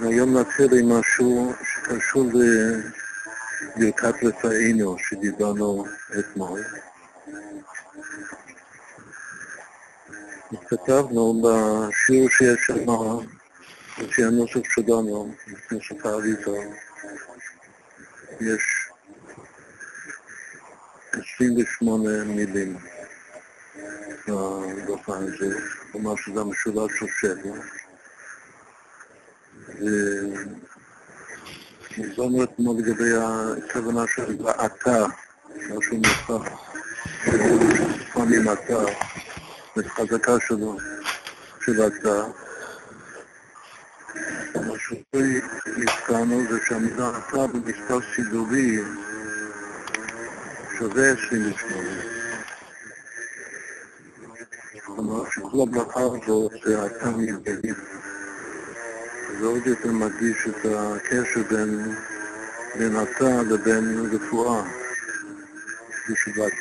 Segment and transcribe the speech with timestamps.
[0.00, 2.24] והיום נתחיל עם משהו שקשור
[3.76, 5.84] לברכת רפאינו שדיברנו
[6.18, 6.60] אתמול.
[10.68, 12.86] כתבנו בשיעור שיש שם,
[13.98, 15.34] לפי הנוסח שלנו,
[15.70, 16.58] נוסח האריזה,
[18.40, 18.90] יש
[21.12, 22.78] 28 מילים
[24.28, 25.58] בדף הזה,
[25.92, 27.54] כלומר שזה המשולש של שבע.
[31.96, 35.04] דיברנו אתמול לגבי הכוונה של אתה,
[35.70, 36.50] משהו מוכח,
[37.26, 38.48] לפעמים
[39.78, 40.76] את חזקה שלו,
[41.64, 42.24] של אתה.
[44.54, 48.78] מה שהזכרנו זה שהמילה אתה במספר סידורי
[50.78, 52.18] שווה 28.
[54.84, 57.74] כלומר שכל הברכה הזאת זה אתה מתגלים.
[59.40, 61.94] זה עוד יותר מדגיש את הקשר בין,
[62.78, 64.62] בין אתה לבין רפואה.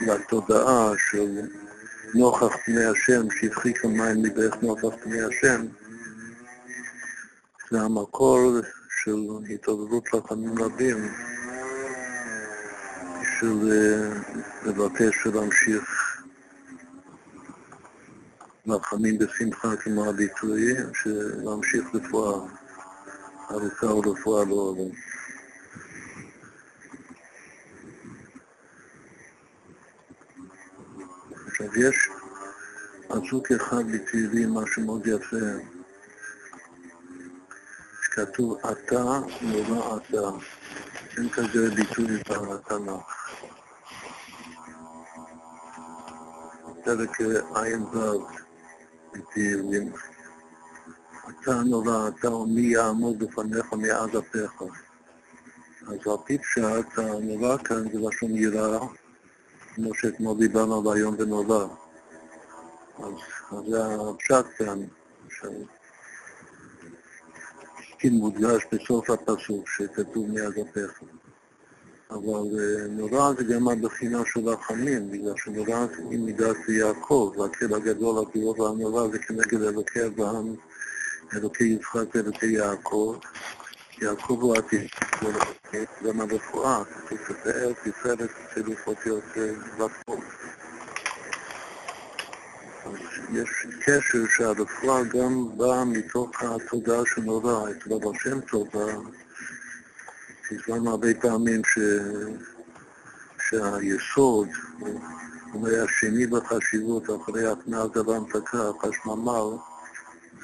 [0.02, 1.42] לתודעה של
[2.14, 5.66] נוכח פני השם, שפכי כמים מבערך נוכח פני השם,
[7.72, 8.52] זה המקור
[8.90, 11.12] של התעוררות חכמים רבים,
[13.40, 13.72] של
[14.66, 15.84] לבקש ולהמשיך.
[18.68, 20.74] רחמים בשמחה כמו הביטוי,
[21.44, 22.40] להמשיך רפואה
[23.52, 24.94] ארוכה או רפואה לא עולה.
[31.48, 32.10] עכשיו יש
[33.08, 35.46] פסוק אחד בתהילים, משהו מאוד יפה,
[38.04, 39.04] שכתוב אתה
[39.42, 40.30] נורא אתה,
[41.18, 43.28] אין כזה ביטוי בתנ"ך.
[46.84, 48.28] פרק ע"ו
[49.14, 49.92] בתהילים.
[51.48, 52.10] אתה נורא,
[52.48, 54.62] מי יעמוד בפניך מעד אפיך.
[55.88, 58.80] אז על פי פשט, הנורא כאן זה לשון יראה,
[59.76, 61.68] כמו שאתמול דיברנו על היום ונורא.
[62.98, 63.14] אז,
[63.68, 64.80] זה הפשט כאן,
[65.30, 65.54] שכן
[68.12, 71.02] מודגש בסוף הפסוק, שכתוב מיד אפיך.
[72.12, 72.44] אבל
[72.90, 79.08] נורא זה גם הבחינה של רחמים, בגלל שנורא זה מידת יעקב, והקל הגדול, הטוב והנורא
[79.12, 80.56] זה כנגד אלוקי אברהם,
[81.36, 83.18] אלוקי יצחק ואלוקי יעקב.
[84.02, 84.88] יעקב הוא עתיד,
[86.04, 86.84] גם הרפואה,
[87.84, 89.24] תפארת צירוף אותיות
[89.80, 90.22] לקום.
[93.34, 93.50] יש
[93.82, 98.68] קשר שהרפואה גם באה מתוך התודעה שנורא, אצל אבר שם טוב,
[100.52, 101.80] הסברנו הרבה פעמים ש...
[103.50, 104.48] שהיסוד,
[105.52, 109.58] הוא השני בחשיבות אחרי התנעת והמתקה, חשממל,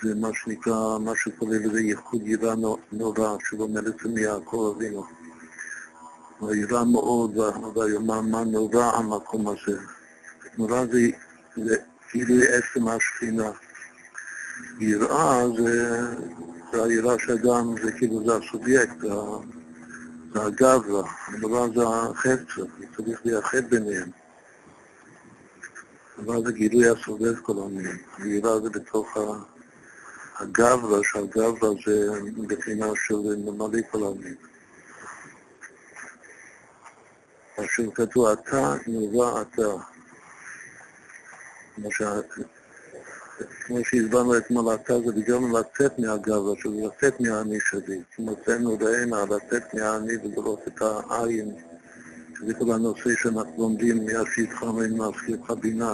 [0.03, 2.55] זה מה שנקרא, מה שקורא לזה ייחוד יראה
[2.91, 5.05] נורא, שלומד את זה מיעקב אבינו.
[6.41, 7.37] וירא מאוד,
[7.75, 9.79] ויאמר מה נורא המקום הזה.
[10.57, 10.85] נורא
[11.55, 11.75] זה,
[12.09, 13.51] כאילו עצם השכינה.
[14.79, 16.01] יראה זה,
[16.71, 19.01] זה היראה שאדם, זה כאילו זה הסובייקט,
[20.33, 22.65] זה הגברא, הדבר זה החפץ,
[22.95, 24.09] צריך לייחד ביניהם.
[26.17, 27.97] הדבר זה גילוי הסובב כל המילים.
[28.17, 29.17] היראה זה בתוך
[30.39, 32.09] הגברא, שהגברא זה
[32.47, 34.35] בחינה של ממלא כל המילים.
[37.59, 39.73] אשר כתוב, אתה נורא אתה.
[43.65, 48.01] כמו שהסברנו אתמול, אתה זה בגלל לצאת מהגברא, שזה לצאת מהאני שלי.
[48.19, 51.55] מוצאנו רענה, לצאת מהאני ולראות את העין,
[52.39, 55.93] שזה כל הנושא שאנחנו לומדים מהשיטחה ומהשכיחה בינה.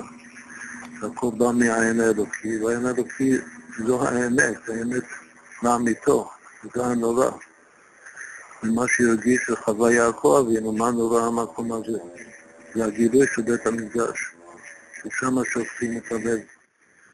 [1.00, 3.38] שהכל בא מהעין האלוקי, והעין האלוקי
[3.78, 5.04] זו האמת, האמת
[5.64, 6.30] לאמיתו,
[6.76, 7.30] זה הנורא.
[8.64, 12.00] ומה שהרגיש שחווה יעקב אבינו, מה נורא המקום הזה?
[12.76, 14.36] זה הגילוי של בית המקדש,
[14.94, 16.40] ששם שופטים את הלב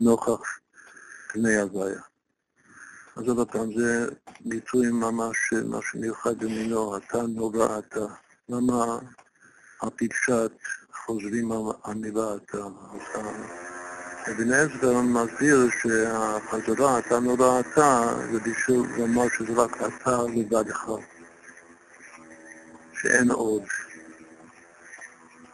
[0.01, 0.59] נוכח
[1.33, 2.01] פני הוויה.
[3.15, 4.07] אז עוד פעם, זה
[4.41, 8.05] ביטוי ממש משהו מיוחד במינו, אתה נורא אתה.
[8.49, 8.99] למה
[9.95, 10.51] פשט
[11.05, 12.67] חוזרים על המילה אתה?
[14.31, 21.01] אבן עזרא מסביר שהחזרה, אתה נורא אתה, זה בשביל לומר שזה רק אתה לבד אחד.
[23.01, 23.63] שאין עוד.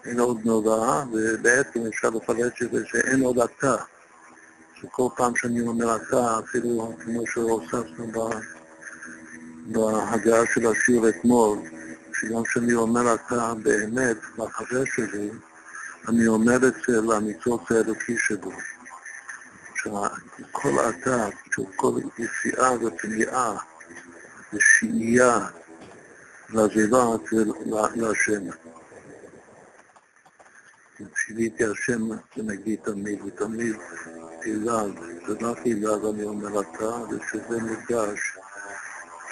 [0.06, 3.76] אין עוד נורא, ובעצם אפשר לפרט את זה שאין עוד אתה.
[4.76, 8.30] שכל פעם שאני אומר אתה, אפילו כמו שהוספנו
[9.66, 11.60] בהגעה של השיר אתמול,
[12.14, 15.30] שגם כשאני אומר אתה באמת, לחבר שלי,
[16.08, 18.52] אני אומר את זה לניצוץ האלוקי שבו.
[19.76, 21.28] שכל אתה,
[21.76, 23.58] כל יציאה ופניעה
[24.54, 25.40] ושנייה
[26.50, 28.44] לזולת ולהשם.
[31.16, 33.76] שיניתי השם ונגיד תמיד, ותמיד
[34.42, 34.92] תהילל,
[35.28, 38.20] זה תהילל אני אומר אתה, ושזה מודגש,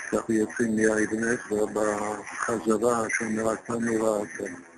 [0.10, 4.69] שאנחנו יוצאים מהאבן עזרא בחזרה שאומר אתה נורא אתה.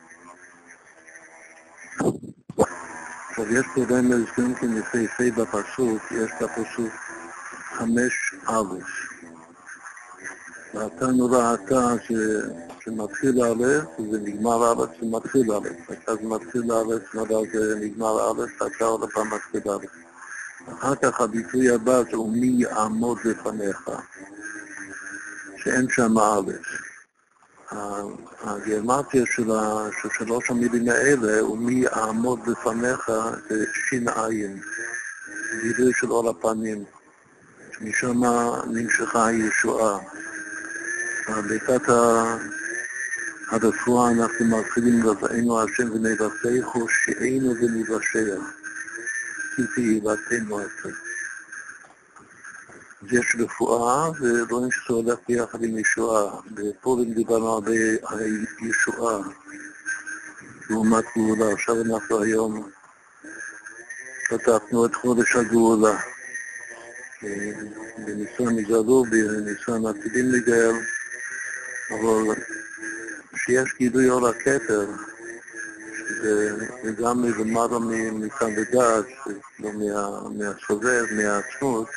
[1.99, 6.93] עכשיו יש פה גם כן יפהפה בפסוק, יש בפסוק
[7.77, 8.75] חמש א',
[10.73, 11.93] ואתה נורא אתה
[12.79, 13.63] שמתחיל א',
[13.99, 18.85] וזה נגמר א', זה מתחיל א', עכשיו זה מתחיל א', אבל זה נגמר א', אתה
[18.85, 19.85] עוד פעם מתחיל א'.
[20.73, 23.89] אחר כך הביטוי הבא זה ומי יעמוד לפניך,
[25.57, 26.51] שאין שם א'.
[28.41, 29.49] הגרמטיה של
[30.17, 33.11] שלוש המילים האלה, ומי יעמוד לפניך,
[33.49, 34.27] זה ש"ע,
[35.61, 36.83] גילוי של אור הפנים,
[37.81, 38.21] משם
[38.67, 39.99] נמשכה הישועה.
[41.27, 41.81] ברכת
[43.51, 48.35] הרפואה אנחנו מתחילים לבאנו השם ונבשהו שיענו ונבשע,
[49.55, 51.10] כי תהילתנו עצמנו.
[53.01, 56.41] אז יש רפואה, ורואים שזה הולך ביחד עם ישועה.
[56.51, 57.71] בפורים דיברנו הרבה
[58.03, 59.19] על ישועה
[60.69, 61.53] לעומת גאולה.
[61.53, 62.69] עכשיו אנחנו היום
[64.29, 65.99] פתחנו את חודש הגאולה.
[67.97, 70.75] בניסן יגאלו, בניסן עתידים לגאל,
[71.89, 72.35] אבל
[73.33, 74.87] כשיש גילוי אור הכתר,
[75.95, 76.51] שזה
[77.01, 77.79] גם מלמעלה
[78.11, 79.05] מכאן ודעת,
[79.59, 79.69] לא
[80.37, 81.87] מהסובב, מהעצמות,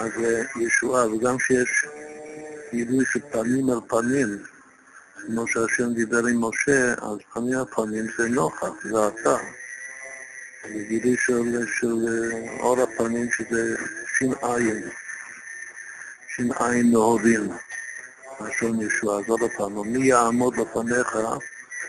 [0.00, 1.86] אז זה ישועה, וגם כשיש
[2.72, 4.38] גילוי פנים על פנים,
[5.26, 9.36] כמו שהשם דיבר עם משה, אז פנים על פנים זה נוכח, זה אתה.
[10.62, 12.06] זה גילוי של, של
[12.60, 13.76] אור הפנים שזה
[14.06, 14.56] ש"ע,
[16.28, 17.48] ש"ע נהורים,
[18.40, 19.18] לשון ישועה.
[19.18, 21.18] אז עוד פעם, מי יעמוד לפניך,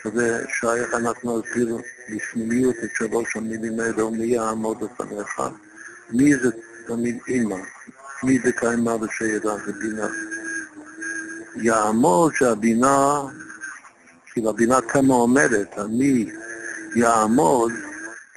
[0.02, 1.76] שזה שייך, אנחנו נסביר
[2.08, 5.40] בפנימיות את שלוש המילים האלה, מי יעמוד לפניך.
[6.10, 6.48] מי זה
[6.86, 7.56] תמיד אימא,
[8.22, 10.08] מי זה קיימה ושיירה, זה בינה.
[11.56, 13.22] יעמוד שהבינה,
[14.32, 16.30] כאילו הבינה כמה עומדת, אני
[16.96, 17.72] יעמוד,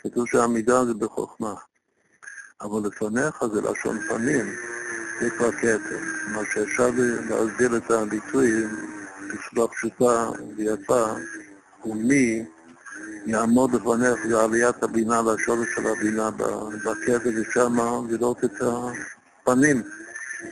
[0.02, 1.54] כתוב שהעמידה זה בחוכמה.
[2.62, 4.46] אבל לפניך זה לשון פנים,
[5.22, 5.78] זה כבר כתר.
[6.26, 6.90] כלומר שאפשר
[7.30, 8.64] להסביר את הביטוי
[9.28, 11.06] בצורה פשוטה ויפה,
[11.86, 12.46] ומי
[13.26, 17.78] יעמוד לפניך לעליית הבינה, לשורש של הבינה בכתר, ושם
[18.10, 19.21] לראות את הפנים.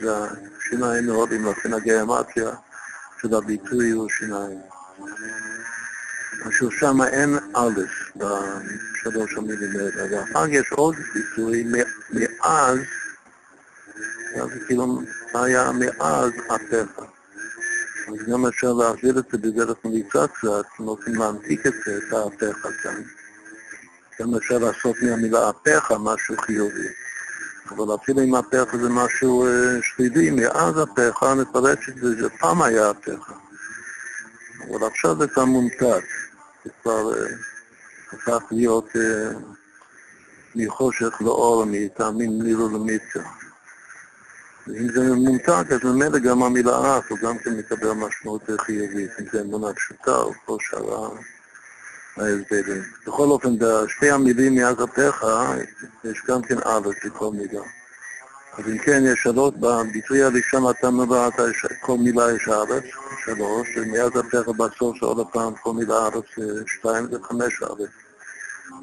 [0.00, 0.10] זה
[0.58, 1.70] השיניים מאוד, אם לכן
[3.22, 4.58] של הביטוי הוא שיניים.
[6.46, 7.80] עכשיו שם אין א'
[8.16, 11.64] בשלוש המילים האלה, ואחר יש עוד ביטוי
[12.12, 12.78] מאז,
[14.34, 15.00] זה כאילו
[15.34, 16.98] היה מאז אפיך.
[18.08, 22.66] אז גם אפשר להעביר את זה בדרך מליצה קצת, רוצים להמתיק את זה, את האפיך
[22.82, 23.02] כאן.
[24.20, 26.88] גם אפשר לעשות מהמילה אפיך משהו חיובי.
[27.70, 29.46] אבל אפילו אם אפיך זה משהו
[29.82, 33.32] שלילי, מאז אפיך נפרש את זה, פעם היה אפיך.
[34.68, 36.04] אבל עכשיו זה כבר מומתק.
[36.64, 37.12] זה כבר
[38.12, 38.88] הפך להיות
[40.54, 43.20] מחושך לאור, מטעמים נילו למיצה.
[44.68, 49.24] אם זה מומתק, אז ממילא גם המילה אף, הוא גם כן מקבל משמעות חיובית, אם
[49.32, 51.10] זה אמונה פשוטה או כל שאר
[52.20, 52.82] ההסברים.
[53.06, 55.26] בכל אופן, בשתי המילים מאז אפיך,
[56.04, 57.62] יש גם כן א' בכל מילה.
[58.58, 61.34] אז אם כן, יש שלוש, בביטוי הראשון אתה מבט,
[61.80, 62.74] כל מילה יש א',
[63.24, 67.84] שלוש, ומאז אפיך בסוף זה עוד פעם כל מילה א' שתיים, זה חמש א'.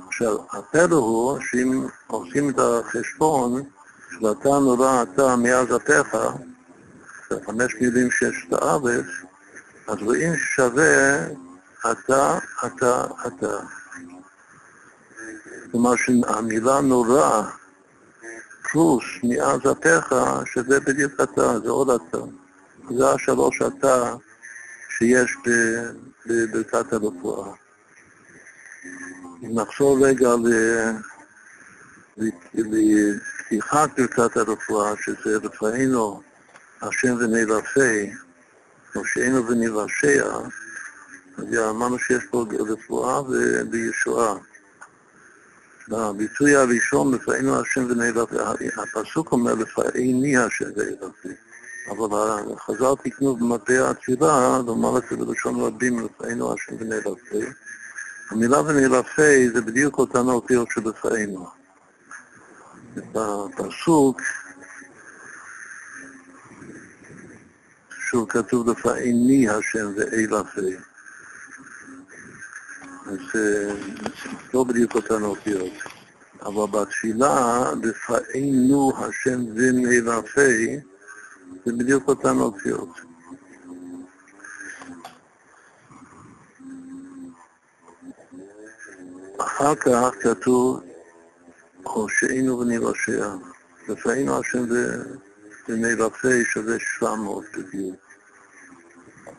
[0.07, 3.63] עכשיו, הפלא הוא שאם עושים את החשבון,
[4.11, 6.17] שאתה נורא אתה מאז אפיך,
[7.29, 9.05] זה חמש מילים שיש את הארץ,
[9.87, 11.25] אז רואים ששווה
[11.91, 13.59] אתה, אתה, אתה.
[15.71, 17.41] כלומר שהמילה נורא
[18.71, 20.15] פלוס מאז אפיך,
[20.53, 22.17] שזה בדיוק אתה, זה עוד אתה.
[22.97, 24.15] זה השלוש אתה
[24.97, 25.35] שיש
[26.25, 27.53] בברכת הרפואה.
[29.43, 30.29] אם נחזור רגע
[32.53, 36.21] לפתיחת ברכת הרפואה, שזה רפאנו
[36.81, 38.05] השם ונרפא,
[38.95, 40.43] או שאינו ונרשע, אז
[41.69, 43.21] אמרנו שיש פה רפואה
[43.71, 44.35] וישועה.
[45.89, 51.29] בביטוי הראשון, לפעינו השם ונרפא, הפסוק אומר לפעיני השם ונרפא.
[51.91, 57.51] אבל חז"ל תקנו במטבע התפילה, לומר את זה בלשון רבים, לפעינו השם ונרפא.
[58.31, 61.47] המילה ונרפא זה בדיוק אותן האותיות של לפעינו.
[62.95, 64.21] בפסוק
[68.09, 70.75] שוב כתוב לפעיני השם ואילפי.
[73.07, 73.41] אז
[74.53, 75.73] לא בדיוק אותן אותיות.
[76.41, 80.79] אבל בתפילה, לפעינו השם ונאלפי,
[81.65, 82.89] זה בדיוק אותן אותיות.
[89.37, 90.81] אחר כך כתוב,
[91.83, 93.27] הושענו ונרשע.
[93.89, 94.65] לפעינו השם
[95.69, 97.95] ונאלפי שווה 700 בדיוק.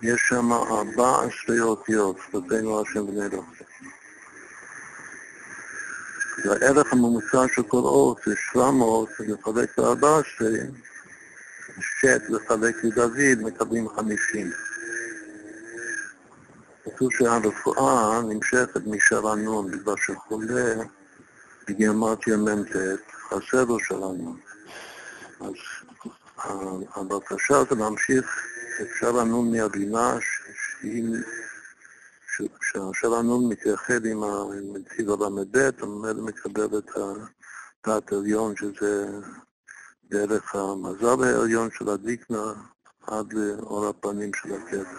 [0.02, 3.57] יש שם 14 אותיות, לפעינו השם ונאלפי.
[6.44, 10.44] והערך הממוצע של כל אות זה 700 לחלק ל-14,
[11.80, 14.50] שט לחלק לדוד מקבלים 50.
[16.84, 20.74] כתוב שהרפואה נמשכת משרנון בגלל שחולה
[21.68, 22.76] בגימטריה מ"ט,
[23.28, 24.36] חסר לו שרנון.
[25.40, 25.52] אז
[26.94, 28.26] הבקשה זה להמשיך
[28.80, 31.04] את שרנון מהבינה שהיא
[32.60, 36.90] שהשרנון מתייחד עם הנציב הל"ב, וממילא מקבל את
[37.84, 39.06] התת עליון, שזה
[40.10, 42.52] דרך המזל העליון של הדיקנה
[43.06, 44.98] עד לאור הפנים של הקטע.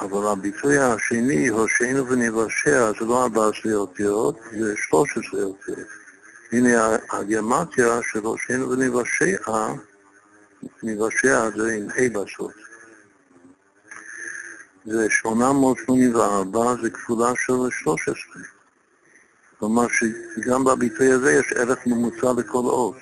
[0.00, 5.88] אבל הביטוי השני, הושענו ונבשע, זה לא 14 אותיות, זה 13 אותיות.
[6.52, 9.36] הנה הגרמטיה של הושענו ונבשע,
[10.82, 12.71] נבשע זה עם ה' בסוף.
[14.84, 18.42] זה 884, זה כפולה של 13.
[19.58, 22.96] כלומר שגם בביטוי הזה יש ערך ממוצע לכל אות.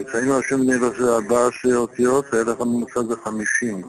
[0.00, 3.82] אצלנו השם נראה זה 14 אותיות, הערך הממוצע זה 50.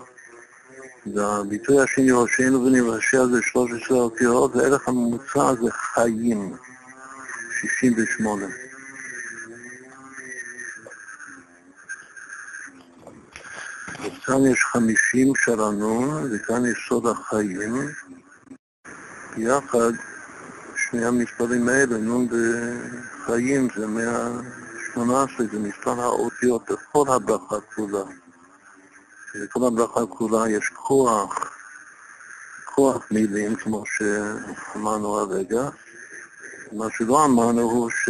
[1.14, 6.58] והביטוי השני, ראשינו ונבשע זה 13 אותיות, והערך הממוצע זה חיים,
[7.62, 8.67] 68.
[13.98, 17.88] כאן יש חמישים שרנון, וכאן יש סוד החיים.
[19.38, 19.92] יחד,
[20.76, 28.04] שני המספרים האלה, נון וחיים, זה 118, זה מספר האותיות בכל הברכה כולה.
[29.36, 31.54] בכל הברכה כולה יש כוח,
[32.66, 35.70] כוח מילים, כמו שאמרנו הרגע.
[36.72, 38.10] מה שלא אמרנו הוא ש,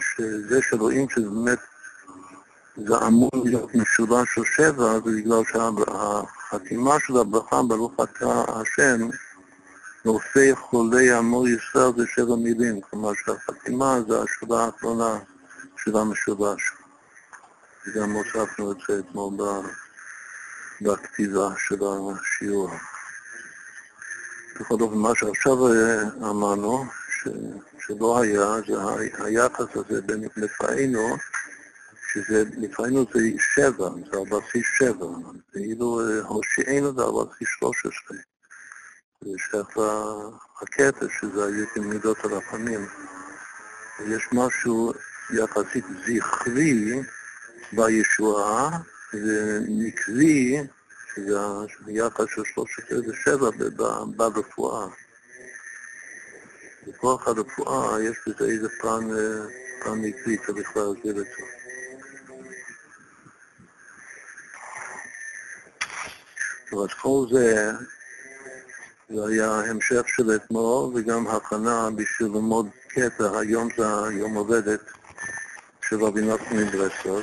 [0.00, 1.58] שזה שרואים שזה באמת
[2.76, 9.08] זה אמור להיות משולש של שבע, זה בגלל שהחתימה של הברכה, ברוך אתה השם,
[10.04, 15.18] נופי חולי עמו ישראל זה שבע מילים, כלומר שהחתימה זה השאלה האחרונה
[15.76, 16.72] של המשולש.
[17.86, 19.34] וגם הוספנו את זה אתמול
[20.80, 22.70] בכתיבה של השיעור.
[24.60, 27.28] בכל אופן, מה שעכשיו אה, אמרנו, ש,
[27.86, 28.74] שלא היה, זה
[29.24, 31.16] היחס הזה בין לפעינו
[32.14, 33.20] שזה לפעמים זה
[33.54, 35.06] שבע, זה על בסיס שבע,
[35.54, 38.18] ואילו אה, הושיענו זה על בסיס שלוש עשרה.
[39.20, 39.78] זה שייך
[40.62, 42.86] לקטע שזה היו כמידות הרחמים.
[44.06, 44.92] יש משהו
[45.30, 47.02] יחסית זכרי
[47.72, 48.78] בישועה,
[49.14, 50.56] ונקבי,
[51.14, 51.38] שזה
[51.86, 53.50] היחס של שלוש עשרה ושבע
[54.16, 54.86] ברפואה.
[56.86, 59.46] בכוח הרפואה יש בזה איזה פן, אה,
[59.84, 61.63] פן נקבי, צריך להסביר את זה.
[66.82, 67.72] אז כל זה,
[69.08, 74.80] זה היה המשך של אתמול וגם הכנה בשביל ללמוד קטע, היום זה היום עובדת
[75.88, 77.22] של רבי נחמן מברסלב,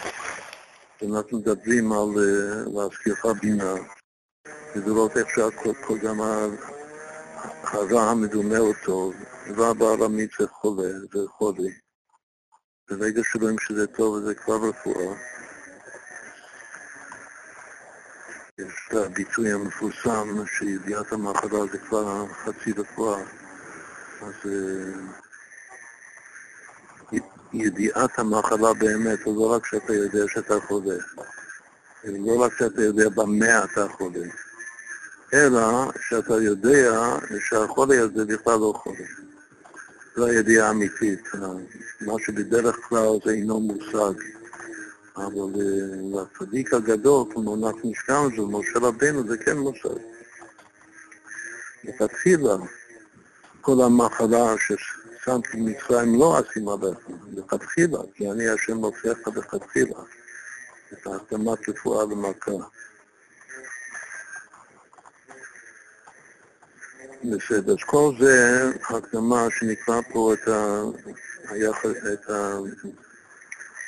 [1.01, 2.09] ואנחנו מדברים על
[2.73, 3.73] להזכירך בינה,
[4.75, 6.19] ולראות איך שהכל גם
[7.63, 9.11] הרע המדומה אותו,
[9.57, 11.73] רע בארמית זה חולה, זה חולי.
[12.89, 15.15] ברגע שרואים שזה טוב וזה כבר רפואה,
[18.67, 23.21] יש את הביטוי המפורסם שידיעת המחלה זה כבר חצי רפואה.
[24.21, 24.51] אז אה,
[27.53, 30.95] ידיעת המחלה באמת, זה לא רק שאתה יודע שאתה חולה,
[32.03, 34.27] לא רק שאתה יודע במה אתה חולה,
[35.33, 37.15] אלא שאתה יודע
[37.49, 39.05] שהחולה הזה בכלל לא חולה.
[40.15, 41.23] זו הידיעה האמיתית,
[42.01, 44.40] מה שבדרך כלל זה אינו מושג.
[45.17, 45.51] אבל
[46.13, 49.99] לצדיק הגדול, כמו הזכרנו את זה, משה רבנו, זה כן מושג.
[51.83, 52.55] לכתחילה,
[53.61, 56.97] כל המחלה ששמתי במצרים לא אשים עליך,
[57.33, 59.99] לכתחילה, כי אני השם מופיע לך לכתחילה,
[60.93, 62.51] את ההקדמת רפואה למכה.
[67.23, 70.83] בסדר, אז כל זה הקדמה שנקרא פה את, ה...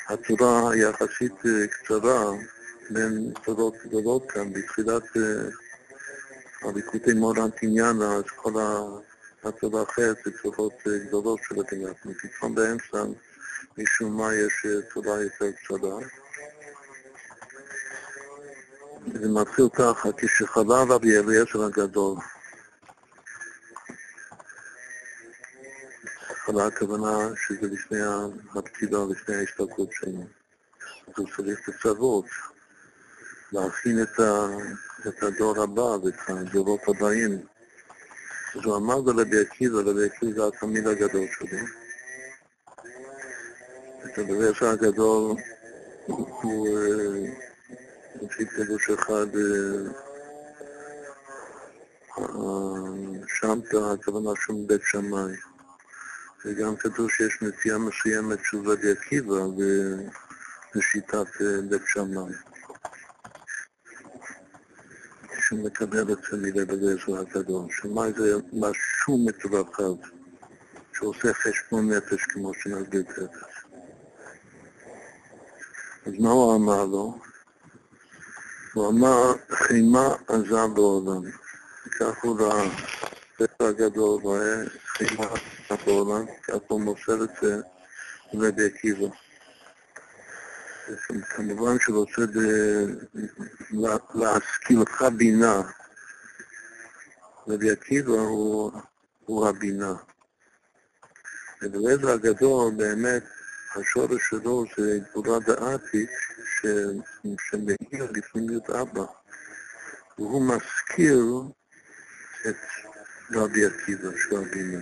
[0.06, 2.32] את הצורה היחסית אה, קצרה
[2.90, 5.04] בין צורות גדולות כאן, בתחילת
[6.62, 8.52] הליקוטי מורן תניין, אז כל
[9.44, 10.74] הצורה האחרת זה צורות
[11.08, 11.94] גדולות של התניין.
[12.22, 13.04] פתאום באמצע,
[13.78, 16.00] משום מה יש צורה יותר קצרה.
[19.14, 22.18] זה מתחיל ככה, כשחלה רבי אליעזר הגדול,
[26.46, 28.00] חלה הכוונה שזה לפני
[28.56, 30.26] הפתילה, לפני ההסתכלות שלנו.
[31.08, 32.26] אז הוא צריך לצוות,
[33.52, 34.48] להכין את, ה,
[35.08, 37.32] את הדור הבא ואת הדורות הבאים.
[38.56, 41.58] אז הוא אמר לרבי עקיבא, רבי עקיבא זה התלמיד הגדול שלו.
[44.06, 45.36] את עקיבא הגדול
[46.06, 46.68] הוא
[48.22, 49.28] לפי פירוש אחד
[53.28, 55.53] שמתא, הכוונה שם בית שמאי.
[56.46, 59.36] וגם כתוב שיש נטייה מסוימת של רבי עקיבא
[60.76, 61.28] לשיטת
[61.70, 62.34] בית שמאי.
[65.48, 67.68] שהוא מקבל את זה מרבי אליעזר הגדול.
[67.72, 69.94] שמאי זה משהו מתרחב,
[70.94, 73.66] שעושה חשבון נפש כמו שנסביר תכף.
[76.06, 77.20] אז מה הוא אמר לו?
[78.74, 81.22] הוא אמר, חימה עזה בעולם.
[82.00, 82.70] כך הוא ראה,
[83.38, 85.28] ספר הגדול רואה חימה
[85.86, 86.26] בעולם,
[86.68, 87.62] הוא מוסר את זה
[88.34, 89.08] לרבי עקיבא.
[91.30, 92.22] כמובן שהוא רוצה
[94.14, 95.62] להשכילך בינה.
[97.48, 98.72] רבי עקיבא הוא,
[99.48, 99.94] הבינה.
[101.62, 103.24] ובלב הגדול באמת
[103.76, 106.10] השורש שלו זה גבולה דעתיק
[107.50, 109.06] שמאיר לפנימיות אבא,
[110.18, 111.26] והוא מזכיר
[112.50, 112.56] את
[113.36, 114.80] רבי עקיבא, הבינה.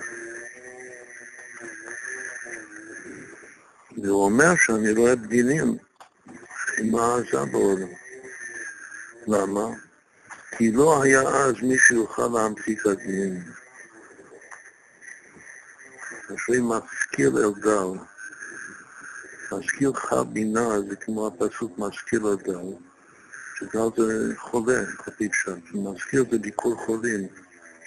[4.03, 5.77] והוא אומר שאני רואה בדינים
[6.77, 7.89] עם העזה בעולם.
[9.27, 9.75] למה?
[10.58, 13.43] כי לא היה אז מי שיוכל להמציא כדין.
[16.36, 17.99] אשרי מזכיר אלדל.
[19.52, 22.75] מזכיר לך בינה זה כמו הפסוק מזכיר אלדל,
[23.56, 25.52] שגל זה חולה, כפי פשט.
[25.73, 27.28] מזכיר זה ביקור חולים,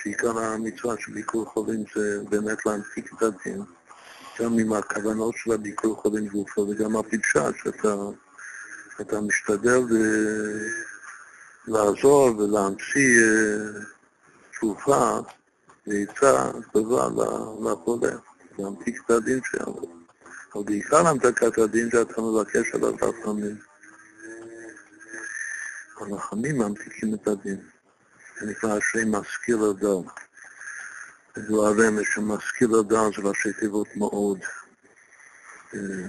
[0.04, 3.62] שעיקר המצווה של ביקור חולים זה באמת להמתיק את הדין,
[4.40, 7.94] גם עם הכוונות של הביקור חולים גופו וגם הפשט, שאתה
[9.00, 9.80] אתה משתדל
[11.66, 13.80] לעזור ולהמציא אה,
[14.50, 15.20] תשובה
[15.86, 17.08] ועצה טובה
[17.62, 18.16] לחולה,
[18.58, 19.80] להמתיק את הדין שלו.
[20.54, 23.56] אבל בעיקר המתקת הדין שאתה מבקש עליו רחמים.
[26.00, 27.73] הרחמים ממתיקים את הדין.
[28.40, 30.02] זה נקרא אשרי משכיל אדם.
[31.48, 34.38] זו הרמז שמשכיל אדם זה ראשי תיבות מאוד.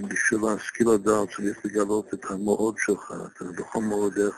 [0.07, 4.35] בשביל להשכיל אדם צריך לגלות את המאוד שלך, את בכל מאודיך,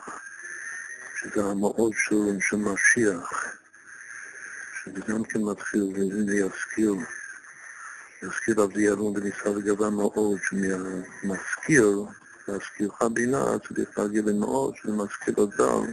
[1.16, 3.46] שזה המאוד של, משיח,
[4.84, 6.94] שזה גם כן מתחיל, והנה ישכיל.
[8.24, 12.04] יזכיר אבי ירון וניסה לגבי מאוד, שמזכיר,
[12.48, 15.92] להזכירך בינה, צריך להגיע למאוד, שמזכיר אדם,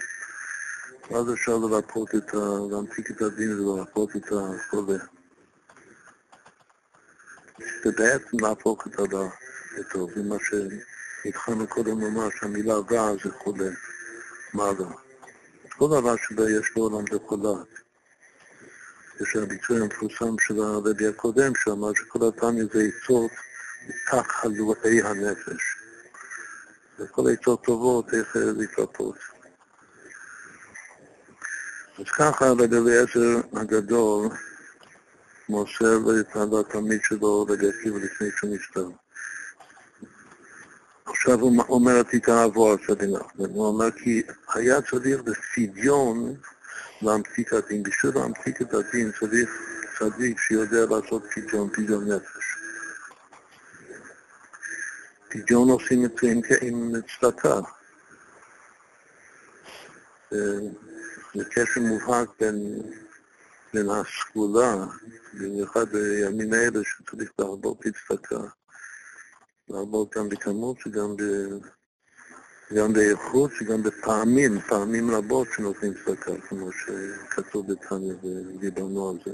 [1.11, 2.39] ואז אפשר לרפות את ה...
[2.71, 5.05] להמתיק את הדין ולרפות את החולה.
[7.59, 9.29] זה בעצם להפוך את הרע
[9.79, 13.71] לטוב, זה מה שהתחלנו קודם לומר שהמילה רע זה חולה,
[14.55, 14.93] מה רע?
[15.79, 17.63] כל הרע שבו יש בעולם זה חולה.
[19.21, 23.31] יש הביצוע המפורסם של הרבי הקודם, שאמר שכל התניא זה עצות
[23.89, 25.77] מתח חלואי הנפש.
[26.99, 29.34] וכל עצות טובות, איך להתרפות.
[31.99, 34.29] אז ככה רבי אליעזר הגדול
[35.49, 35.99] מוסר
[36.53, 38.89] לתלמיד שלו רבי עקיבא לפני שהוא נפטר.
[41.07, 44.23] עכשיו הוא אומר את עיקר עבור סדין אחמד, הוא אומר כי
[44.55, 46.35] היה צריך בפדיון
[47.03, 47.83] להמתיק הדין.
[47.83, 49.51] בשביל להמתיק את הדין צריך
[49.99, 52.57] צדיק שיודע לעשות פדיון, פדיון נפש.
[55.29, 57.61] פדיון עושים את זה עם צדקה.
[61.35, 62.83] זה קשר מובהק בין,
[63.75, 64.87] בין הסגולה,
[65.35, 68.41] במיוחד בימים האלה שצריך להרבות בצדקה,
[69.69, 71.23] להרבות גם בכמות וגם ב...
[72.75, 79.33] גם באיכות וגם בפעמים, פעמים רבות שנותנים צדקה, כמו שכתוב בתניא ודיברנו על זה.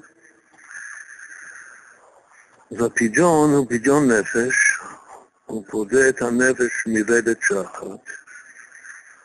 [2.71, 4.79] אז הוא פדיון נפש,
[5.47, 8.05] הוא פודה את הנפש מרדת שחת,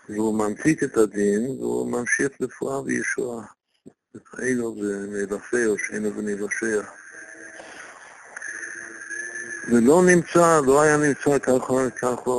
[0.09, 3.45] והוא ממתיק את הדין, והוא ממשיך רפואה וישועה.
[4.77, 6.81] ונלפה או שאינו ונלשע.
[9.71, 12.31] ולא נמצא, לא היה נמצא, ככה, ככה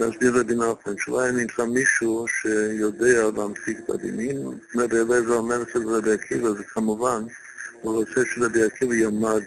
[0.00, 4.58] מסביר רבי נחמן, שלא היה נמצא מישהו שיודע להמשיג את הדינים.
[4.76, 7.22] רבי אליעזר אומר אצל רבי עקיבא, זה כמובן,
[7.82, 9.42] הוא רוצה שרבי עקיבא ילמד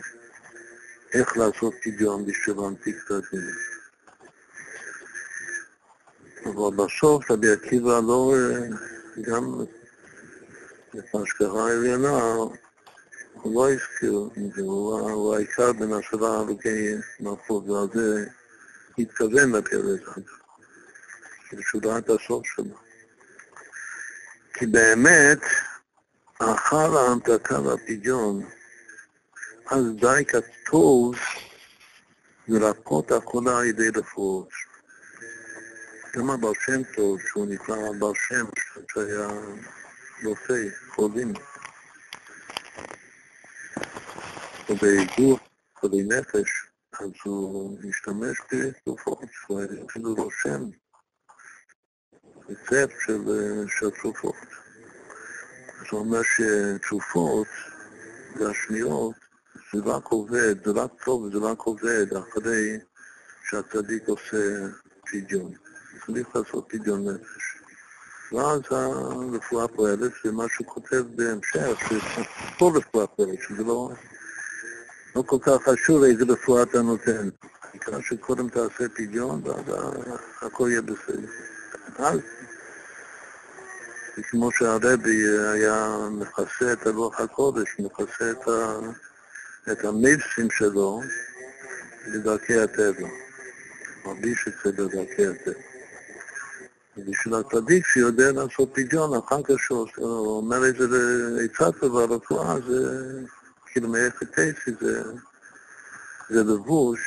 [1.14, 3.71] איך לעשות פדיון בשביל להמשיג את הדינים.
[6.56, 8.34] אבל בסוף רבי עקיבא לא,
[9.22, 9.56] גם
[11.00, 12.34] את ההשגחה העליונה,
[13.34, 18.26] הוא לא הזכיר הוא העיקר בין השבעה הרוגי מלכות, ועל זה
[18.98, 22.76] התכוון לפרק הזה, את הסוף שלו.
[24.54, 25.40] כי באמת,
[26.40, 28.46] אחר ההמתקה והפדיון,
[29.72, 31.16] אז די כתוב
[32.48, 34.71] לרפות החולה על ידי רפואות.
[36.16, 38.46] גם הבעל שם טוב, שהוא נקרא בעל שם,
[38.94, 39.28] שהיה
[40.26, 41.34] רופא, חולים.
[44.68, 45.40] חולי גוף,
[45.80, 46.50] חולי נפש,
[47.00, 50.62] אז הוא משתמש בתרופות, הוא אפילו רושם
[52.50, 53.22] רצפט של,
[53.80, 54.36] של תרופות.
[55.80, 57.48] אז הוא אומר שתרופות
[58.36, 59.16] והשניות
[59.74, 62.80] זה רק עובד, זה רק טוב וזה רק עובד אחרי
[63.50, 64.68] שהצדיק עושה
[65.12, 65.71] פדיון.
[66.06, 67.62] צריך לעשות פדיון נפש.
[68.32, 73.90] ואז הרפואה פועלת, ומה שהוא כותב בהמשך, שכל רפואה פועלת, שזה לא...
[75.16, 77.30] לא כל כך חשוב איזה רפואה אתה נותן.
[77.62, 79.76] העיקר שקודם תעשה פדיון, ואז
[80.42, 81.28] הכל יהיה בסדר.
[81.98, 82.20] אז,
[84.30, 88.80] כמו שהרבי היה מכסה את הלוח הקודש, מכסה את, ה,
[89.72, 91.02] את המבסים שלו
[92.14, 93.08] בדרכי הטבע,
[94.06, 95.71] מרגיש את זה בדרכי הטבע.
[97.08, 103.12] בשביל הצדיק שיודע לעשות פדיון, אחר כך שהוא אומר את זה לעצה טובה, רפואה, זה...
[103.72, 105.04] כאילו מאיפה טייסי זה,
[106.30, 107.00] זה לבוש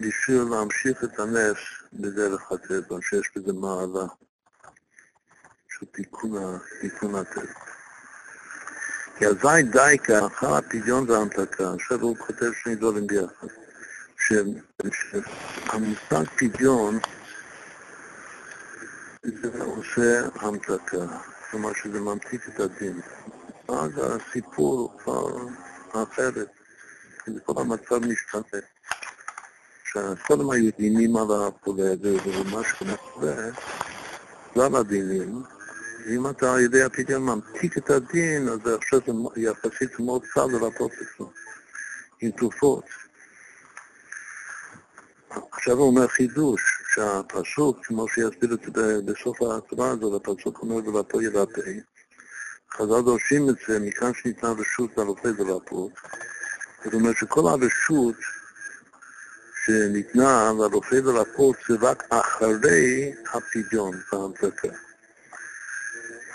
[0.00, 1.56] בשביל להמשיך את הנס
[1.92, 4.06] בדרך הטבע, שיש בזה מעלה
[5.68, 6.60] של תיקון,
[7.14, 7.42] הטבע.
[9.18, 13.46] כי אזי דייקה, אחר הפדיון וההמתקה, עכשיו הוא כותב שני דברים ביחד,
[15.66, 16.98] שהמושג פדיון
[19.26, 21.06] זה עושה המתקה,
[21.50, 23.00] כלומר שזה ממתיק את הדין.
[23.68, 25.36] אז הסיפור כבר
[25.92, 26.48] אחרת,
[27.44, 28.60] כל המצב משתנה.
[29.84, 33.34] שקודם היו דינים על הפולדת, ומה שקורה,
[34.54, 35.42] כלל הדינים,
[36.06, 40.90] ואם אתה על ידי הפדיון ממתיק את הדין, אז עכשיו זה יחסית מאוד קל לרפות
[40.90, 41.24] זה,
[42.20, 42.84] עם תרופות.
[45.52, 51.22] עכשיו הוא אומר חידוש, שהפסוק, כמו שיסביר את זה בסוף ההצבעה הזאת, הפסוק אומר ולפו
[51.22, 51.70] ירפא,
[52.72, 55.92] חז"ל דורשים את זה מכאן שניתנה רשות לרופא ולרפות.
[56.84, 58.14] זאת אומרת שכל הרשות
[59.66, 64.68] שניתנה לרופא ולרפות זה רק אחרי הפדיון וההמתקה.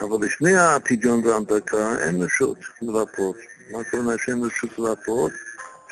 [0.02, 3.36] אבל לפני הפדיון וההמתקה אין רשות לרפות.
[3.72, 5.32] מה הכוונה שאין רשות לרפות?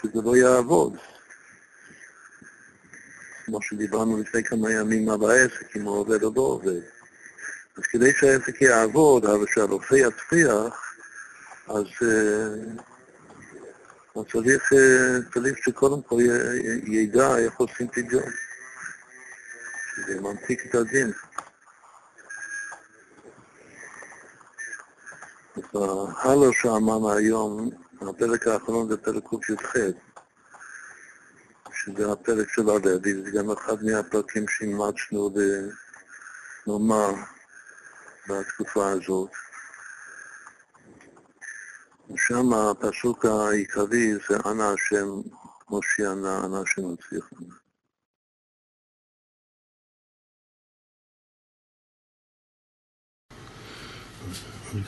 [0.01, 0.93] שזה לא יעבוד.
[3.50, 6.82] כמו שדיברנו לפני כמה ימים על העסק, אם הוא עובד או לא עובד.
[7.78, 10.94] אז כדי שהעסק יעבוד, אבל שהרופא יצליח,
[11.68, 11.86] אז,
[14.16, 14.74] אז צריך,
[15.34, 16.18] צריך שקודם כל
[16.84, 18.32] ידע איך עושים פדיון,
[19.96, 21.12] שזה ממתיק את הדין.
[26.24, 27.70] הלו שאמרנו היום,
[28.02, 29.76] הפרק האחרון זה פרק קי"ח,
[31.84, 35.30] שזה הפרק של הרבי, זה גם אחד מהפרקים שאימצנו
[36.68, 37.12] לומר
[38.30, 39.30] בתקופה הזאת.
[42.13, 45.08] ושם הפסוק העיקרי זה אנא השם
[45.70, 47.56] מושיענה, אנא השם מצליחנה.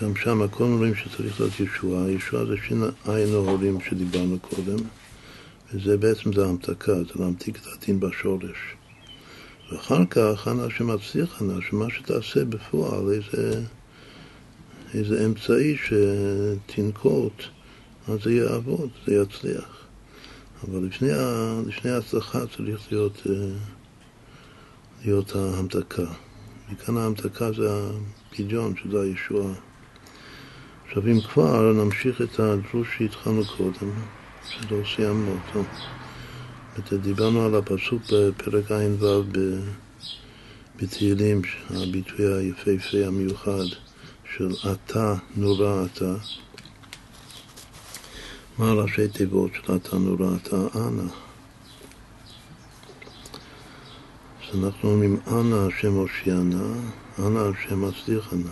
[0.02, 2.12] גם שם הכל אומרים שצריך להיות ישועה.
[2.12, 4.78] ישועה זה שין עין ההורים שדיברנו קודם,
[5.74, 8.76] וזה בעצם זה המתקה, זה להמתיק את הדין בשורש.
[9.72, 13.62] ואחר כך, אנא שמצליח אנא, שמה שתעשה בפועל, איזה,
[14.94, 17.44] איזה אמצעי שתנקוט,
[18.08, 19.82] אז זה יעבוד, זה יצליח.
[20.64, 21.10] אבל לפני,
[21.68, 23.34] לפני ההצלחה צריך להיות, אה,
[25.06, 26.06] להיות ההמתקה.
[26.74, 27.70] וכאן ההמתקה זה
[28.30, 29.54] הפדיון, שזה הישועה.
[30.88, 33.92] עכשיו אם כבר, נמשיך את הדרוש שהתחלנו קודם,
[34.52, 35.64] שלא סיימנו אותו.
[37.02, 39.24] דיברנו על הפסוק בפרק ע"ו
[40.76, 43.66] בתהילים, הביטוי היפהפה המיוחד
[44.36, 46.16] של אתה נורא אתה.
[48.58, 50.58] מה ראשי תיבות של אתה נורא אתה?
[50.76, 51.04] אנא.
[54.42, 56.74] אז אנחנו אומרים, אנא השם הושיענה,
[57.20, 58.52] אנא השם הצליחנה.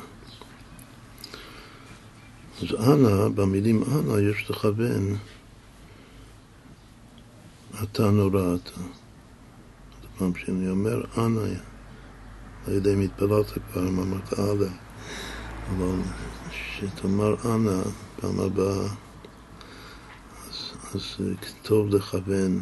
[2.61, 5.17] אז אנא, במילים אנא יש לכוון
[7.83, 8.81] אתה נורא אתה.
[10.17, 11.47] פעם שאני אומר אנא,
[12.67, 14.65] לא יודע אם התפללת כבר, אם אמרת א',
[15.69, 15.95] אבל
[16.51, 17.81] שתאמר אנא
[18.19, 18.87] פעם הבאה,
[20.49, 21.03] אז, אז
[21.61, 22.61] טוב לכוון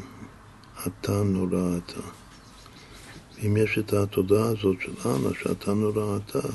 [0.88, 2.01] אתה נורא אתה.
[3.45, 6.47] אם יש את התודעה הזאת של אנא, שאתה נורא אתה,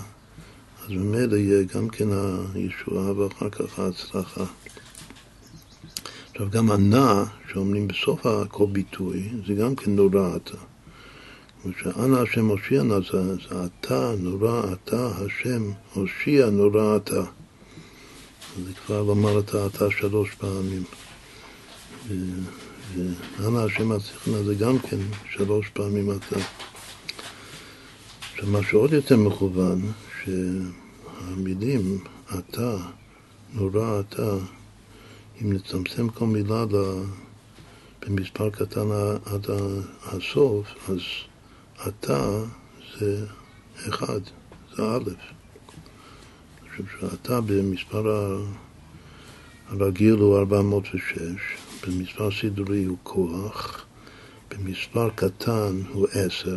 [0.85, 2.09] אז ממילא יהיה גם כן
[2.55, 4.45] הישועה ואחר כך ההצלחה.
[6.33, 10.57] עכשיו גם הנע, שאומרים בסוף כל ביטוי, זה גם כן נורא אתה.
[11.67, 17.23] ושאנא השם הושיע נא זה, זה אתה נורא אתה השם הושיע נורא אתה.
[18.65, 20.83] זה כבר לומר את האתה שלוש פעמים.
[23.39, 24.99] ואנא השם הצליחנה זה גם כן
[25.31, 26.37] שלוש פעמים אתה.
[28.33, 29.93] עכשיו, מה שעוד יותר מכוון,
[30.25, 31.99] שהמילים
[32.39, 32.77] אתה,
[33.55, 34.37] נורא אתה,
[35.41, 36.65] אם נצמצם כל מילה
[38.01, 38.91] במספר קטן
[39.25, 39.47] עד
[40.03, 41.01] הסוף, אז
[41.89, 42.45] אתה
[42.99, 43.27] זה
[43.89, 44.21] אחד,
[44.77, 45.11] זה א'.
[46.63, 48.37] אני חושב שאתה במספר
[49.69, 51.23] הרגיל הוא 406,
[51.87, 53.85] במספר סידורי הוא כוח,
[54.51, 56.57] במספר קטן הוא 10,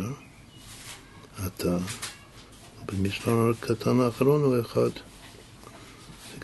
[1.46, 1.78] אתה,
[2.82, 4.80] ובמספר הקטן האחרון הוא 1.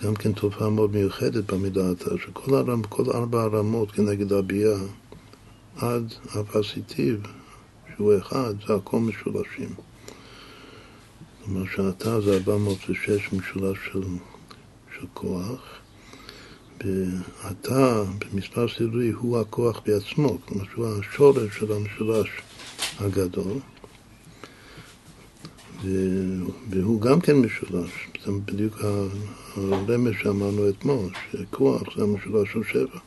[0.05, 2.83] גם כן תופעה מאוד מיוחדת במידה אתה, שכל הרמ,
[3.15, 4.79] ארבע הרמות כנגד הביאה
[5.77, 7.23] עד הפסיטיב,
[7.95, 9.69] שהוא אחד, זה הכל משולשים.
[9.69, 14.03] זאת אומרת שאתה זה 406 משולש של,
[14.99, 15.61] של כוח,
[16.85, 22.29] ואתה במספר סידורי הוא הכוח בעצמו, כלומר שהוא השורש של המשולש
[23.01, 23.59] הגדול.
[26.71, 28.09] והוא גם כן משולש.
[28.25, 28.79] זה בדיוק
[29.57, 32.99] הרמז שאמרנו אתמול, שכוח זה המשולש של שבע.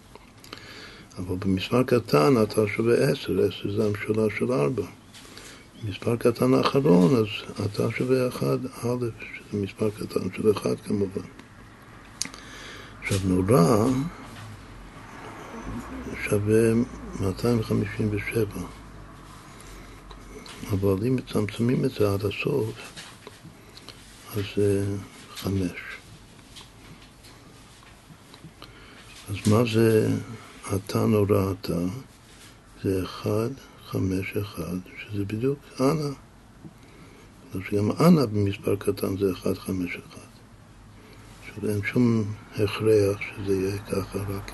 [1.17, 4.85] אבל במספר קטן אתה שווה עשר, עשר זה המשולש של ארבע.
[5.83, 7.25] במספר קטן האחרון, אז
[7.65, 11.21] אתה שווה אחד, א', שזה מספר קטן של אחד כמובן.
[13.01, 13.87] עכשיו נורא
[16.23, 16.73] שווה
[17.19, 18.45] 257.
[20.71, 22.93] אבל אם מצמצמים את זה עד הסוף,
[24.35, 24.85] אז זה
[25.35, 25.79] חמש.
[29.29, 30.09] אז מה זה
[30.75, 31.79] אתה נורא אתה?
[32.83, 33.49] זה אחד,
[33.85, 36.09] חמש, אחד, שזה בדיוק אנא.
[37.73, 40.27] גם אנא במספר קטן זה אחד, חמש, אחד.
[41.41, 42.23] עכשיו אין שום
[42.53, 44.51] הכרח שזה יהיה ככה, רק,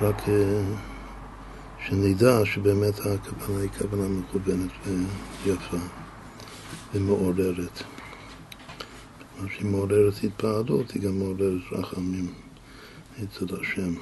[0.00, 0.22] רק
[1.88, 4.70] שנדע שבאמת הכוונה היא כוונה מכוונת
[5.44, 5.76] ויפה
[6.94, 7.82] ומעוררת.
[9.38, 12.32] מה שהיא מעוררת התפעלות, היא גם מעוררת רחמים
[13.24, 13.94] אצל השם.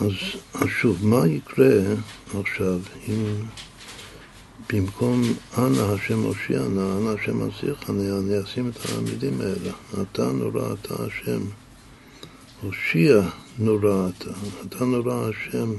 [0.00, 0.12] אז,
[0.54, 1.80] אז שוב, מה יקרה
[2.40, 3.24] עכשיו אם
[4.72, 5.22] במקום
[5.58, 9.72] אנא השם הושיענה, אנא השם אנשיחנה, אני אשים את המילים האלה.
[10.02, 11.40] אתה נורא אתה השם.
[12.62, 13.22] הושיע
[13.58, 14.30] נורא אתה,
[14.66, 15.72] אתה נורא השם,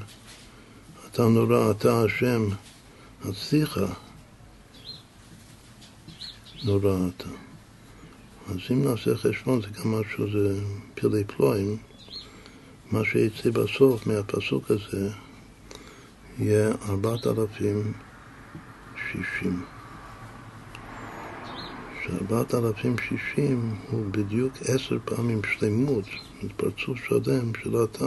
[1.12, 2.48] אתה נורא אתה השם,
[3.26, 3.86] הצליחה
[6.64, 7.30] נורא אתה.
[8.50, 10.62] אז אם נעשה חשבון, זה גם משהו, זה
[10.96, 11.78] פלאי פלואים,
[12.92, 15.10] מה שיצא בסוף מהפסוק הזה
[16.40, 17.94] יהיה ארבעת אלפים
[18.96, 19.79] שישים.
[22.10, 26.06] שארבעת אלפים שישים הוא בדיוק עשר פעמים שלמות,
[26.58, 28.06] פרצוף שלם של אתה.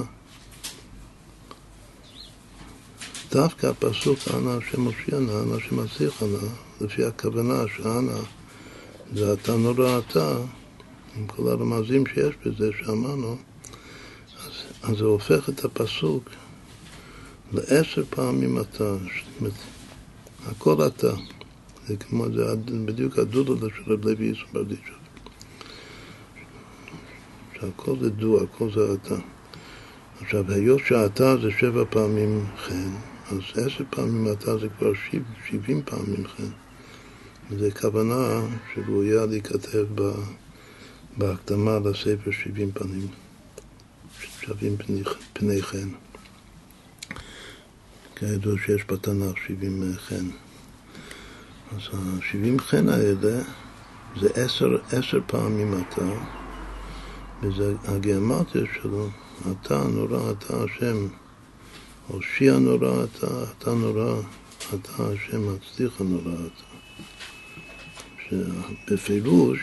[3.30, 6.48] דווקא הפסוק אנא השם הושיענה, אנא השם אסיחנה,
[6.80, 8.18] לפי הכוונה שאנא
[9.14, 10.36] זה אתה נורא אתה,
[11.16, 13.36] עם כל הרמזים שיש בזה שאמרנו,
[14.46, 16.24] אז, אז זה הופך את הפסוק
[17.52, 18.94] לעשר פעמים אתה,
[20.46, 21.12] הכל אתה.
[21.88, 25.02] זה כמו, זה בדיוק הדודו של רב לוי ישו ברדיצ'וב.
[27.54, 29.14] שהכל זה דו, הכל זה אתה.
[30.20, 32.90] עכשיו, היות שאתה זה שבע פעמים חן,
[33.30, 36.50] אז עשר פעמים אתה זה כבר שיב, שבעים פעמים חן.
[37.50, 38.40] וזו כוונה
[38.74, 39.86] שראויה להיכתב
[41.16, 43.06] בהקדמה לספר שבעים פנים,
[44.40, 44.76] שווים
[45.32, 45.88] פני חן.
[48.16, 50.26] כידוע שיש בתנ"ך שבעים חן.
[51.76, 53.42] אז השבעים חן האלה
[54.20, 56.04] זה עשר, עשר פעמים אתה,
[57.42, 59.08] וזה הגיאמטיה שלו,
[59.50, 61.06] אתה נורא, אתה השם,
[62.08, 63.26] הושיע נורא אתה,
[63.58, 64.20] אתה נורא,
[64.74, 66.72] אתה השם מצליח נורא אתה.
[68.28, 69.60] שבפירוש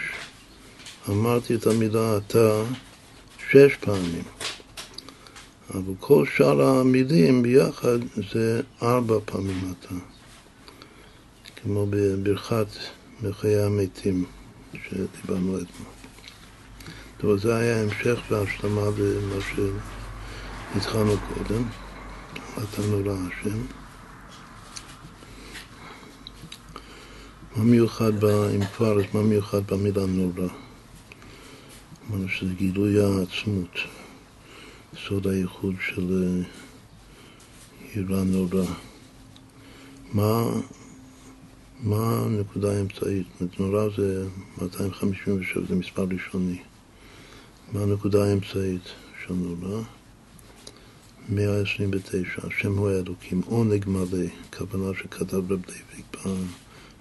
[1.10, 2.64] אמרתי את המילה אתה
[3.50, 4.24] שש פעמים,
[5.74, 8.00] אבל כל שאר המילים ביחד
[8.34, 9.96] זה ארבע פעמים אתה,
[11.64, 12.68] כמו בברכת
[13.24, 14.26] מחיי המתים
[14.74, 15.94] שדיברנו אתמול.
[17.18, 19.36] טוב, זה היה המשך והשלמה למה
[20.74, 21.64] שהתחלנו קודם,
[22.34, 23.60] אתה נורא השם.
[27.56, 30.48] מה מיוחד, ב, אם כבר, אז מה מיוחד במילה נורא?
[32.10, 33.78] אמרנו שזה גילוי העצמות,
[35.08, 36.44] סוד הייחוד של אה,
[37.96, 38.66] יראה נורא.
[40.14, 40.44] מה,
[41.84, 43.28] מה הנקודה האמצעית?
[43.60, 44.28] נורא זה
[44.62, 46.58] 257, זה מספר ראשוני.
[47.74, 48.82] מה הנקודה האמצעית
[49.26, 49.82] של נורא?
[51.30, 56.18] 129, השם הוא האלוקים, עונג מלא, כוונה שכתב רב דיוויק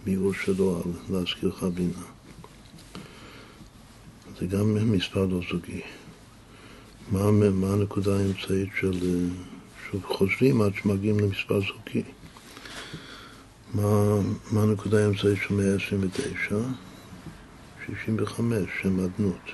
[0.04, 2.04] במיעור שלו על להזכירך בינה.
[4.40, 5.80] זה גם מספר לא זוגי.
[7.12, 9.28] מה, מה הנקודה האמצעית של...
[9.90, 12.02] שוב, חוזרים עד שמגיעים למספר זוגי.
[13.74, 14.20] מה,
[14.52, 16.56] מה הנקודה האמצעית של 129?
[17.86, 19.50] 65, שם אדנות.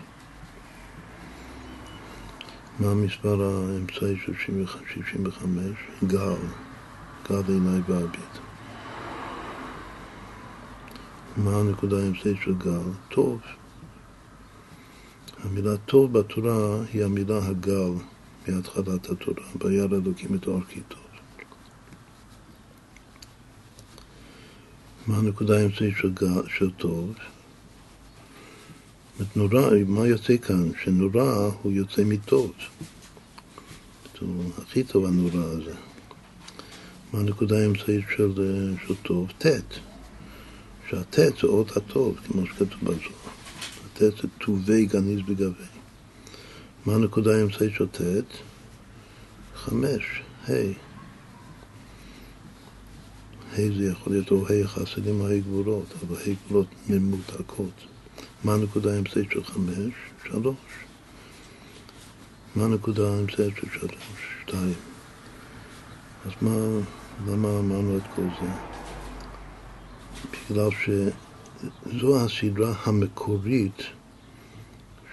[2.79, 5.51] מה המספר האמצעי של 65?
[6.07, 6.35] גל,
[7.31, 8.39] גל עיניי ואביט.
[11.37, 12.91] מה הנקודה האמצעית של גל?
[13.09, 13.41] טוב.
[15.45, 17.93] המילה טוב בתורה היא המילה הגל
[18.49, 21.04] מהתחלת התורה, ביד אלוקים את אורכי טוב.
[25.07, 26.13] מה הנקודה האמצעית של,
[26.59, 27.15] של טוב?
[29.37, 30.71] נורא, מה יוצא כאן?
[30.83, 32.53] שנורא הוא יוצא מטוב.
[34.59, 35.75] הכי טוב הנורא הזה.
[37.13, 38.33] מה הנקודה האמצעית של,
[38.87, 39.33] של טוב?
[39.39, 39.47] ט'.
[40.89, 42.99] שהט' זה אות הטוב, כמו שכתוב בזוהר.
[43.85, 45.65] הט' זה טובי גניז בגבי.
[46.87, 48.01] מה הנקודה האמצעית של ט'?
[49.55, 50.03] חמש,
[50.49, 50.84] ה'.
[53.55, 57.85] ה' זה יכול להיות או ה' חסדים או ה' גבולות, אבל ה' גבולות ממותקות.
[58.45, 59.93] מה הנקודה האמצעית של חמש?
[60.25, 60.57] שלוש.
[62.57, 63.95] מה הנקודה האמצעית של שלוש?
[64.43, 64.75] שתיים.
[66.27, 66.57] אז מה,
[67.27, 68.51] למה אמרנו את כל זה?
[70.51, 73.83] בגלל שזו הסדרה המקורית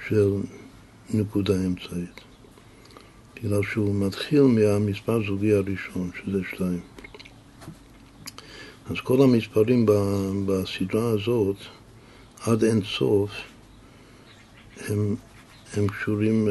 [0.07, 0.33] של
[1.13, 2.21] נקודה אמצעית.
[3.35, 6.90] בגלל שהוא מתחיל מהמספר זוגי הראשון, שזה שתיים.
[8.91, 9.85] אז כל המספרים
[10.45, 11.55] בסדרה הזאת
[12.41, 13.31] עד אין סוף
[14.87, 15.15] הם,
[15.73, 16.47] הם קשורים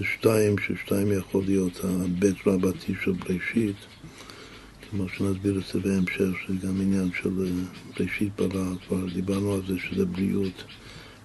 [0.00, 3.76] לשתיים, ששתיים יכול להיות הבית רבתי של בראשית,
[4.90, 7.50] כמו שנסביר את זה בהמשך, שזה גם עניין של אה,
[7.98, 10.64] בראשית ברא, כבר דיברנו על זה שזה בריאות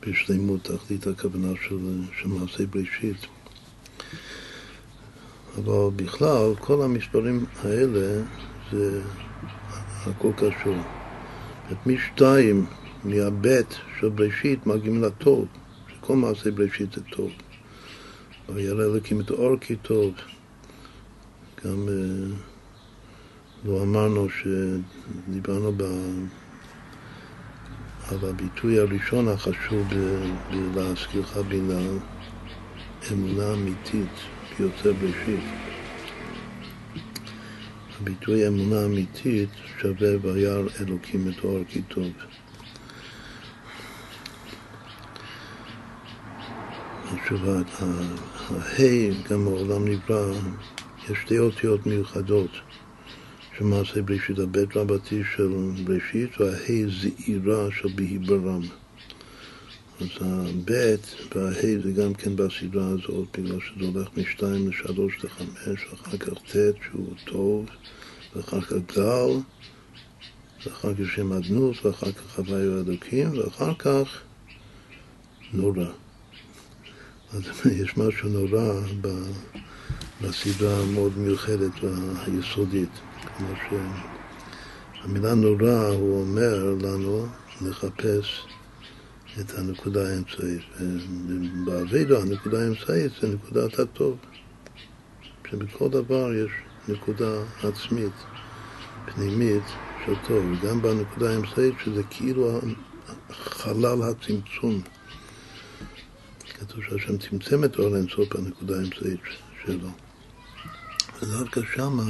[0.07, 3.27] בשלימות, תכלית הכוונה של, של מעשי בראשית.
[5.57, 8.23] אבל בכלל, כל המספרים האלה
[8.71, 9.01] זה
[10.07, 10.75] הכל קשור.
[11.71, 12.65] את משתיים
[13.03, 15.47] מהבית של בראשית מגיעים לטוב,
[15.87, 17.31] שכל מעשה בראשית זה טוב.
[18.49, 20.13] וירא אלוקים את האור כי טוב.
[21.65, 22.35] גם אה,
[23.65, 25.83] לא אמרנו שדיברנו ב...
[28.11, 29.87] על הביטוי הראשון החשוב
[30.75, 31.79] להזכירך בינה
[33.11, 34.09] אמונה אמיתית
[34.57, 35.74] ביוצא בראשית.
[38.01, 39.49] הביטוי אמונה אמיתית
[39.81, 42.11] שווה וירא אלוקים את האור כי טוב.
[47.11, 47.61] התשובה,
[48.49, 50.33] הה' גם העולם נברא,
[51.09, 52.51] יש שתי אותיות מיוחדות
[53.57, 55.53] של מעשה בראשית, הבית רבתי של
[55.83, 58.61] בראשית והה' זעירה של בהיברם.
[60.01, 66.17] אז הבית והה' זה גם כן בסדרה הזאת, בגלל שזה הולך משתיים לשלוש לחמש, ואחר
[66.17, 67.65] כך ט' שהוא טוב,
[68.35, 69.39] ואחר כך גל,
[70.65, 74.21] ואחר כך שם אדנות, ואחר כך הוויה אלוקים, ואחר כך
[75.53, 75.85] נורא.
[77.33, 77.43] אז
[77.81, 78.81] יש משהו נורא
[80.21, 82.89] בסדרה המאוד מיוחדת והיסודית.
[83.37, 87.27] כמו שהמילה נורא, הוא אומר לנו
[87.61, 88.45] לחפש
[89.39, 90.61] את הנקודה האמצעית.
[91.65, 94.17] באבידו הנקודה האמצעית זה נקודת הטוב.
[95.49, 96.51] שבכל דבר יש
[96.87, 97.31] נקודה
[97.63, 98.13] עצמית,
[99.05, 99.63] פנימית,
[100.05, 100.45] של טוב.
[100.63, 102.61] גם בנקודה האמצעית שזה כאילו
[103.29, 104.81] חלל הצמצום.
[106.59, 109.19] כתוב שהשם צמצם את אור האינסוף בנקודה האמצעית
[109.65, 109.89] שלו.
[111.21, 112.03] ודווקא שמה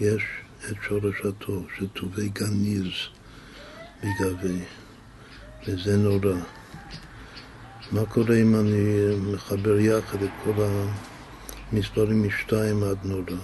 [0.00, 0.22] יש
[0.70, 2.92] את שורש הטוב, שטובי גניז
[4.02, 4.64] בגבי,
[5.66, 6.36] וזה נורא.
[7.92, 10.52] מה קורה אם אני מחבר יחד את כל
[11.72, 13.40] המספרים משתיים עד נורא?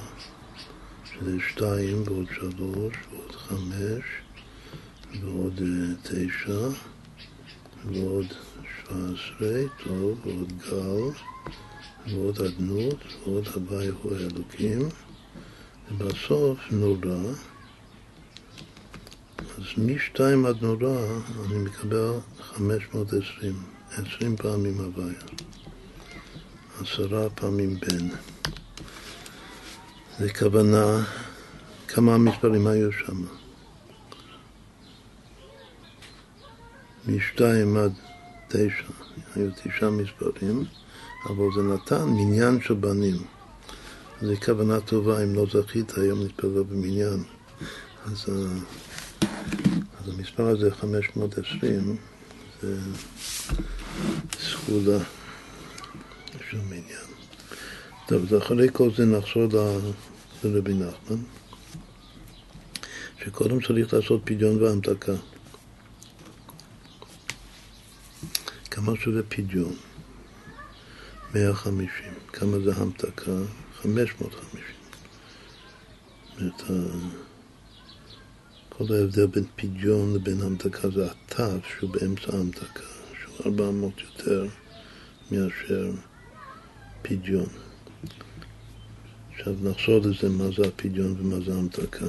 [1.04, 4.04] שזה שתיים ועוד שלוש ועוד חמש
[5.22, 6.68] ועוד אה, תשע
[7.84, 11.20] ועוד שבע עשרה, טוב, ועוד גל
[12.06, 14.88] ועוד אדנות ועוד הוואי הוא האלוקים
[15.90, 17.32] ובסוף נורא
[19.38, 20.98] אז משתיים עד נורא
[21.46, 25.20] אני מקבל חמש מאות עשרים, עשרים פעמים הוויה,
[26.80, 28.08] עשרה פעמים בן.
[30.18, 31.04] זה כוונה,
[31.88, 33.24] כמה מספרים היו שם?
[37.06, 37.92] משתיים עד
[38.48, 38.84] תשע,
[39.36, 40.64] היו תשעה מספרים,
[41.26, 43.16] אבל זה נתן מניין של בנים.
[44.22, 47.22] זו כוונה טובה, אם לא זכית היום להתפלל במניין.
[48.06, 48.26] אז,
[49.20, 51.96] אז המספר הזה, 520,
[52.62, 52.76] זה
[54.38, 54.98] סגולה
[56.50, 57.08] של מניין.
[58.06, 59.48] טוב, אז אחרי כל זה נחזור
[60.44, 61.16] לרבי נחמן,
[63.24, 65.12] שקודם צריך לעשות פדיון והמתקה.
[68.70, 69.76] כמה שזה פדיון?
[71.34, 71.88] 150.
[72.32, 73.32] כמה זה המתקה?
[73.82, 74.78] 550.
[78.78, 82.82] כל ההבדל בין פדיון לבין המתקה זה התו שהוא באמצע ההמתקה,
[83.22, 84.46] שהוא 400 יותר
[85.30, 85.90] מאשר
[87.02, 87.46] פדיון.
[89.32, 92.06] עכשיו נחזור לזה מה זה הפדיון ומה זה ההמתקה.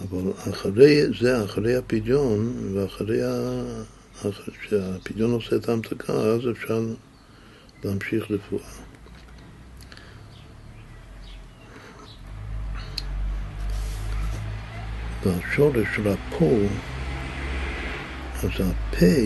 [0.00, 3.20] אבל אחרי זה, אחרי הפדיון ואחרי
[4.68, 6.80] שהפדיון עושה את ההמתקה, אז אפשר
[7.84, 8.87] להמשיך רפואה.
[15.22, 16.58] והשורש של הפו,
[18.34, 19.16] אז הפה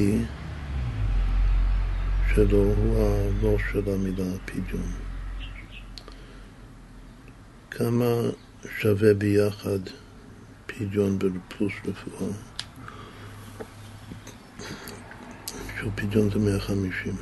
[2.34, 4.92] שלו הוא הלא של המילה פדיון.
[7.70, 8.14] כמה
[8.78, 9.78] שווה ביחד
[10.66, 11.18] פדיון
[11.48, 12.30] פלוס רפואה?
[15.78, 17.16] שהוא פדיון זה 150.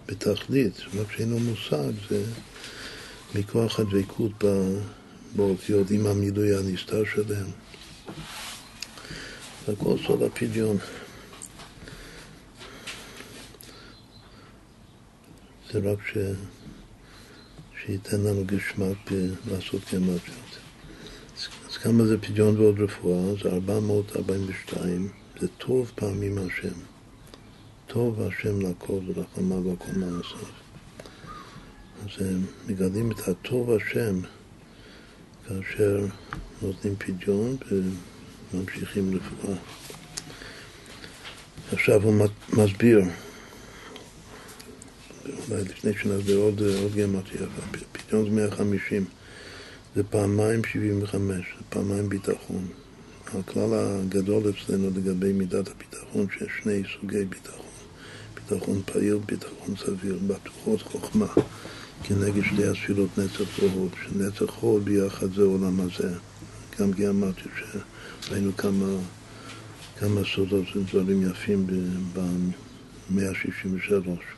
[0.06, 2.24] בתכלית, רק שאין לו מושג, זה
[3.34, 4.44] מכוח הדבקות
[5.36, 7.50] באותיות עם המילוי הנסתר שלהם.
[9.66, 10.76] זה הכל סוד הפדיון.
[15.72, 16.16] זה רק ש...
[17.88, 19.10] שייתן לנו גשמק
[19.50, 20.58] לעשות גמטריות.
[21.68, 23.34] אז כמה זה פדיון ועוד רפואה?
[23.42, 25.08] זה 442,
[25.40, 26.74] זה טוב פעמים השם.
[27.86, 30.48] טוב השם לכל ורחמיו וכל מעשיו.
[32.04, 34.20] אז הם מגלים את הטוב השם
[35.48, 36.06] כאשר
[36.62, 37.56] נותנים פדיון
[38.52, 39.56] וממשיכים רפואה.
[41.72, 43.00] עכשיו הוא מסביר,
[45.50, 47.48] אולי לפני שנסביר עוד, עוד גמטריה,
[47.92, 49.04] פדיון זה 150,
[49.96, 52.66] זה פעמיים 75, זה פעמיים ביטחון.
[53.34, 57.66] הכלל הגדול אצלנו לגבי מידת הביטחון שיש שני סוגי ביטחון.
[58.34, 61.26] ביטחון פעיל, ביטחון סביר, בטוחות חוכמה,
[62.02, 66.14] כנגד שתי הספירות נצח והוד, שנצח הוד ביחד זה עולם הזה.
[66.80, 67.42] גם כי אמרתי
[68.20, 68.86] שראינו כמה,
[69.98, 71.66] כמה סודות ודברים יפים
[72.12, 74.37] במאה ה-63,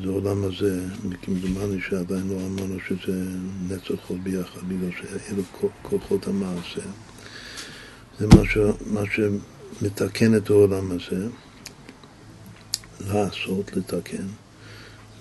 [0.00, 0.84] שזה עולם הזה,
[1.22, 3.24] כמדומני שעדיין לא אמרנו שזה
[3.68, 5.42] נצח הוד ביחד, בגלל שאלו
[5.82, 6.80] כוחות המעשה.
[8.18, 11.28] זה מה, ש, מה שמתקן את העולם הזה.
[13.00, 14.26] לעשות, לתקן,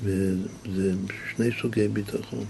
[0.03, 0.93] וזה
[1.35, 2.45] שני סוגי ביטחון.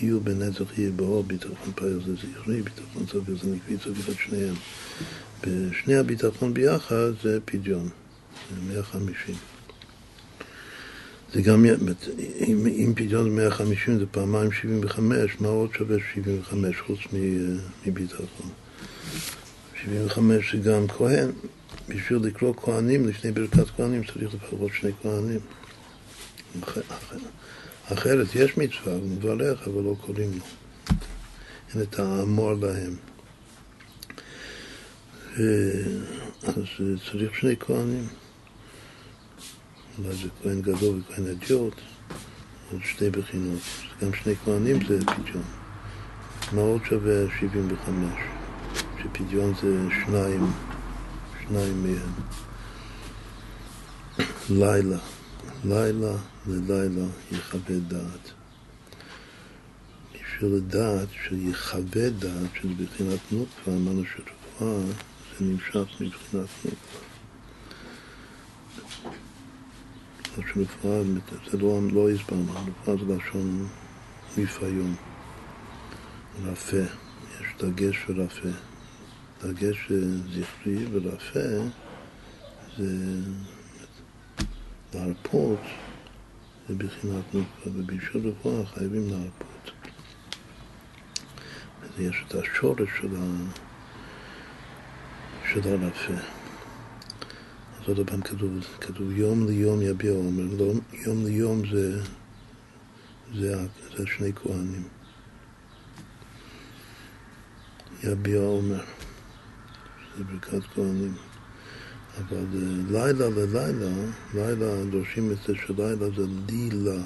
[0.00, 4.54] יהיו בנצח יהיה באור, ביטחון פעיל זה זכרי, ביטחון סביר זה נקבי, צריך את שניהם.
[5.42, 7.88] ושני הביטחון ביחד זה פדיון,
[8.50, 9.51] זה 150.
[11.34, 11.64] זה גם,
[12.46, 16.98] אם, אם פדיון זה 150 זה פעמיים 75, מה עוד שווה 75 חוץ
[17.86, 18.48] מביטחון?
[19.82, 21.30] 75 זה גם כהן,
[21.88, 25.40] בשביל לקרוא כהנים, לפני ברכת כהנים צריך לפחות שני כהנים.
[27.92, 30.44] אחרת יש מצווה, הוא מברך, אבל לא קוראים לו.
[31.74, 32.96] אין את האמור להם.
[36.42, 36.64] אז
[37.10, 38.21] צריך שני כהנים.
[39.98, 41.74] אולי זה כהן גדול וכהן אדיוט,
[42.72, 43.60] עוד שתי בחינות.
[44.02, 45.42] גם שני כהנים זה פדיון.
[46.52, 48.14] מה עוד שווה 75?
[49.02, 50.50] שפדיון זה שניים,
[51.48, 52.12] שניים מהם.
[54.50, 54.98] לילה,
[55.64, 56.16] לילה
[56.46, 58.32] ללילה יכבד דעת.
[60.14, 64.80] בשביל לדעת שיכבד דעת, שזה בחינת נוקפה, אמרנו שרפואה
[65.38, 66.68] זה נמשך מבחינת נוקפה.
[70.38, 71.02] רפואה,
[71.50, 73.68] זה לא, לא הסברנו, רפואה זה לשון
[74.36, 74.94] ניפיון,
[76.44, 76.76] רפה,
[77.40, 78.48] יש דגש ורפה.
[79.42, 79.92] דגש
[80.30, 81.68] זכרי ורפה
[82.78, 83.20] זה
[84.94, 85.60] להרפות,
[86.68, 89.70] זה בחינת נוקבה, ובשביל רפואה חייבים להרפות.
[91.98, 93.24] יש את השורש של, ה...
[95.52, 96.41] של הרפה.
[97.82, 102.02] אז עוד פעם כתוב, כתוב יום ליום יביע עומר, לא, יום ליום זה,
[103.34, 103.66] זה,
[103.96, 104.82] זה שני כהנים.
[108.04, 108.84] יביע עומר,
[110.18, 111.14] זה ברכת כהנים.
[112.18, 117.02] אבל אה, לילה ללילה, לילה, דורשים את זה שלילה זה לילה.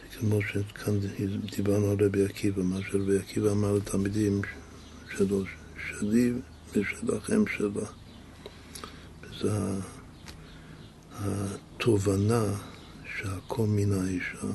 [0.00, 0.94] זה כמו שכאן
[1.56, 4.40] דיברנו על רבי עקיבא, מה שרבי עקיבא אמר לתלמידים
[5.16, 5.44] שלו,
[5.88, 6.32] שלי
[6.72, 8.03] ושלכם שלה.
[9.40, 9.50] זה
[11.14, 12.44] התובנה
[13.18, 14.46] שהכל מן האישה,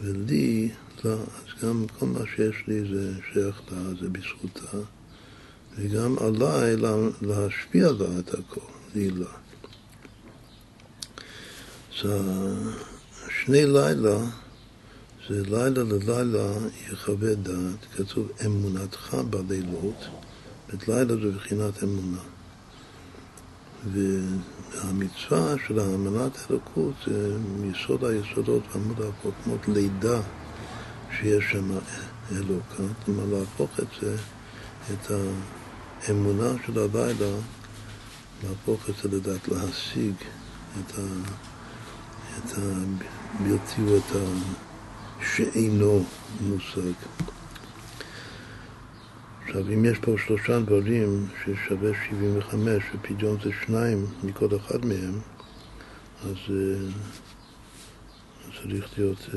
[0.00, 0.70] ולי,
[1.04, 4.78] לא, אז גם כל מה שיש לי זה שייך לה, זה בזכותה,
[5.76, 6.76] וגם עליי
[7.22, 8.60] להשפיע לה את הכל,
[8.94, 9.26] לי לה.
[12.04, 12.10] אז
[13.28, 14.18] שני לילה,
[15.28, 16.52] זה לילה ללילה
[16.92, 20.04] יחווה דעת, כתוב אמונתך בלילות,
[20.68, 22.31] ואת לילה זה בחינת אמונה.
[23.90, 30.20] והמצווה של האמנת אלוקות זה מיסוד היסודות ועמוד החוכמות לידה
[31.18, 31.70] שיש שם
[32.32, 34.16] אלוקה, כלומר להפוך את זה,
[34.92, 35.10] את
[36.08, 37.36] האמונה של הלילה,
[38.44, 40.14] להפוך את זה לדעת להשיג
[40.80, 41.02] את, ה,
[42.38, 44.22] את הבלתי ואת
[45.20, 46.04] השאינו
[46.40, 46.92] מושג.
[49.46, 55.20] עכשיו, אם יש פה שלושה דברים ששווה 75 ופדיון זה שניים מכל אחד מהם,
[56.24, 56.52] אז uh,
[58.62, 59.34] צריך להיות uh,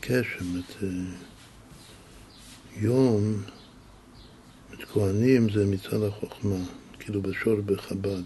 [0.00, 0.84] קשר, את uh,
[2.76, 3.42] יום,
[4.74, 6.56] את כהנים זה מצד החוכמה,
[6.98, 8.22] כאילו בשור בחב"ד.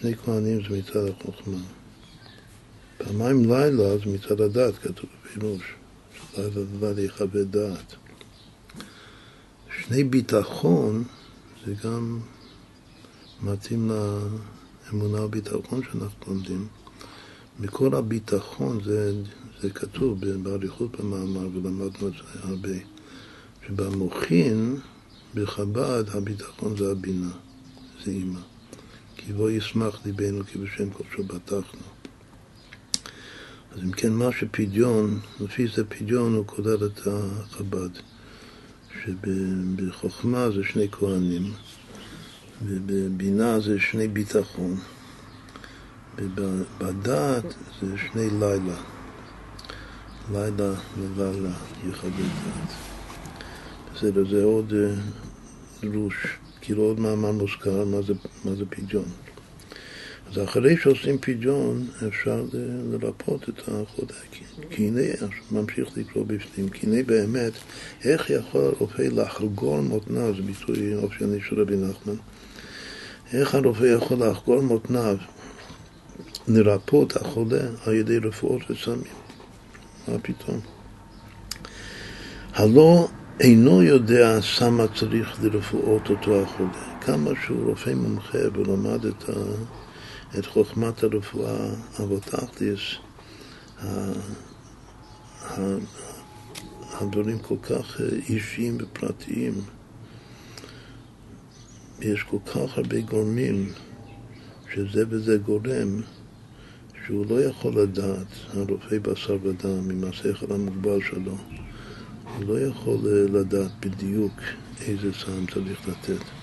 [0.00, 1.58] שני כהנים זה מצד החוכמה.
[2.98, 5.74] פעמיים לילה זה מצד הדת, כתוב בפירוש.
[6.38, 6.50] לילה
[6.80, 8.01] לילה יכבד דעת.
[9.86, 11.04] שני ביטחון
[11.66, 12.18] זה גם
[13.42, 16.66] מתאים לאמונה וביטחון שאנחנו לומדים.
[17.60, 19.12] מקור הביטחון זה,
[19.60, 22.78] זה כתוב באריכות במאמר, ולמדנו את זה הרבה,
[23.66, 24.76] שבמוחין,
[25.34, 27.30] בחב"ד, הביטחון זה הבינה,
[28.04, 28.40] זה אימא.
[29.16, 31.80] כי בו ישמח ליבנו כי בשם כבשו בטחנו.
[33.72, 38.11] אז אם כן, מה שפדיון, לפי זה פדיון הוא כולל את החב"ד.
[39.06, 41.52] שבחוכמה זה שני כהנים,
[42.66, 44.76] ובבינה זה שני ביטחון,
[46.16, 48.76] ובדעת זה שני לילה.
[50.32, 51.50] לילה ולילה
[51.88, 52.72] יכבד דעת.
[53.94, 54.72] בסדר, זה עוד
[55.82, 56.30] דרוש, אה,
[56.60, 58.12] כאילו עוד מאמר מוזכר, מה זה,
[58.44, 59.04] מה זה פדיון.
[60.32, 62.44] אז אחרי שעושים פדיון, אפשר
[62.90, 64.18] לרפות את החולה.
[64.70, 65.00] כי הנה,
[65.50, 67.52] ממשיך לקרוא בפנים, כי הנה באמת,
[68.04, 72.14] איך יכול רופא לחגור מותניו, זה ביטוי אופייני של רבי נחמן,
[73.32, 75.16] איך הרופא יכול לחגור מותניו,
[76.48, 79.02] לרפות החולה על ידי רפואות וסמים?
[80.08, 80.60] מה פתאום?
[82.54, 83.08] הלא
[83.40, 86.98] אינו יודע סמה צריך לרפואות אותו החולה.
[87.00, 89.32] כמה שהוא רופא מומחה ולמד את ה...
[90.38, 92.80] את חוכמת הרפואה אבותכליס,
[96.92, 99.54] הדברים כל כך אישיים ופרטיים.
[102.00, 103.72] יש כל כך הרבה גורמים
[104.74, 106.00] שזה וזה גורם
[107.06, 111.36] שהוא לא יכול לדעת, הרופא בשר ודם, עם השכל המוגבל שלו,
[112.36, 112.98] הוא לא יכול
[113.32, 114.32] לדעת בדיוק
[114.80, 116.41] איזה סם צריך לתת.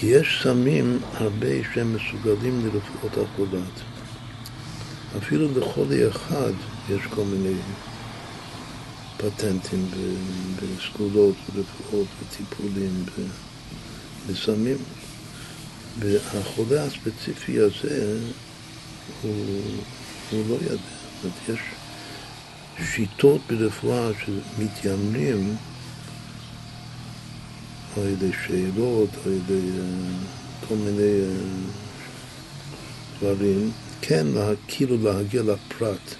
[0.00, 3.80] כי יש סמים הרבה שהם מסוגלים לרפואות החולת.
[5.18, 6.52] אפילו לחולי אחד
[6.90, 7.54] יש כל מיני
[9.16, 9.86] פטנטים
[10.56, 13.04] בסגולות ורפואות וטיפולים
[14.28, 14.76] בסמים.
[15.98, 18.18] והחולה הספציפי הזה
[19.22, 19.34] הוא,
[20.30, 20.76] הוא לא יודע.
[21.22, 21.60] זאת אומרת, יש
[22.94, 25.56] שיטות ברפואה שמתיימרים
[27.96, 31.70] על ידי שאלות, על ידי uh, כל מיני uh,
[33.20, 33.70] דברים,
[34.00, 34.26] כן,
[34.68, 36.14] כאילו להגיע לפרט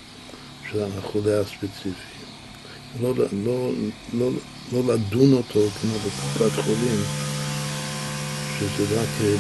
[0.71, 1.91] של החולה הספציפי.
[3.01, 3.15] לא,
[3.45, 3.71] לא,
[4.15, 4.31] לא,
[4.73, 7.01] לא לדון אותו כמו בקופת חולים,
[8.59, 9.35] שזה רק אה,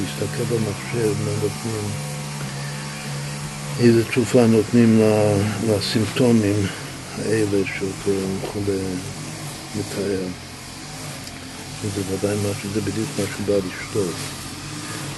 [0.00, 1.90] להסתכל במחשב מה נותנים,
[3.80, 5.00] איזה תרופה נותנים
[5.68, 6.66] לסימפטומים
[7.18, 8.82] האלה שאותו חולה
[9.76, 10.51] מתאר.
[11.94, 14.14] זה ודאי משהו, זה בדיוק מה שהוא בא לשתות.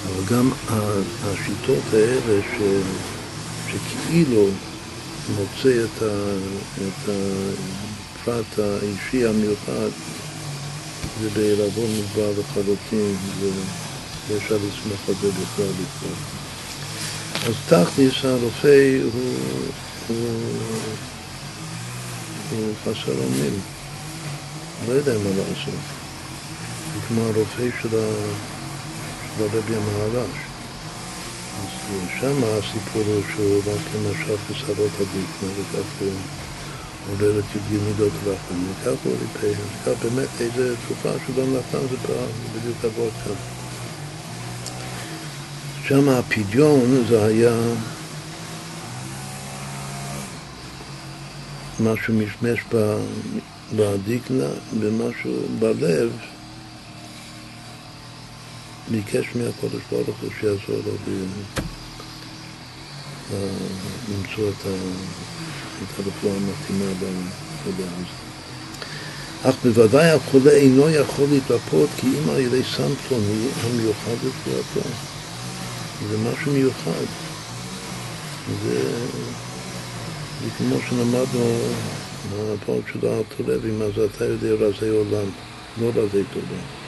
[0.07, 0.51] אבל גם
[1.25, 2.63] השיטות האלה ש,
[3.71, 4.49] שכאילו
[5.29, 6.37] מוצא את, ה,
[6.77, 9.89] את הפרט האישי המיוחד,
[11.23, 13.17] זה בערבון מוגבל לחלוטין,
[14.29, 16.15] ואפשר לסמוך על זה בכלל בכלל.
[17.47, 19.23] אז תכלס הרופא הוא,
[20.09, 20.29] הוא,
[22.51, 23.61] הוא חסר אונים,
[24.89, 25.94] לא יודע מה לעשות.
[26.95, 27.89] זה כמו הרופא של,
[29.39, 30.37] הרבי המהר"ש.
[31.63, 31.91] אז
[32.21, 36.11] שם הסיפור הוא שהוא רק למשל בסערות הדיקנה, וכך הוא
[37.11, 41.87] עורר את י"ג מידות לחם, וכך הוא ריפא, וכך באמת איזה תרופה שהוא גם נתן
[41.91, 43.35] זה פעם, בדיוק עבור כאן.
[45.89, 47.57] שם הפדיון זה היה
[51.81, 52.61] משהו משמש
[53.77, 54.49] בדיקנה,
[54.81, 56.11] ומשהו בלב
[58.91, 60.93] ביקש מהקודש ברוך הוא שיעזור לו
[64.09, 64.67] למצוא את
[65.99, 68.25] הרפואה המתאימה בנקודה הזאת.
[69.43, 74.89] אך בוודאי החולה אינו יכול להתרפות כי אם על ידי סם פלוני המיוחד לרפואתו.
[76.11, 77.05] זה משהו מיוחד.
[78.65, 78.83] זה,
[80.45, 81.59] זה כמו שלמדנו
[82.33, 85.29] בפרק של הארתולבים, אז אתה יודע רזי עולם,
[85.81, 86.84] לא רזי תודה.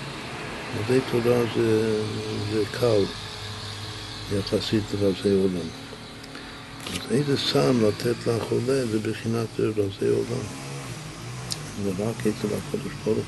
[0.76, 2.02] לימודי תורה זה,
[2.52, 3.04] זה קל
[4.38, 5.68] יחסית לרזי עולם.
[6.86, 10.46] אז איזה סם לתת לחולה זה בחינת רזי עולם.
[11.84, 13.26] ורק אצל הקדוש ברוך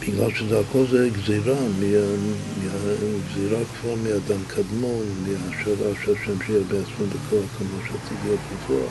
[0.00, 1.56] בגלל שזה הכל זה גזירה,
[3.30, 8.86] גזירה כבר מאדם קדמון, מהשאלה שהשם שיהיה בעצמו בכוח כמו להיות בפועל,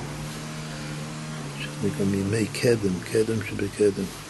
[1.60, 4.23] שזה נקרא מימי קדם, קדם שבקדם.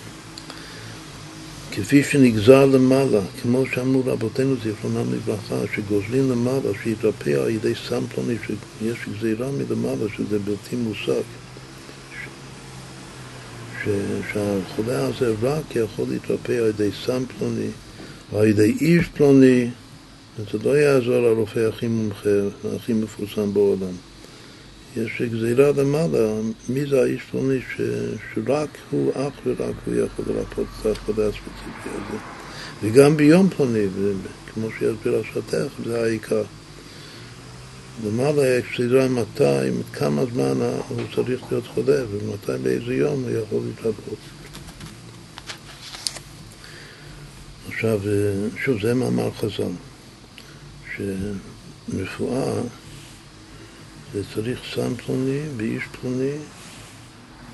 [1.75, 8.35] כפי שנגזר למעלה, כמו שאמרו רבותינו זיכרונם לברכה, שגוזלים למעלה, שיתרפא על ידי סם פלוני,
[8.45, 11.21] שיש גזירה מלמעלה, שזה בלתי מושג.
[14.33, 17.69] שהחולה הזה רק יכול להתרפא על ידי סם פלוני,
[18.31, 19.69] או על ידי איש פלוני,
[20.39, 22.29] וזה לא יעזור לרופא הכי מומחה,
[22.75, 23.95] הכי מפורסם בעולם.
[24.97, 26.33] יש גזירה למעלה,
[26.69, 27.81] מי זה האיש פלוני ש...
[28.33, 32.17] שרק הוא, אך ורק הוא יכול לרפות את החולה הספציפי הזה.
[32.81, 33.85] וגם ביום פלוני,
[34.53, 36.43] כמו שיסביר עכשיו תכף, זה העיקר.
[38.05, 40.57] למעלה יש גזירה מתי, כמה זמן
[40.89, 44.17] הוא צריך להיות חולה, ומתי באיזה יום הוא יכול להתרפות.
[47.67, 47.99] עכשיו,
[48.63, 49.71] שוב, זה מאמר חז"ל,
[50.95, 52.53] שרפואה
[54.13, 56.35] זה צריך סם פלוני ואיש פלוני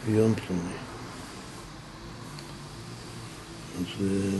[0.05, 0.75] ויום פלוני.
[3.79, 4.37] אז זה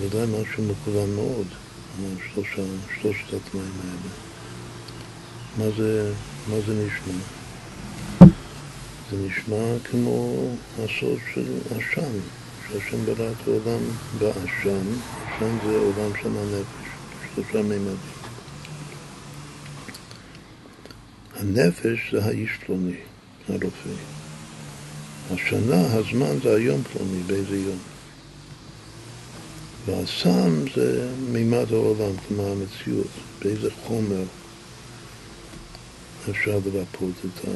[0.00, 1.46] ודאי משהו מקוון מאוד,
[2.32, 2.62] שלושה,
[3.00, 4.12] שלושת התנאים האלה.
[5.58, 6.12] מה זה,
[6.48, 7.22] מה זה נשמע?
[9.10, 12.18] זה נשמע כמו הסוד של עשן,
[12.68, 13.80] שהשם ברא את העולם
[14.18, 14.86] בעשן,
[15.26, 16.88] עשן זה עולם של הנפש,
[17.34, 18.15] שלושה מימדים.
[21.38, 22.96] הנפש זה האיש פלוני,
[23.48, 23.90] הרופא.
[25.30, 27.78] השנה, הזמן זה היום פלוני, באיזה יום.
[29.86, 33.06] והסם זה מימד העולם, כלומר המציאות,
[33.42, 34.24] באיזה חומר
[36.30, 37.50] אפשר לרפות את, ה,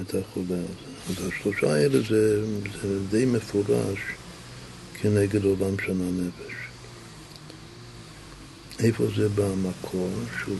[0.00, 1.20] את החולה הזה.
[1.22, 2.44] אז השלושה האלה זה,
[2.82, 3.98] זה די מפורש
[5.02, 6.54] כנגד עולם של הנפש.
[8.78, 10.10] איפה זה במקור?
[10.44, 10.58] שוב,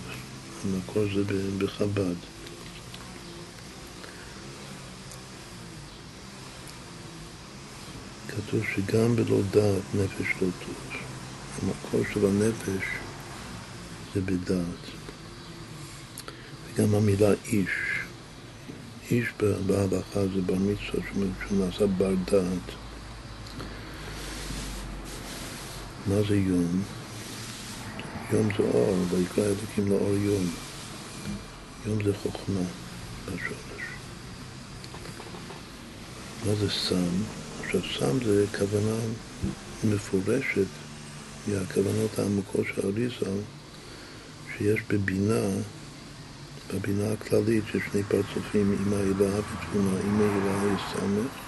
[0.64, 1.22] המקור זה
[1.58, 2.14] בחב"ד.
[8.28, 11.00] כתוב שגם בלא דעת נפש לא טוב.
[11.62, 12.86] המקור של הנפש
[14.14, 14.84] זה בדעת.
[16.74, 17.70] וגם המילה איש,
[19.10, 19.26] איש
[19.66, 22.74] בהלכה זה בר מצווה, שהוא נעשה בר דעת.
[26.06, 26.82] מה זה יום?
[28.32, 30.50] יום זה אור, ויקרא אלוקים לאור יום.
[31.86, 32.60] יום זה חוכמה
[33.26, 33.82] בשורש.
[36.46, 37.22] מה זה סם?
[37.64, 38.96] עכשיו סם זה כוונה
[39.84, 40.66] מפורשת
[41.46, 43.40] מהכוונות העמוקות של אריזל
[44.58, 45.46] שיש בבינה,
[46.74, 51.39] בבינה הכללית שיש שני פרצופים, אמא הילה ותבונה, אמא הילה היא סמך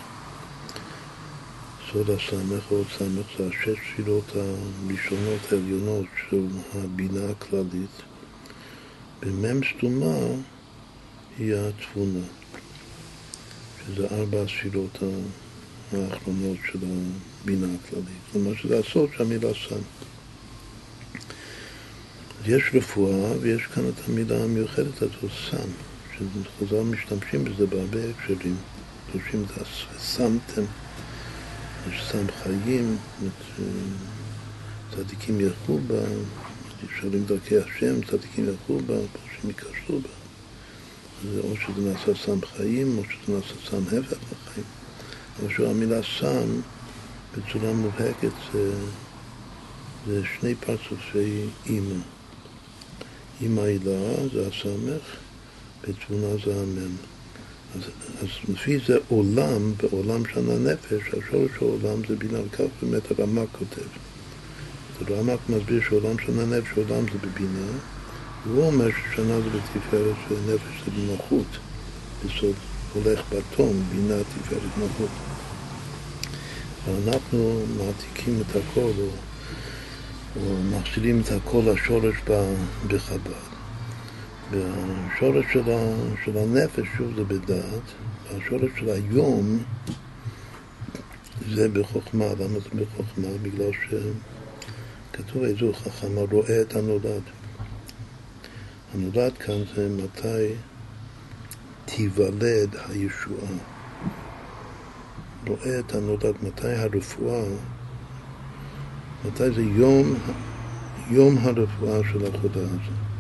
[1.93, 8.03] סוד הסמך או סמך זה השש תפילות הראשונות העליונות של הבינה הכללית.
[9.21, 10.17] במ"ם סתומה
[11.39, 12.25] היא התבונה,
[13.87, 14.99] שזה ארבע הספירות
[15.93, 16.79] האחרונות של
[17.43, 18.23] הבינה הכללית.
[18.33, 19.83] כלומר שזה הסוד של המילה סם.
[22.41, 25.69] אז יש רפואה ויש כאן את המילה המיוחדת הזאת, סם,
[26.17, 28.57] שחז"ל משתמשים בזה בהרבה הקשרים.
[29.13, 29.63] דורשים את
[29.97, 30.63] הסמתם.
[31.91, 32.97] יש סם חיים,
[34.97, 36.01] צדיקים ילכו בה,
[37.01, 40.09] שואלים דרכי השם, צדיקים ילכו בה, פרשים ייכשלו בה.
[41.33, 44.67] זה או שזה נעשה סם חיים, או שזה נעשה סם הפך לחיים.
[45.41, 46.61] אבל שהוא המילה סם,
[47.37, 48.73] בצורה מובהקת, זה,
[50.07, 52.01] זה שני פרצופי אימא.
[53.41, 55.03] אימא הילה זה הסמך,
[55.83, 56.97] בתבונה זה המם.
[57.77, 57.83] אז,
[58.23, 63.49] אז לפי זה עולם, בעולם של הנפש, השורש של עולם זה בינה, וכך באמת הרמ"ק
[63.53, 63.89] כותב.
[65.01, 67.67] הרמ"ק מסביר שעולם של הנפש, עולם זה בבינה,
[68.47, 71.47] והוא אומר ששנה זה בתפארת ונפש זה במלכות,
[72.25, 72.55] בסוד
[72.95, 75.11] הולך בתום, בינה תפארת מלכות.
[76.87, 79.09] ואנחנו מעתיקים את הכל, או,
[80.37, 82.17] או מחזירים את הכל לשורש
[82.87, 83.52] בחב"ד.
[84.53, 85.45] והשורש
[86.25, 87.83] של, הנפש, שוב, זה בדעת,
[88.25, 89.59] והשורש של היום
[91.49, 92.25] זה בחוכמה.
[92.25, 93.29] למה זה בחוכמה?
[93.43, 93.71] בגלל
[95.13, 97.23] שכתוב איזו חכם הרואה את הנולד.
[98.95, 100.55] הנולד כאן זה מתי
[101.85, 103.53] תיוולד הישועה.
[105.47, 107.45] רואה את הנולד, מתי הרפואה,
[109.25, 110.15] מתי זה יום,
[111.11, 113.12] יום הרפואה של החודה הזאת.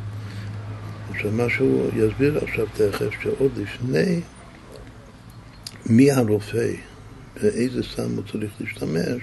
[1.14, 4.20] עכשיו, מה שהוא יסביר עכשיו תכף, שעוד לפני
[5.86, 6.72] מי הרופא,
[7.42, 9.22] באיזה סם הוא צריך להשתמש,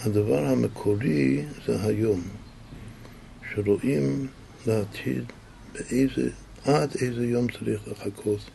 [0.00, 2.20] הדבר המקורי זה היום,
[3.54, 4.26] שרואים
[4.66, 5.24] לעתיד
[5.72, 6.30] באיזה,
[6.64, 8.50] עד איזה יום צריך לחכות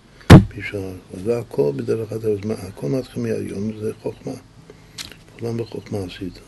[0.57, 0.91] בשעה.
[1.13, 4.33] וזה הכל בדרך אגב, הכל מתחיל מהיום, זה חוכמה.
[5.39, 6.39] כולם בחוכמה עשית.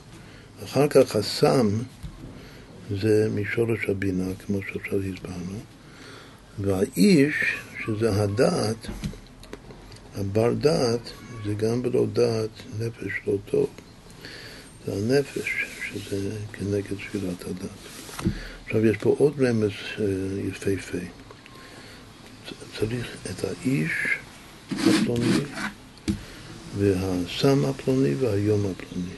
[0.63, 1.67] אחר כך הסם
[3.01, 5.59] זה משורש הבינה, כמו שעכשיו הסברנו.
[6.61, 7.35] והאיש,
[7.85, 8.87] שזה הדעת,
[10.15, 10.99] הבר דעת,
[11.45, 12.49] זה גם בלא דעת
[12.79, 13.67] נפש לא טוב.
[14.85, 17.69] זה הנפש, שזה כנגד שבירת הדעת.
[18.65, 20.05] עכשיו יש פה עוד רמז אה,
[20.47, 20.97] יפהפה.
[22.79, 23.91] צריך את האיש
[24.71, 25.39] הפלוני
[26.77, 29.15] והסם הפלוני והיום הפלוני.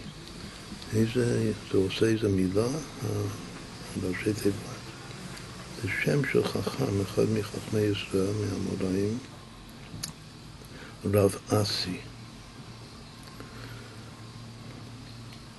[0.96, 2.68] איזה, זה עושה איזה מילה,
[4.04, 4.71] ראשי תיבה.
[5.84, 9.18] זה שם של חכם, אחד מחכמי ישראל, מהמוראים,
[11.06, 11.98] רב אסי.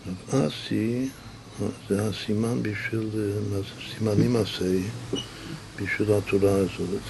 [0.07, 1.09] רב אסי
[1.89, 3.11] זה הסימן בשביל,
[3.99, 4.79] סימנים עשה
[5.77, 7.03] בשביל התורה הזאת,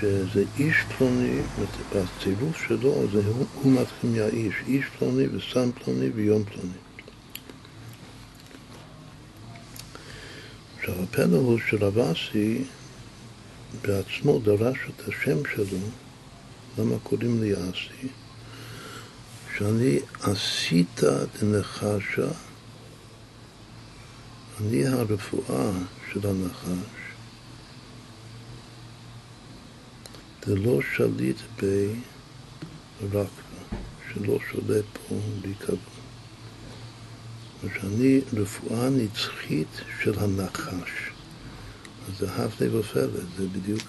[0.00, 1.40] שזה איש פלוני,
[1.92, 3.22] בצירוף שלו זה
[3.54, 6.87] הוא מתחיל מהאיש, איש פלוני וסם פלוני ויום פלוני.
[10.88, 12.64] עכשיו, הפלא הוא שרב אסי
[13.82, 15.78] בעצמו דרש את השם שלו,
[16.78, 18.08] למה קוראים לי אסי?
[19.56, 21.00] שאני עשית
[21.40, 22.28] דנחשה,
[24.60, 25.70] אני הרפואה
[26.12, 26.98] של הנחש,
[30.46, 31.88] דלא שליט בי
[33.12, 33.30] רק
[34.12, 35.97] שלא שולט פה בלי כבוד.
[37.62, 40.90] שאני רפואה נצחית של הנחש.
[42.08, 43.82] אז זה הפלא ופלא, זה בדיוק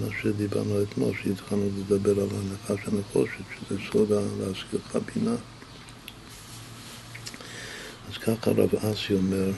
[0.00, 5.36] מה שדיברנו אתמול, שהתחלנו לדבר על הנחש הנחושת, שזה סוד להזכירך בינה.
[8.10, 9.50] אז ככה רב אסי אומר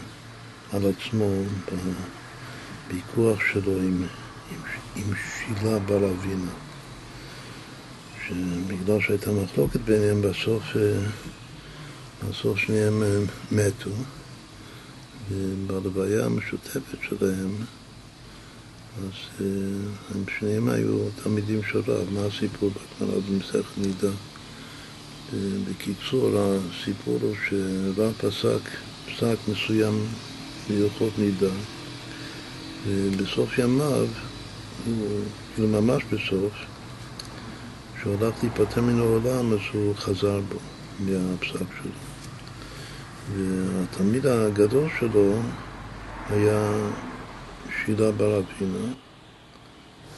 [0.73, 1.43] על עצמו
[2.89, 4.07] בוויכוח שלו עם,
[4.51, 4.61] עם,
[4.97, 6.51] עם שילה בר אבינה.
[8.27, 10.99] שבגלל שהייתה מחלוקת ביניהם, בסוף, אה,
[12.31, 13.19] בסוף שניהם אה,
[13.53, 13.91] מתו.
[15.31, 17.57] ובלוויה המשותפת שלהם,
[18.99, 19.47] אז אה,
[20.15, 22.11] הם שניהם היו תלמידים של רב.
[22.13, 24.15] מה הסיפור בגמרא במסכת נידה?
[25.71, 28.71] בקיצור, הסיפור הוא שרב פסק
[29.07, 30.07] פסק מסוים
[30.71, 31.51] מהלכות נידה,
[32.87, 34.07] ובסוף ימיו,
[35.55, 36.53] כאילו ממש בסוף,
[37.97, 40.59] כשהוא הלך להיפטר מן העולם, אז הוא חזר בו
[41.01, 42.08] מהפסק שלו.
[43.37, 45.33] והתלמיד הגדול שלו
[46.31, 46.73] היה
[47.85, 48.93] שילה בר אבינה,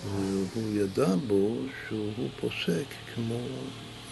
[0.05, 1.57] והוא ידע בו
[1.89, 2.85] שהוא פוסק
[3.15, 3.39] כמו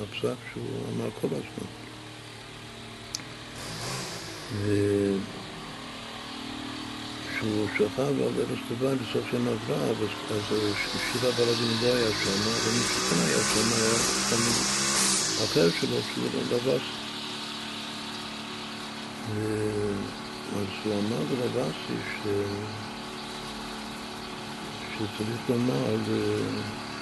[0.01, 0.65] הפסק שהוא
[0.97, 1.69] אמר כל הזמן.
[7.33, 9.95] וכשהוא שכב על ארץ טובה בסוף יום אברהם,
[10.31, 10.43] אז
[11.13, 13.95] שילה בר אבינה לא היה שם, אבל מי שכן היה שם היה
[14.31, 14.59] תלמיד
[15.45, 17.08] אחר שלו, שהוא לבס.
[19.29, 22.27] אז הוא אמר ללבסי ש...
[24.97, 25.97] שצריך לומר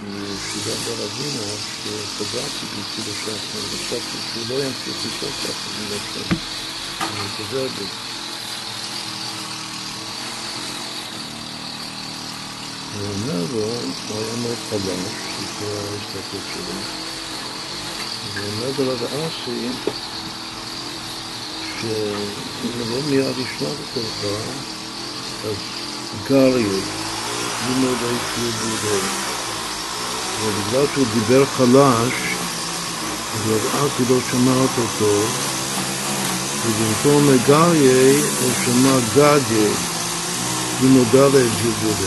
[0.00, 3.38] לישיבה ברבינה שחזרתי בצילו שחר,
[3.72, 7.88] וחשבתי שהוא לא ימשיך לשאול ככה בגלל שאני חוזר בי.
[12.92, 13.64] הוא אומר לו,
[14.06, 16.86] הוא היה מאוד חלש, לפי ההסתכלות שלו,
[18.22, 19.72] והוא אומר לו לאסי
[21.80, 24.36] שאם לא מיד ישמע בתוכה,
[25.42, 25.56] אז
[26.22, 26.84] גריות,
[27.66, 29.08] לימוד היציאות בידי.
[30.40, 32.14] ובגלל שהוא דיבר חלש,
[33.34, 35.26] אז אז הוא לא שמע אותו
[36.64, 39.70] ובמקום גריה הוא שמע גדיה,
[40.80, 42.02] לימוד ד' י"ד.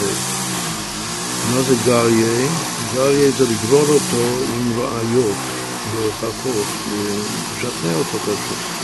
[1.44, 2.50] מה זה גריה?
[2.94, 5.38] גריה זה לגרור אותו עם ראיות
[5.92, 6.68] והוכחות,
[7.52, 8.79] לשכנע אותו פשוט.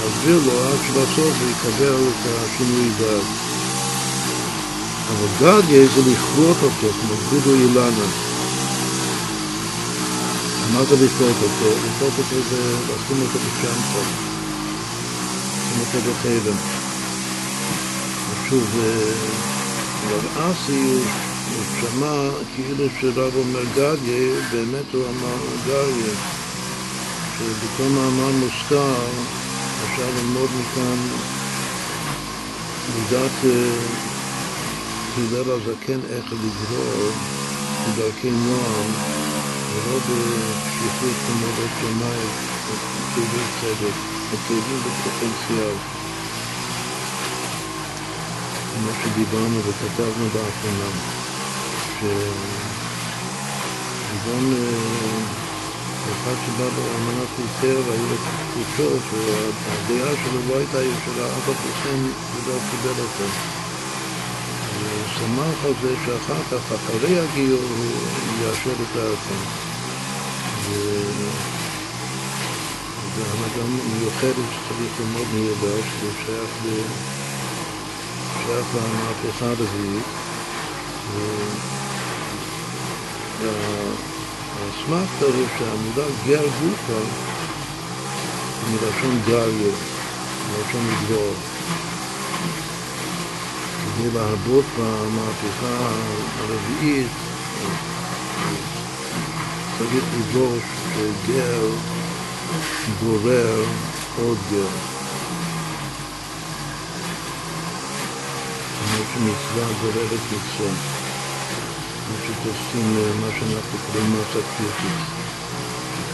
[0.00, 3.24] להסביר לו עד שבסוף הוא יקבל את השינוי דעת.
[5.08, 8.06] אבל גדיה זה לכרות אותו, כמו גודו אילנה.
[10.88, 11.70] זה לכרות אותו?
[11.86, 14.06] לכרות אותו זה לשים אותו בשם טוב.
[15.58, 16.56] לשים אותו בחלם.
[18.48, 18.64] שוב,
[20.10, 20.98] רב אסי
[21.54, 25.36] הוא שמע כאילו שרב אומר גדיה, באמת הוא אמר
[25.66, 26.14] גדיה,
[27.38, 29.43] שבכל מאמר מוזכר
[29.94, 31.08] אפשר ללמוד מכאן
[32.88, 33.44] מידת
[35.16, 37.12] הלל הזקן איך לגרור
[37.84, 38.96] בדרכי נועם
[39.68, 42.30] ולא בקשיחות כמו בית שמאי,
[43.10, 43.94] כאבים צדק,
[44.44, 45.78] כאבים בפוטנציאל.
[48.72, 50.90] כמו שדיברנו וכתבנו באחרונה,
[54.10, 54.52] שגם
[56.12, 61.68] אחד שבא באמנת היתר והיו לו תחושות והדעה שלו לא הייתה ישרה, אף על פי
[61.82, 62.00] כן
[62.32, 63.24] הוא לא קיבל אותו.
[64.80, 68.02] הוא שמח על זה שאחר כך, אחרי הגיור, הוא
[68.42, 69.34] יאשר את דעתו.
[73.16, 76.50] זו הנהגה מיוחדת שצריך ללמוד מידע, שזה שייך,
[78.44, 80.04] שייך למהפכה הרביעית.
[84.54, 87.00] האסמכתא הוא שהמילה גר גופה
[88.60, 89.72] היא מלשון גריה,
[90.50, 91.34] מלשון לגבור.
[93.96, 95.90] כדי להרבות במהפכה
[96.38, 97.10] הרביעית
[99.78, 100.56] צריך לגבור
[100.94, 101.68] שגר
[103.00, 103.64] גורר
[104.16, 104.68] עוד גר.
[108.78, 111.03] כמו שמצווה גוררת מצווה.
[112.06, 112.86] כמו שתופסים
[113.20, 114.98] מה שאנחנו קוראים מסה קריטית.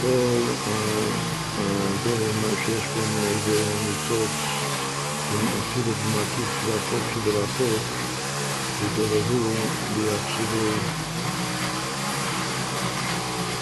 [0.01, 0.41] כל
[1.57, 4.31] הדברים, מה שיש בהם זה ניצוץ,
[5.61, 7.81] אפילו במקיף של החוק שברחוק,
[8.81, 9.53] ודוררו
[9.95, 10.65] ויחשבו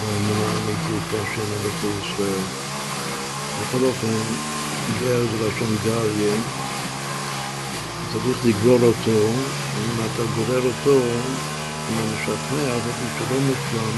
[0.01, 2.43] האמונה האמיתית בהשם אלוקי ישראל.
[3.61, 4.21] בכל אופן,
[5.01, 6.35] גר זה לשון גריה,
[8.13, 9.33] צריך לגרור אותו,
[9.77, 11.01] אם אתה גורר אותו,
[11.89, 13.95] כמו משכנע, אבל הוא שלא מושלם,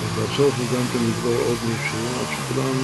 [0.00, 2.74] ובסוף הוא גם כן יגבור עוד מישהו, עד שכולם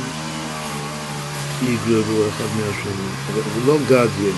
[1.62, 3.10] יגררו אחד מהשני.
[3.28, 4.34] אבל זה לא גדיה.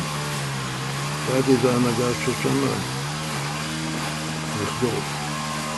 [1.28, 2.82] גדיה זה הנהגה של שמיים.
[4.62, 5.02] לכבוד.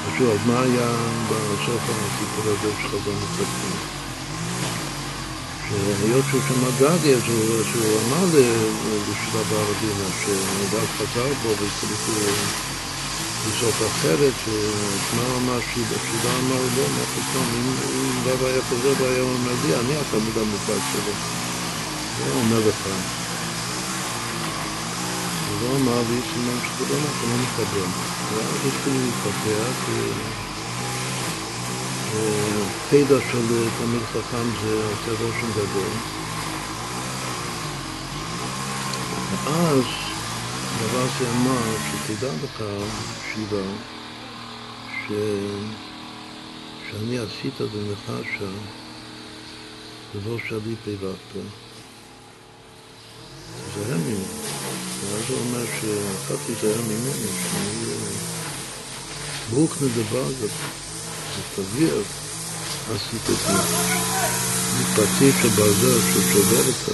[0.07, 0.89] ושוב, אז מה היה
[1.29, 3.77] בסוף הסיפור הזה חזון מצפים?
[5.69, 7.23] שהיות שהוא שמע גדי, אז
[7.75, 8.25] הוא אמר
[9.09, 12.09] לשלב הרבינה, שרק חזר בו וצריך
[13.45, 14.35] לזעוק אחרת,
[15.11, 15.97] שמה אמר שידה
[16.39, 17.77] אמר לא, מה פתאום, אם
[18.27, 21.13] רב היה חוזר והיה אומר לי, אני התלמיד המופלג שלו.
[22.17, 22.89] זה אומר לך.
[25.45, 27.93] הוא לא אמר לי סימן שזה לא נכון, לא מקבל.
[28.31, 29.89] ואז התחילו להתפתח,
[32.91, 33.47] פדע של
[33.79, 35.93] תלמיד חכם זה עושה רושם גדול.
[39.31, 39.85] ואז
[40.81, 42.63] דבר זה אמר, שתדע לך,
[43.33, 43.63] שיבה,
[44.89, 45.13] ש...
[46.91, 48.51] שאני עשית בנחשה,
[50.15, 51.49] ולא שלי פירקת.
[53.75, 54.25] תיזהר ממנו.
[55.05, 57.95] ואז הוא אומר שאתה תיזהר ממנו, שאני...
[59.51, 60.49] ברוך נדבר גדול.
[61.37, 62.03] שתבהיר
[62.95, 63.53] עשית את זה.
[64.81, 66.89] מפרצית של ברזל ששובר את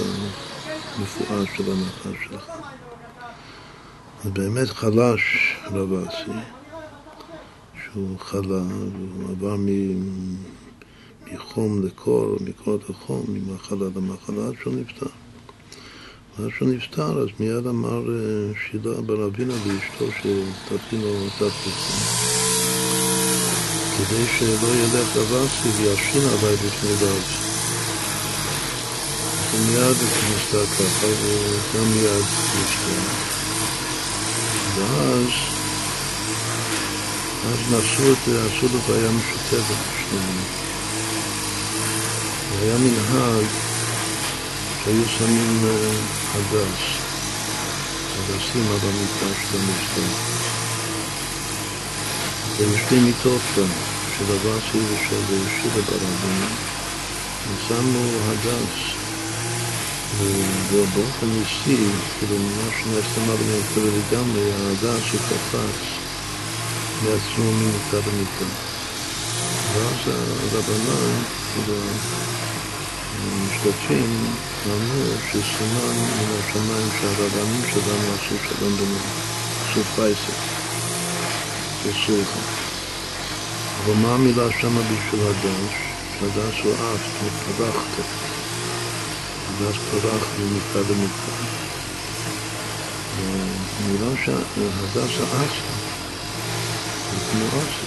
[0.97, 1.63] המפואר של
[2.29, 2.49] שלך.
[4.25, 6.31] אז באמת חלש רב אסי,
[7.83, 9.55] שהוא חלה, והוא עבר
[11.31, 15.05] מחום לקור, מקור לחום, ממחלה למחלה, עד שהוא נפטר.
[16.39, 18.03] ואז שהוא נפטר, אז מיד אמר
[18.65, 21.73] שילה ברבינה לאשתו שתכין לו תפקיד.
[23.97, 27.21] כדי שלא ילך לבסי וישין עליי בפני דוד.
[29.53, 29.97] ומיד
[30.31, 32.25] נפטר ככה, וגם מיד
[32.61, 33.44] נפטר.
[34.75, 35.27] ואז,
[37.45, 40.43] אז נעשו את, עשו לו בעיה משותפת בשניהם.
[42.51, 43.45] והיה מנהג
[44.83, 45.65] שהיו שמים
[46.33, 46.81] הדס,
[48.15, 50.35] הדסים על המיטה של המסתר.
[52.59, 53.67] היו שתי מיטות שם,
[54.17, 56.45] של אבסי ושל שירה ברבים,
[57.53, 58.94] ושמו הדס,
[60.13, 62.37] ובאופן ניסי, כאילו
[62.83, 65.99] שנעשה מרבים כאילו לגמרי, ההדס שקפץ
[67.01, 68.45] מעצמו ממיטה למיטה.
[69.73, 71.77] ואז הרבנן, כאילו,
[73.13, 74.35] המשתתפים
[74.65, 79.09] אמרו שסימן מן השמיים שהרבנים שלנו עשו שלום ביניהם,
[79.61, 80.33] עשו פייסק.
[81.89, 82.37] עשו לך.
[83.83, 85.73] אבל מה המילה שמה בשביל הדש?
[86.21, 87.01] הדש הוא אף,
[87.57, 88.34] פרחת.
[89.59, 91.31] הדש פרח ממיטה למיטה.
[93.79, 95.73] המילה שהדש האסה,
[97.11, 97.85] זה כמו אסה.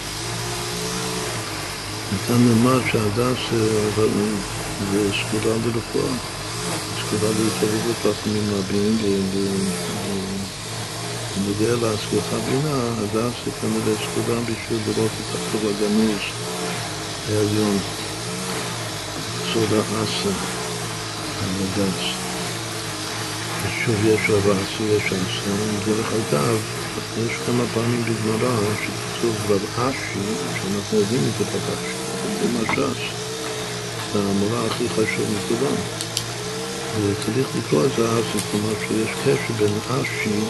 [2.12, 3.38] ניתן לומר שהדס
[4.92, 6.14] זה סגולה לרפואה,
[6.98, 8.98] סגולה להתערבות חכמים רבים
[11.36, 16.22] בנוגע להשגחה בינה, הדס זה כנראה סגולה בשביל לראות את הטוב הגנוז
[17.28, 17.78] העליון,
[19.52, 20.57] סוד האסה,
[21.44, 22.28] הדס.
[23.62, 25.50] ושוב יש רב אסי, יש אסה,
[25.86, 26.58] דרך אגב,
[27.18, 30.18] יש כמה פעמים בגמרא שכתוב רב אשי,
[30.54, 31.94] שאנחנו יודעים את זה רב אשי,
[32.40, 33.00] זה משש,
[34.12, 35.76] זה המורה הכי חשוב מכולם.
[37.02, 40.40] וצריך לקרוא את זה אסי, כלומר שיש קשר בין אשי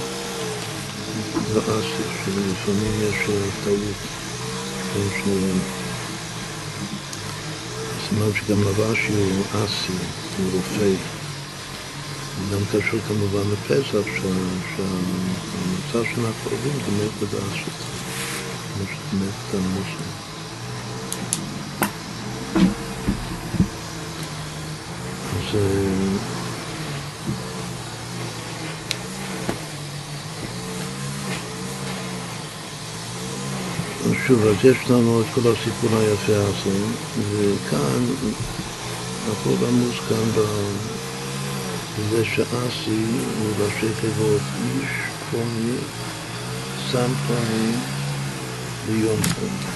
[1.52, 3.16] ואסי, שלפעמים יש
[3.64, 3.98] טעות
[4.94, 5.58] בין שניהם.
[8.08, 10.90] סימן שגם רבשי הוא אסי, הוא רופא.
[12.52, 17.76] גם קשור כמובן לפסח, שהמצב של הקרובים זה מת בדעשות.
[19.12, 20.28] מת בדעשות.
[34.06, 36.78] אז שוב, אז יש לנו את כל הסיפור היפה הזה,
[37.16, 38.06] וכאן,
[39.32, 40.42] הכל רמוז כאן
[41.98, 43.04] בזה שאסי
[43.38, 44.90] הוא ראשי תיבות איש
[45.30, 45.76] פלוני,
[46.92, 47.72] סם פלוני
[48.86, 49.72] ויום פלוני.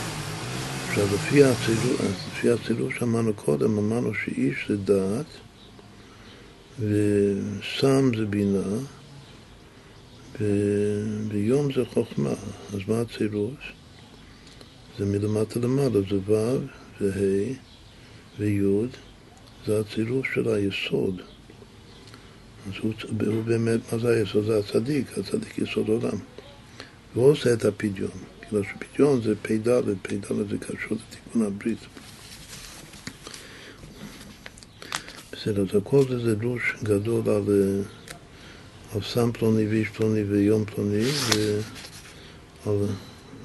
[0.89, 5.27] עכשיו, לפי הצילוש, שאמרנו קודם, אמרנו שאיש זה דעת
[6.79, 8.79] וסם זה בינה
[11.29, 12.35] ויום זה חוכמה.
[12.75, 13.73] אז מה הצילוש?
[14.99, 16.59] זה מלמטה למעלה, זה ו'
[17.01, 17.55] וה'
[18.39, 18.89] וי',
[19.67, 21.23] זה הצילוף של היסוד.
[22.69, 22.93] אז הוא,
[23.27, 24.45] הוא באמת, מה זה היסוד?
[24.45, 26.19] זה הצדיק, הצדיק יסוד עולם.
[27.15, 28.11] והוא עושה את הפדיון.
[28.41, 29.69] כאילו שפדיון זה פ"ד,
[30.03, 31.79] פ"ד זה קשור לתיקון הברית.
[35.33, 37.83] בסדר, אז הכל זה דרוש גדול על,
[38.95, 41.05] על סם פלוני ואיש פלוני ויום פלוני
[42.67, 42.87] ועל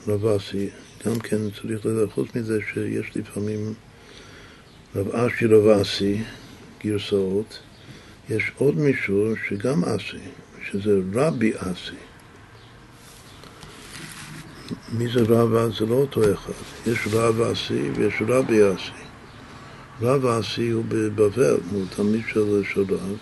[0.07, 0.69] רבסי.
[1.05, 3.73] גם כן צריך לדעת, חוץ מזה שיש לפעמים
[4.97, 6.23] רב אשי רב אסי,
[6.83, 7.59] גרסאות,
[8.29, 10.23] יש עוד מישור שגם אסי,
[10.71, 11.95] שזה רבי אסי.
[14.91, 16.53] מי זה רב זה לא אותו אחד.
[16.87, 19.03] יש רב אסי ויש רבי אסי.
[20.01, 23.17] רב אסי הוא בבבל, הוא תלמיד של, של רב.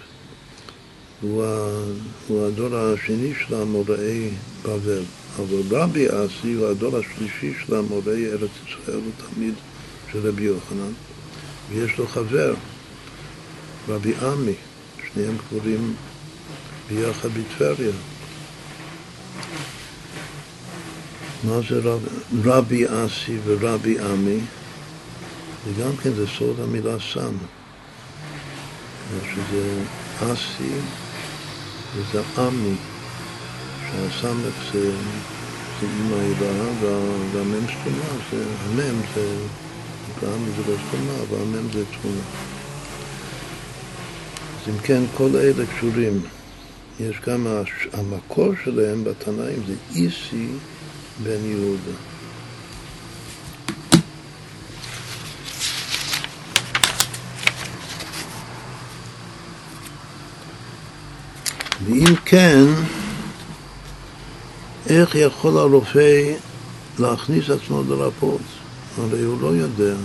[1.22, 1.46] הוא,
[2.28, 4.30] הוא הדור השני של המוראי
[4.64, 5.04] בבל.
[5.38, 9.54] אבל רבי אסי הוא הדור השלישי של המוראי ארץ ישראל, הוא תלמיד
[10.12, 10.92] של רבי יוחנן.
[11.70, 12.54] ויש לו חבר,
[13.88, 14.54] רבי עמי,
[15.08, 15.96] שניהם קבורים
[16.90, 17.92] ביחד בטבריה.
[21.44, 22.00] מה זה רב,
[22.44, 24.40] רבי אסי ורבי עמי?
[25.66, 27.36] וגם כן זה סוד המילה סם.
[29.24, 29.84] שזה
[30.20, 30.74] אסי
[31.96, 32.76] וזה עמי,
[33.82, 34.92] שהסמך זה,
[35.82, 39.38] זה אימא הילה והמם סתומה, זה המם זה,
[40.26, 42.22] עמי זה לא סתומה, אבל המם זה תמונה.
[44.62, 46.22] אז אם כן, כל אלה קשורים.
[47.00, 47.48] יש גם
[47.94, 50.48] המקור שלהם בתנאים, זה איסי
[51.24, 51.92] בן יהודה.
[61.86, 62.64] ואם כן,
[64.88, 66.34] איך יכול הרופא
[67.00, 68.55] להכניס עצמו לרפות?
[68.98, 69.96] הרי הוא לא יודע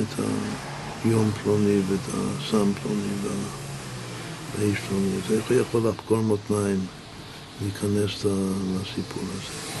[0.00, 0.20] את
[1.04, 6.80] היום פלוני ואת הסם פלוני והאיש פלוני, אז איך הוא יכול לחקור מותניים
[7.62, 9.76] להיכנס לסיפור הזה?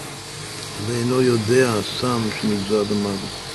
[0.86, 3.46] ואינו יודע הסם שנגזר למוות.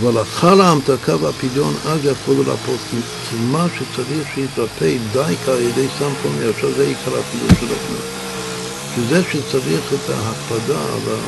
[0.00, 2.96] אבל אחר ההמתקה והפדיון אז יכול לרפות, כי,
[3.36, 8.24] מה שצריך שיתרפא דייקה על ידי סם פלוני, עכשיו זה עיקר הפדיון של הכנסת.
[8.96, 11.18] שזה שצריך את ההקפדה על,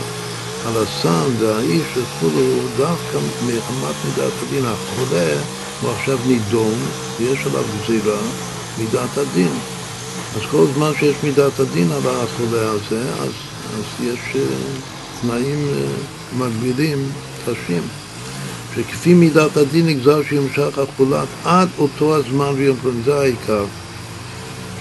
[0.67, 4.65] על הסם והאיש וכולו, דווקא מחמת מידת הדין.
[4.65, 5.41] החולה
[5.81, 6.79] הוא עכשיו נידון,
[7.19, 8.19] ויש עליו גזירה,
[8.79, 9.53] מידת הדין.
[10.37, 13.33] אז כל זמן שיש מידת הדין על החולה הזה, אז
[13.75, 14.41] אז יש אה,
[15.21, 15.87] תנאים אה,
[16.39, 17.13] מגבילים
[17.45, 17.83] קשים,
[18.75, 23.65] שכפי מידת הדין נגזר שימשך החולת עד אותו הזמן ויום פלוני, זה העיקר.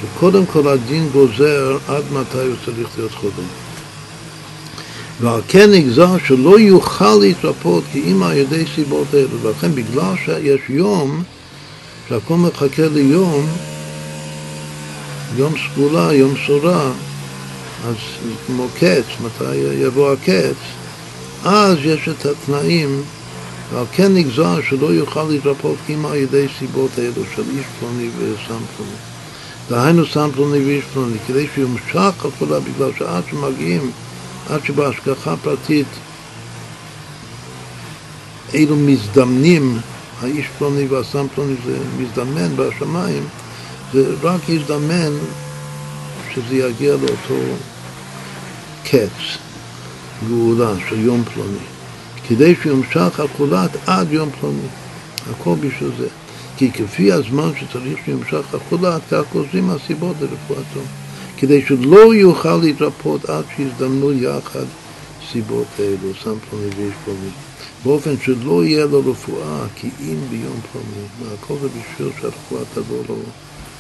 [0.01, 3.64] שקודם כל הדין גוזר עד מתי הוא צריך להיות חולה.
[5.21, 9.27] ועל כן נגזר שלא יוכל להתרפות כי אם על ידי סיבות האלה.
[9.41, 11.23] ולכן בגלל שיש יום,
[12.09, 13.47] שהכל מחכה ליום,
[15.37, 16.91] יום סגולה, יום סורה,
[17.87, 17.95] אז
[18.47, 20.55] כמו קץ, מתי יבוא הקץ,
[21.43, 23.03] אז יש את התנאים,
[23.73, 28.63] ועל כן נגזר שלא יוכל להתרפות כמעט על ידי סיבות האלו של איש פלוני וסם
[28.77, 28.97] פלוני.
[29.69, 33.91] דהיינו סם פלוני ואיש פלוני, כדי שיומשך החולה, בגלל שעד שמגיעים,
[34.49, 35.87] עד שבהשגחה פרטית
[38.53, 39.79] אלו מזדמנים,
[40.21, 43.23] האיש פלוני והסם פלוני זה מזדמן בשמיים,
[43.93, 45.11] זה רק יזדמן
[46.33, 47.41] שזה יגיע לאותו
[48.83, 49.37] קץ,
[50.27, 51.65] גאולה של יום פלוני,
[52.27, 54.67] כדי שיומשך החולת עד יום פלוני.
[55.31, 56.07] הכל בשביל זה.
[56.57, 60.79] כי כפי הזמן שצריך שיומשך החולת, כך גוזרים הסיבות לרפואתו.
[61.37, 64.65] כדי שלא יוכל להתרפות עד שיזדמנו יחד
[65.31, 67.29] סיבות אלו, סם פלוני ואיש פלוני.
[67.83, 71.33] באופן שלא יהיה לו רפואה כי אם ביום פלוני.
[71.33, 73.15] הכל זה בשביל שהרפואה תבוא לו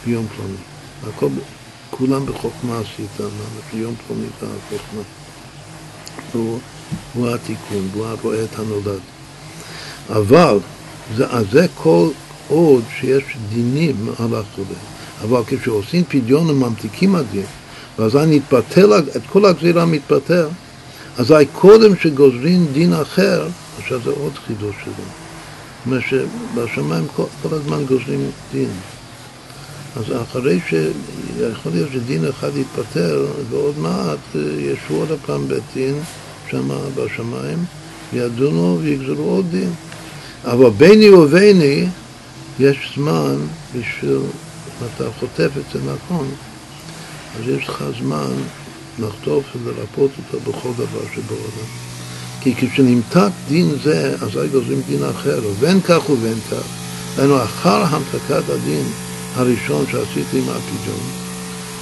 [0.05, 0.57] ביום פלוני.
[1.07, 1.27] הכל
[1.89, 3.11] כולם בחוכמה עשית,
[3.59, 5.01] לפי יום פלונית החוכמה.
[6.33, 6.59] הוא,
[7.13, 8.99] הוא התיקון, הוא רואה את הנולד.
[10.09, 10.57] אבל,
[11.15, 12.09] זה, זה כל
[12.47, 14.94] עוד שיש דינים על החולה.
[15.23, 17.45] אבל כשעושים פדיון וממתיקים הדין,
[17.99, 20.47] ואזי נתפטר, את כל הגזירה מתפטר,
[21.17, 23.47] אזי קודם שגוזרים דין אחר,
[23.79, 24.93] עכשיו זה עוד חידוש שלו.
[24.93, 28.69] זאת אומרת שבשמיים כל, כל הזמן גוזרים דין.
[29.95, 35.95] אז אחרי שיכול להיות שדין אחד יתפטר, ועוד מעט אה, ישבו עוד פעם בית דין
[36.51, 37.65] שם בשמיים,
[38.13, 39.69] וידונו ויגזרו עוד דין.
[40.45, 41.87] אבל ביני וביני
[42.59, 43.35] יש זמן
[43.75, 44.19] בשביל,
[44.81, 46.27] אם אתה חוטף את זה נכון,
[47.39, 48.33] אז יש לך זמן
[48.99, 51.67] לחטוף ולרפות אותו בכל דבר שבעולם.
[52.41, 56.63] כי כשנמתק דין זה, אזי גוזרים דין אחר, ובין כך ובין כך.
[57.17, 58.85] היינו אחר המתקת הדין
[59.35, 60.99] הראשון שעשיתי עם הפדיון,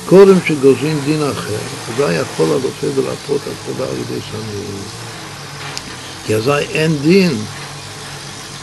[0.06, 1.58] קודם שגוזרים דין אחר,
[1.94, 4.84] אזי יכול הרופא ולרפות החולה על ידי סמים.
[6.26, 7.32] כי אזי אין דין,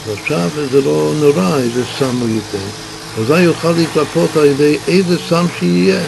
[0.07, 5.45] ועכשיו זה לא נורא איזה סם הוא ייתן, אזי יוכל להתרפות על ידי איזה סם
[5.59, 6.01] שיהיה,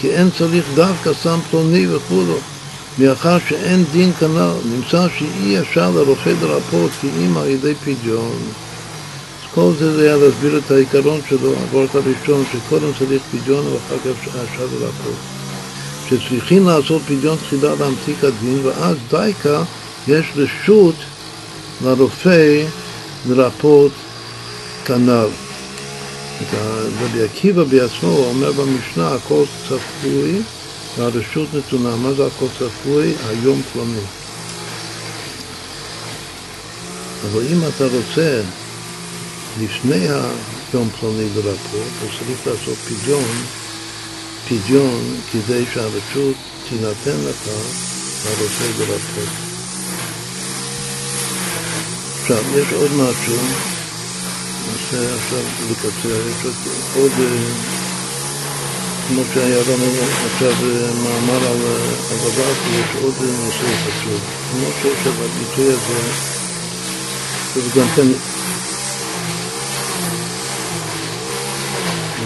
[0.00, 2.36] כי אין צריך דווקא סם פלוני וכולו.
[2.98, 8.38] מאחר שאין דין כנ"ל, נמצא שאי אפשר לרופא לרפות כי אם על ידי פדיון.
[9.54, 14.28] כל זה זה היה להסביר את העיקרון שלו, הוורט הראשון, שקודם צריך פדיון ואחר כך
[14.28, 15.16] השד ולעקוב.
[16.08, 19.62] שצריכים לעשות פדיון תחילה להמתיק הדין, ואז דייקה
[20.08, 20.94] יש רשות
[21.84, 22.64] לרופא
[23.28, 23.92] לרפות
[24.84, 25.49] כנ"ל.
[27.00, 30.42] רבי עקיבא בעצמו אומר במשנה, הכל צפוי
[30.98, 31.96] והרשות נתונה.
[31.96, 33.14] מה זה הכל צפוי?
[33.28, 34.00] היום פלוני.
[37.24, 38.42] אבל אם אתה רוצה
[39.60, 40.08] לפני
[40.72, 43.44] היום פלוני לרפות, אז צריך לעשות פדיון,
[44.48, 46.36] פדיון כדי שהרשות
[46.68, 47.48] תינתן לך
[48.24, 49.28] לרופא לרפות.
[52.22, 53.36] עכשיו, יש עוד משהו,
[54.70, 56.46] ננסה עכשיו לקצר, יש
[56.96, 57.12] עוד,
[59.08, 59.92] כמו שהיה לנו
[60.24, 60.52] עכשיו
[61.04, 61.58] מאמר על
[62.10, 64.20] הדבר, יש עוד נושא חשוב.
[64.50, 66.00] כמו שיש הביטוי הזה,
[67.56, 68.06] וגם כן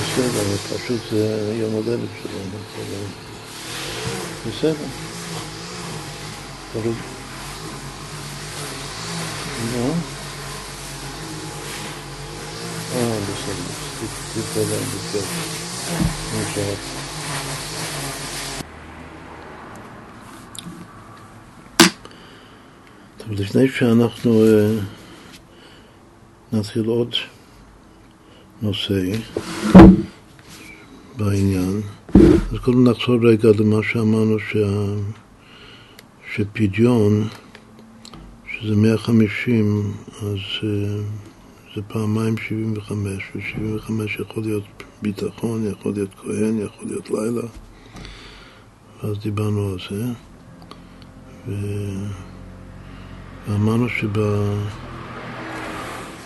[0.00, 0.44] בסדר,
[0.76, 2.58] פשוט זה יום הולדת שלנו.
[4.46, 4.86] בסדר.
[12.94, 13.18] אה.
[23.18, 24.44] טוב, לפני שאנחנו
[26.52, 27.14] נתחיל עוד
[28.62, 29.00] נושא
[31.16, 31.80] בעניין.
[32.14, 34.94] אז קודם נחזור רגע למה שאמרנו שה...
[36.34, 37.28] שפדיון,
[38.50, 39.92] שזה 150,
[40.22, 41.02] אז אה,
[41.74, 44.64] זה פעמיים 75, ו-75 יכול להיות
[45.02, 47.42] ביטחון, יכול להיות כהן, יכול להיות לילה,
[49.02, 50.05] ואז דיברנו על זה.
[51.48, 51.52] ו...
[53.48, 53.86] ואמרנו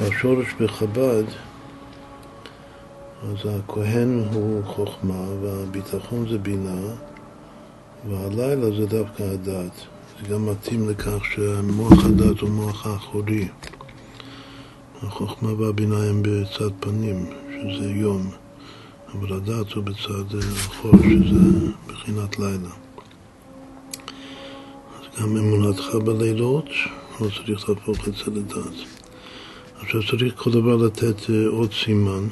[0.03, 1.25] שבשורש בחב"ד
[3.23, 6.81] אז הכהן הוא חוכמה והביטחון זה בינה
[8.09, 9.73] והלילה זה דווקא הדת.
[10.21, 13.49] זה גם מתאים לכך שמוח הדת הוא מוח האחורי.
[15.03, 18.31] החוכמה והבינה הם בצד פנים, שזה יום,
[19.15, 22.71] אבל הדת הוא בצד אחור, שזה בחינת לילה.
[24.99, 26.69] אז גם אמונתך בלילות,
[27.21, 28.75] לא צריך להפוך את זה לדת.
[29.81, 31.17] עכשיו צריך כל דבר לתת
[31.51, 32.29] עוד סימן.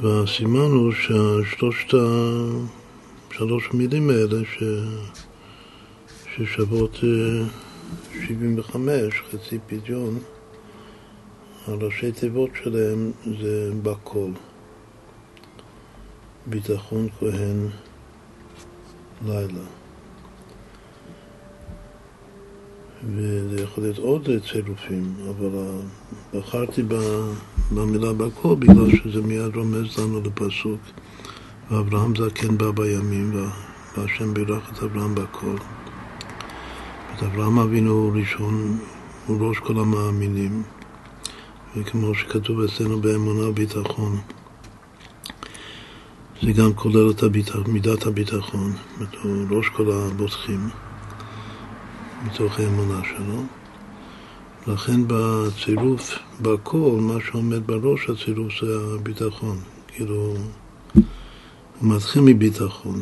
[0.00, 1.98] והסימן הוא שהשלושת ה...
[3.30, 4.62] שלוש מילים האלה ש...
[6.36, 6.98] ששוות
[8.26, 10.18] 75, אה, חצי פדיון,
[11.66, 14.30] הראשי תיבות שלהם זה בקול.
[16.46, 17.68] ביטחון כהן
[19.26, 19.64] לילה.
[23.14, 25.58] וזה יכול להיות עוד צירופים, אבל
[26.34, 26.82] בחרתי
[27.72, 30.80] במילה בקור בגלל שזה מיד רומז לנו לפסוק
[31.70, 33.32] ואברהם זקן בא בימים
[33.96, 35.54] והשם בירך את אברהם בקור.
[37.16, 38.78] את אברהם אבינו הוא ראשון,
[39.26, 40.62] הוא ראש כל המאמינים
[41.76, 44.20] וכמו שכתוב אצלנו באמונה וביטחון
[46.42, 48.72] זה גם כולל את הביטח, מידת הביטחון,
[49.22, 50.68] הוא ראש כל הבוטחים
[52.24, 53.42] מתוך האמונה שלו.
[54.66, 59.58] לכן בצירוף, בכל, מה שעומד בראש הצירוף זה הביטחון.
[59.88, 60.14] כאילו,
[61.80, 63.00] הוא מתחיל מביטחון.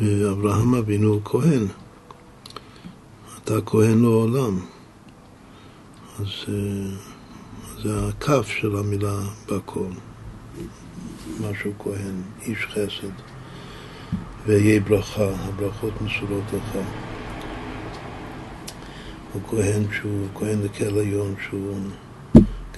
[0.00, 1.66] ואברהם אבינו הוא כהן.
[3.38, 4.58] אתה כהן לעולם.
[6.20, 6.26] אז
[7.82, 9.88] זה הכף של המילה בכל.
[11.40, 13.12] משהו כהן, איש חסד.
[14.46, 16.78] ויהיה ברכה, הברכות מסורות לך.
[19.32, 21.76] הוא כהן שהוא כהן לקהל עליון, שהוא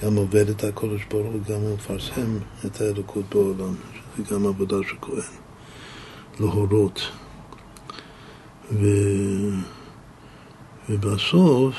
[0.03, 3.75] גם עובד את הקודש ברוך הוא, גם מפרסם את האלוקות בעולם,
[4.17, 5.21] שזה גם עבודה של כהן,
[6.39, 7.01] להורות.
[8.71, 8.85] ו...
[10.89, 11.75] ובסוף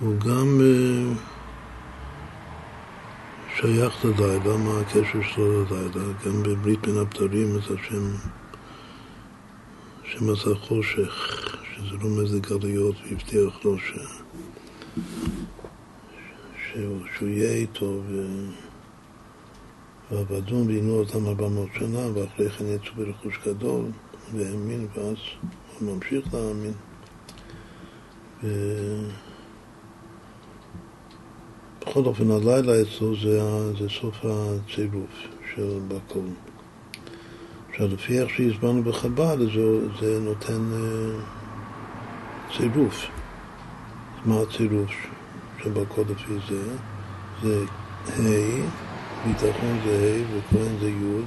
[0.00, 1.33] הוא גם אה,
[3.60, 8.10] שייך ללילה, מה הקשר שלו ללילה, גם בברית בין הבתרים, את השם,
[10.04, 11.44] שם עשה חושך.
[11.76, 13.92] שזה לא מזג עליות, והבטיח לו ש...
[16.62, 18.26] שהוא, שהוא יהיה איתו ו...
[20.10, 23.84] ועבדו ועינו אותם ארבע מאות שנה ואחרי כן יצאו ברכוש גדול
[24.34, 25.16] והאמין ואז
[25.78, 26.72] הוא ממשיך להאמין
[28.42, 28.48] ו...
[31.86, 33.40] בכל אופן הלילה אצלו זה,
[33.78, 35.10] זה סוף הצירוף
[35.54, 36.28] של בקול
[37.70, 41.20] עכשיו לפי איך שהסברנו בחב"ד זה, זה נותן אה,
[42.56, 43.06] צירוף.
[44.24, 44.90] מה הצירוף
[45.62, 46.62] שבכל לפי זה,
[47.42, 47.64] זה
[48.06, 48.66] ה',
[49.26, 51.22] ביטחון זה ה' וכהן זה י',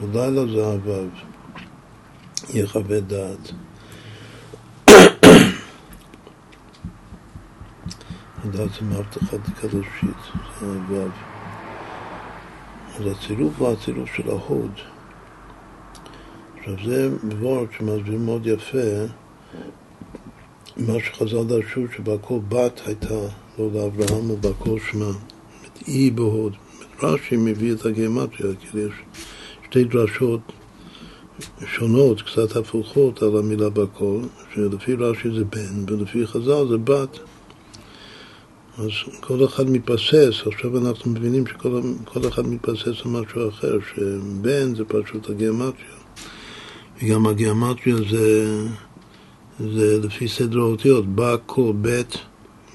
[0.00, 1.08] ולילה זה הו',
[2.54, 3.52] יחווה דעת.
[8.48, 10.16] הדעת זה מהבטחת קדושית,
[10.60, 11.08] זה הו'.
[12.96, 14.70] אז הצירוף הוא הצירוף של ההוד.
[16.58, 18.88] עכשיו זה דבר שמסביר מאוד יפה
[20.76, 23.20] מה שחז"ל דרשו שבכל בת הייתה
[23.58, 25.10] לא לאברהם ובכל שמה.
[25.88, 26.56] אי בהוד.
[27.02, 28.92] רש"י מביא את הגימטריה, כי יש
[29.64, 30.40] שתי דרשות
[31.66, 34.20] שונות, קצת הפוכות על המילה בכל,
[34.54, 37.18] שלפי רש"י זה בן ולפי חז"ל זה בת.
[38.78, 38.90] אז
[39.20, 45.30] כל אחד מתבסס, עכשיו אנחנו מבינים שכל אחד מתבסס על משהו אחר, שבן זה פשוט
[45.30, 45.96] הגיאומטריה.
[47.02, 48.56] וגם הגיאומטריה זה,
[49.58, 52.18] זה לפי סדר האותיות, בא כל בית,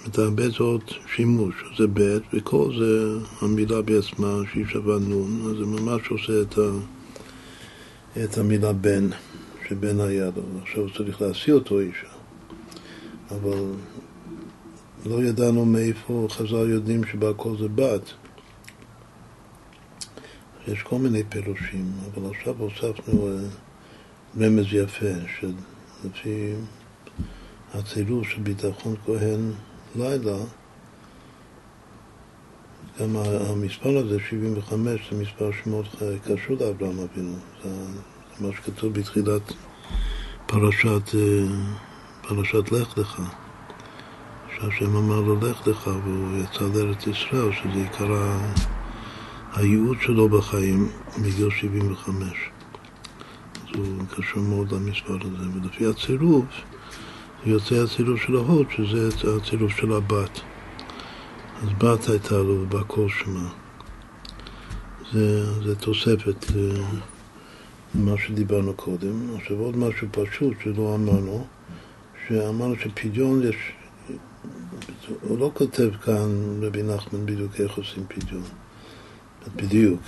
[0.08, 0.82] את הבית זה עוד
[1.16, 6.58] שימוש, זה בית, וכל זה המילה בעצמה שהיא שווה נון, אז זה ממש עושה את,
[6.58, 6.70] ה,
[8.24, 9.10] את המילה בן,
[9.70, 12.14] שבן היד, עכשיו צריך להשיא אותו אישה.
[13.32, 13.64] אבל
[15.06, 18.12] לא ידענו מאיפה חז"ל יודעים שבהכל זה בת.
[20.68, 23.34] יש כל מיני פירושים, אבל עכשיו הוספנו אה,
[24.40, 25.06] רמז יפה,
[25.40, 26.54] שלפי
[27.74, 29.52] הצירוף של ביטחון כהן
[29.96, 30.38] לילה,
[33.00, 35.86] גם המספר הזה, 75, זה מספר שמאוד
[36.24, 37.36] קשור לאברהם אבינו.
[37.64, 39.54] זה, זה מה שכתוב בתחילת
[40.46, 41.46] פרשת, אה,
[42.22, 43.43] פרשת לך לך.
[44.64, 48.38] שהשם אמר לו לך לך והוא יצא לארץ ישראל, שזה עיקר
[49.54, 52.50] הייעוד שלו בחיים מגיל 75.
[53.56, 53.86] אז הוא
[54.16, 56.46] קשור מאוד למספר הזה, ולפי הצירוף
[57.46, 59.08] יוצא הצירוף של ההוד, שזה
[59.38, 60.40] הצירוף של הבת.
[61.64, 63.50] אז בת הייתה לו ובא כל שמה.
[65.12, 66.46] זה, זה תוספת
[67.96, 69.36] למה שדיברנו קודם.
[69.36, 71.48] עכשיו עוד משהו פשוט שלא אמרנו,
[72.28, 73.56] שאמרנו שפדיון יש
[75.22, 78.44] הוא לא כותב כאן, רבי נחמן, בדיוק איך עושים פדיון.
[79.56, 80.02] בדיוק.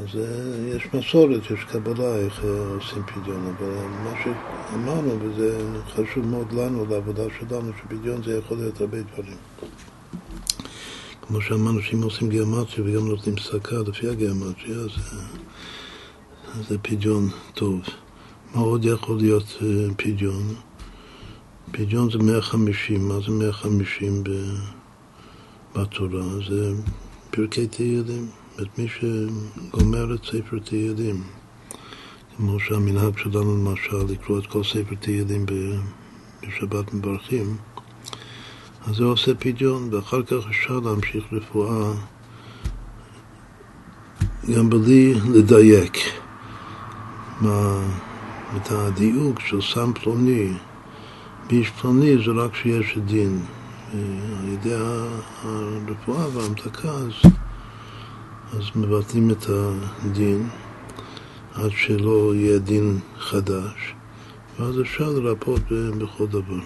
[0.00, 3.72] אז אה, יש מסורת, יש קבלה איך אה, עושים פדיון, אבל
[4.04, 9.36] מה שאמרנו, וזה חשוב מאוד לנו, לעבודה שלנו, שפדיון זה יכול להיות הרבה דברים.
[11.22, 14.90] כמו שאמרנו, שאם עושים גיאומטריה וגם נותנים פסקה לפי הגיאומטריה, אז
[16.68, 17.80] זה פדיון טוב.
[18.54, 20.54] מה עוד יכול להיות אה, פדיון?
[21.76, 24.22] פדיון זה 150, מה זה 150
[25.74, 26.22] בתורה?
[26.48, 26.72] זה
[27.30, 28.26] פרקי תהילים,
[28.62, 31.22] את מי שגומר את ספר תהילים.
[32.36, 35.46] כמו שהמנהג שלנו למשל לקרוא את כל ספר תהילים
[36.42, 37.56] בשבת מברכים,
[38.86, 41.92] אז זה עושה פדיון, ואחר כך אפשר להמשיך רפואה
[44.54, 45.96] גם בלי לדייק
[47.40, 47.88] מה,
[48.56, 50.52] את הדיוק של סם פלוני
[51.48, 53.40] באיש פלוני זה רק שיש דין.
[53.92, 54.74] על ידי
[55.42, 57.12] הרפואה וההמתקה אז,
[58.52, 60.48] אז מבטלים את הדין
[61.54, 63.94] עד שלא יהיה דין חדש
[64.58, 65.62] ואז אפשר לרפות
[65.98, 66.60] בכל דבר.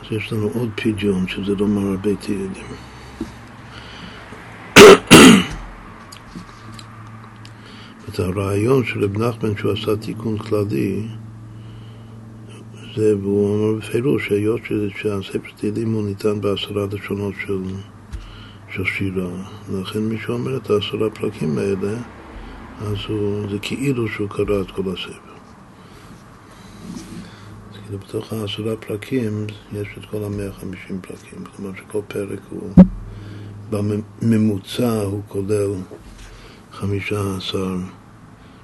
[0.00, 2.66] אז יש לנו עוד פדיון שזה לומר הרבה תהילים.
[8.08, 11.08] את הרעיון של רב נחמן שהוא עשה תיקון כללי
[12.96, 14.60] זה, והוא אומר בפירוש שהיות
[14.96, 17.62] שהספר תהילים הוא ניתן בעשרה לשונות של,
[18.74, 19.28] של שירה,
[19.72, 21.98] לכן מי שאומר את העשרה פרקים האלה,
[22.80, 25.32] אז הוא, זה כאילו שהוא קרא את כל הספר.
[27.70, 32.70] אז כאילו בתוך העשרה פרקים יש את כל המאה חמישים פרקים, כלומר שכל פרק הוא,
[33.70, 35.70] בממוצע הוא כולל
[36.72, 37.76] חמישה עשר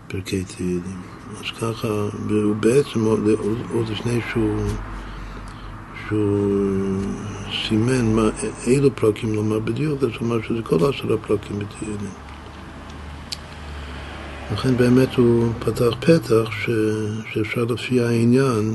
[0.08, 1.17] פרקי תהילים.
[1.30, 1.88] אז ככה,
[2.28, 3.04] והוא בעצם
[3.72, 4.66] עוד לפני שהוא,
[6.08, 7.02] שהוא
[7.68, 8.28] סימן מה,
[8.66, 12.10] אילו פרקים לומר בדיוק, אז הוא אמר שזה כל עשרה פרקים בתהילים.
[14.52, 16.70] לכן באמת הוא פתח פתח ש,
[17.32, 18.74] שאפשר לפי העניין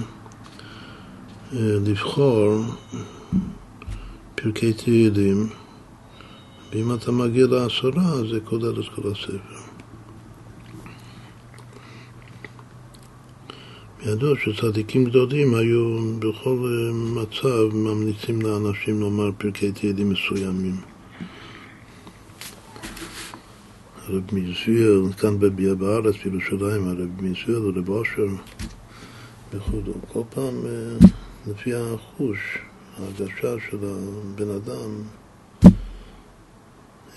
[1.54, 2.64] אה, לבחור
[4.36, 5.50] פרקי תהילים,
[6.72, 9.63] ואם אתה מגיע לעשרה, זה כולל את כל הספר.
[14.06, 20.76] ידוע שצדיקים גדולים היו בכל אה, מצב ממליצים לאנשים לומר פרקי תהילים מסוימים.
[24.06, 28.28] הרב מזוויל, כאן בביאה בארץ, בירושלים, הרב מזוויל, הרב אושר,
[29.54, 29.94] בחודו.
[30.08, 31.08] כל פעם אה,
[31.48, 32.58] לפי החוש,
[32.98, 34.92] ההרגשה של הבן אדם,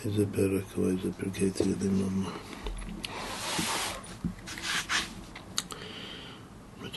[0.05, 2.31] איזה פרק או איזה פרקי תהילים לומר.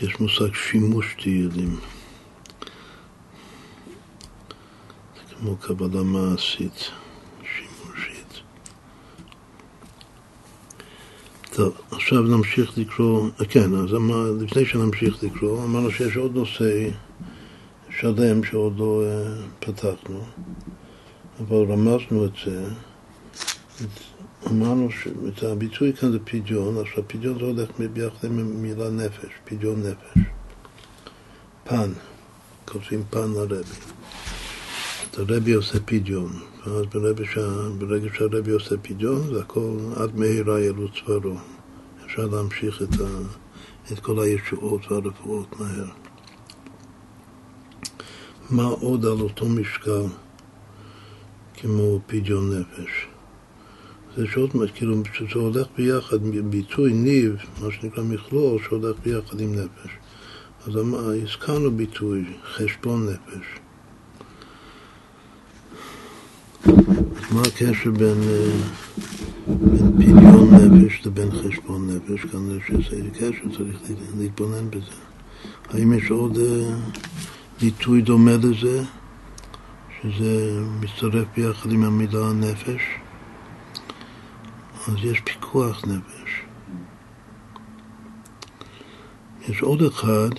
[0.01, 1.79] יש מושג שימוש תהילים.
[5.15, 6.91] זה כמו קבלה מעשית,
[7.43, 8.41] שימושית.
[11.51, 16.89] טוב, עכשיו נמשיך לקרוא, כן, אז אמר, לפני שנמשיך לקרוא, אמרנו שיש עוד נושא
[17.89, 20.21] שלם שעוד לא uh, פתחנו,
[21.39, 22.63] אבל רמזנו את זה.
[24.47, 29.83] אמרנו שאת הביטוי כאן זה פדיון, עכשיו פדיון זה הולך ביחד עם המילה נפש, פדיון
[29.83, 30.23] נפש.
[31.63, 31.91] פן,
[32.65, 33.63] כותבים פן לרבי.
[35.17, 36.31] הרבי עושה פדיון,
[36.65, 41.35] ואז ברגע, שה, ברגע שהרבי עושה פדיון זה הכל עד מהרה ילו צברו.
[42.05, 43.07] אפשר להמשיך את, ה,
[43.93, 45.85] את כל הישועות והרפואות מהר.
[48.49, 50.03] מה עוד על אותו משקל
[51.53, 52.98] כמו פדיון נפש?
[54.17, 56.17] זה שעוד מעט, כאילו, שזה הולך ביחד,
[56.49, 59.91] ביטוי ניב, מה שנקרא מכלול, שהולך ביחד עם נפש.
[60.67, 60.73] אז
[61.23, 63.45] הזכרנו ביטוי, חשבון נפש.
[67.31, 68.51] מה הקשר בין, אה,
[69.47, 72.25] בין פדיון נפש לבין חשבון נפש?
[72.25, 73.77] כנראה שזה קשר, צריך
[74.19, 74.91] להתבונן בזה.
[75.69, 76.75] האם יש עוד אה,
[77.61, 78.83] ביטוי דומה לזה,
[80.01, 82.81] שזה מצטרף ביחד עם המילה נפש?
[84.89, 86.41] אז יש פיקוח נפש.
[89.49, 90.29] יש עוד אחד,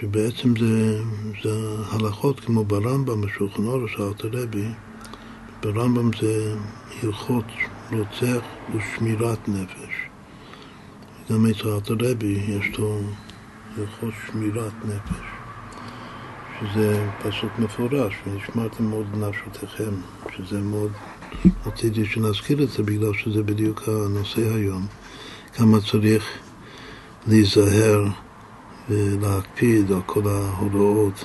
[0.00, 1.02] שבעצם זה,
[1.42, 4.68] זה הלכות כמו ברמב"ם, בשולחן אורש, רבי,
[5.62, 6.56] ברמב"ם זה
[7.02, 7.44] הלכות
[7.92, 9.94] רוצח ושמירת נפש.
[11.30, 13.00] גם אצל רבי יש לו
[13.76, 15.41] הלכות שמירת נפש,
[16.60, 19.92] שזה פסוק מפורש, ונשמרתם מאוד לנפשותיכם,
[20.36, 20.92] שזה מאוד
[21.66, 24.86] רציתי שנזכיר את זה בגלל שזה בדיוק הנושא היום,
[25.54, 26.24] כמה צריך
[27.26, 28.04] להיזהר
[28.90, 31.24] ולהקפיד על כל ההוראות.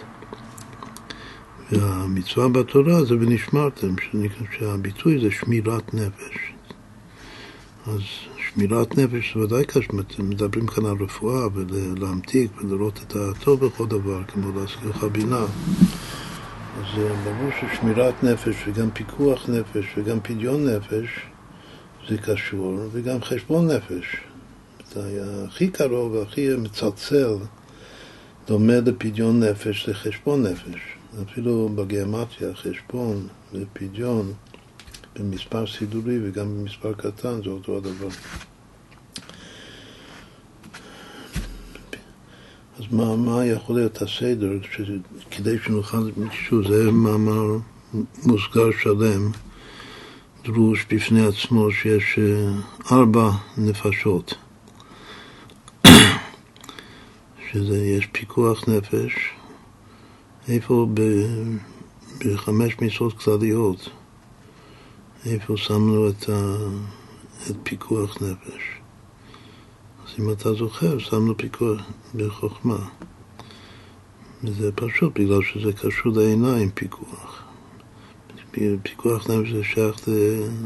[1.72, 3.96] והמצווה בתורה זה ונשמרתם,
[4.58, 6.36] שהביטוי זה שמירת נפש.
[7.88, 8.02] אז
[8.58, 14.24] שמירת נפש זה ודאי קשה, מדברים כאן על רפואה ולהמתיק ולראות את הטוב בכל דבר,
[14.28, 15.46] כמו להזכיר לך בינה.
[16.78, 21.10] אז ברור ששמירת נפש וגם פיקוח נפש וגם פדיון נפש
[22.10, 24.18] זה קשור, וגם חשבון נפש.
[25.46, 27.36] הכי קרוב והכי מצלצל
[28.48, 30.80] דומה לפדיון נפש לחשבון נפש.
[31.22, 34.34] אפילו בגיאמטיה, חשבון ופדיון
[35.20, 38.08] במספר סידורי וגם במספר קטן זה אותו הדבר.
[42.80, 44.52] אז מה, מה יכול להיות הסדר
[45.32, 47.58] כדי שנוכל, שוב, זה מאמר
[48.24, 49.32] מוסגר שלם,
[50.44, 52.52] דרוש בפני עצמו שיש אה,
[52.92, 54.34] ארבע נפשות,
[57.52, 59.14] שזה, יש פיקוח נפש,
[60.48, 61.02] איפה ב,
[62.20, 63.90] בחמש משרות כלליות,
[65.32, 66.56] איפה שמנו את, ה,
[67.50, 68.64] את פיקוח נפש.
[70.20, 71.82] אם אתה זוכר, שמנו פיקוח
[72.16, 72.88] בחוכמה.
[74.44, 77.44] וזה פשוט בגלל שזה קשור לעיניים, פיקוח.
[78.84, 79.96] פיקוח נפש זה שייך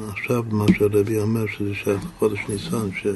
[0.09, 3.07] עכשיו, מה שהרבי אומר, שזה שייך לחודש ניסן, ש...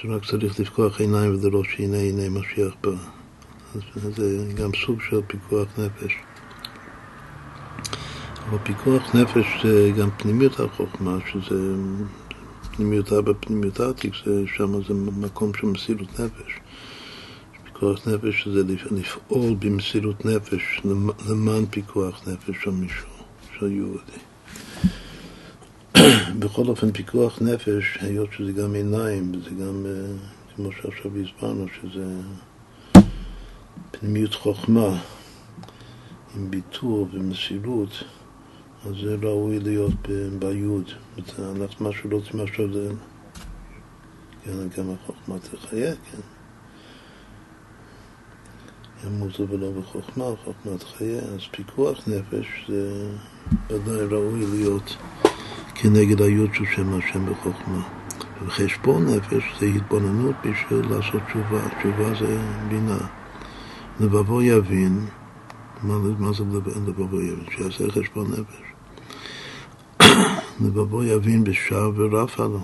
[0.00, 2.90] שרק צריך לפקוח עיניים ולראות שהנה הנה משיח בא.
[3.74, 6.27] אז זה גם סוג של פיקוח נפש.
[8.50, 11.74] אבל פיקוח נפש זה גם פנימיות החוכמה, שזה
[12.76, 14.10] פנימיותה בפנימיותה, כי
[14.56, 16.52] שם זה מקום של מסירות נפש.
[17.64, 20.80] פיקוח נפש זה לפעול במסירות נפש
[21.28, 23.08] למען פיקוח נפש של מישהו,
[23.58, 24.18] של יהודי.
[26.40, 30.16] בכל אופן, פיקוח נפש, היות שזה גם עיניים, זה גם, אה,
[30.56, 32.20] כמו שעכשיו הסברנו, שזה
[33.90, 34.98] פנימיות חוכמה
[36.36, 38.04] עם ביטור ומסירות.
[38.86, 40.90] אז זה ראוי להיות ביוד.
[41.38, 42.90] אנחנו משהו רוצים עכשיו זה...
[44.44, 46.18] כן, גם החוכמה תחיה, כן.
[49.06, 53.10] ימותו ולא בחוכמה, חוכמה תחיה, אז פיקוח נפש זה
[53.70, 54.96] ודאי ראוי להיות
[55.74, 57.88] כנגד היוד של שם השם בחוכמה.
[58.46, 61.68] וחשבון נפש זה התבוננות בשביל לעשות תשובה.
[61.78, 62.98] תשובה זה בינה.
[64.00, 65.06] לבבו יבין,
[65.82, 66.44] מה, מה זה
[66.86, 67.46] לבבו יבין?
[67.50, 68.67] שיעשה חשבון נפש.
[70.60, 72.60] לבבו יבין בשער ורפה לו.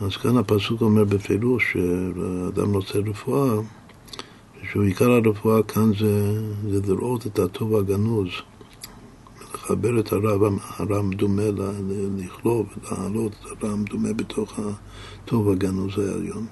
[0.00, 3.60] אז כאן הפסוק אומר בפירוש שאדם רוצה רפואה,
[4.70, 8.28] שהוא עיקר הרפואה כאן זה, זה לראות את הטוב הגנוז,
[9.54, 11.42] לחבר את הרע, המדומה,
[12.16, 14.58] לכלוב, להעלות את הרע המדומה בתוך
[15.24, 16.46] הטוב הגנוז העליון.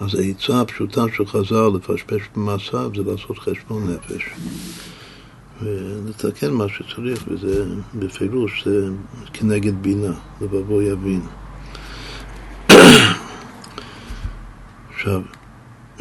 [0.00, 4.24] אז העצה הפשוטה של חז"ל לפשפש במעשיו זה לעשות חשבון נפש
[5.62, 7.64] ולתקן מה שצריך, וזה
[7.94, 8.88] בפירוש זה
[9.32, 11.20] כנגד בינה, לבבו יבין.
[14.94, 15.22] עכשיו,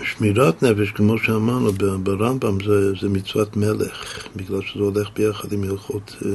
[0.04, 1.72] שמירת נפש, כמו שאמרנו
[2.04, 6.30] ברמב"ם, זה, זה מצוות מלך, בגלל שזה הולך ביחד עם הלכות אה,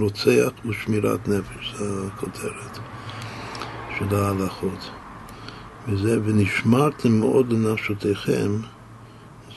[0.00, 2.78] רוצח ושמירת נפש, זו הכותרת
[3.98, 4.90] של ההלכות.
[5.88, 8.50] וזה, ונשמרתם מאוד לנפשותיכם,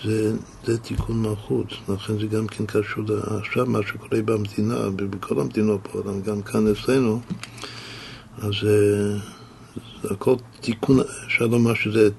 [0.05, 0.33] זה,
[0.65, 3.03] זה תיקון מלכות, לכן זה גם כן קשור
[3.37, 7.21] עכשיו מה שקורה במדינה, בכל המדינות בעולם, גם כאן אצלנו,
[8.37, 9.17] אז זה,
[10.03, 12.09] זה הכל תיקון, אפשר לומר שזה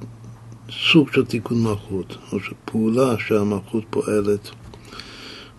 [0.70, 4.50] סוג של תיקון מלכות, או שפעולה שהמלכות פועלת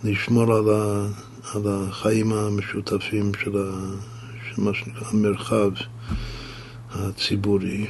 [0.03, 1.07] לשמור על, ה,
[1.53, 3.71] על החיים המשותפים של, ה,
[4.49, 5.71] של מה שנקרא המרחב
[6.91, 7.87] הציבורי.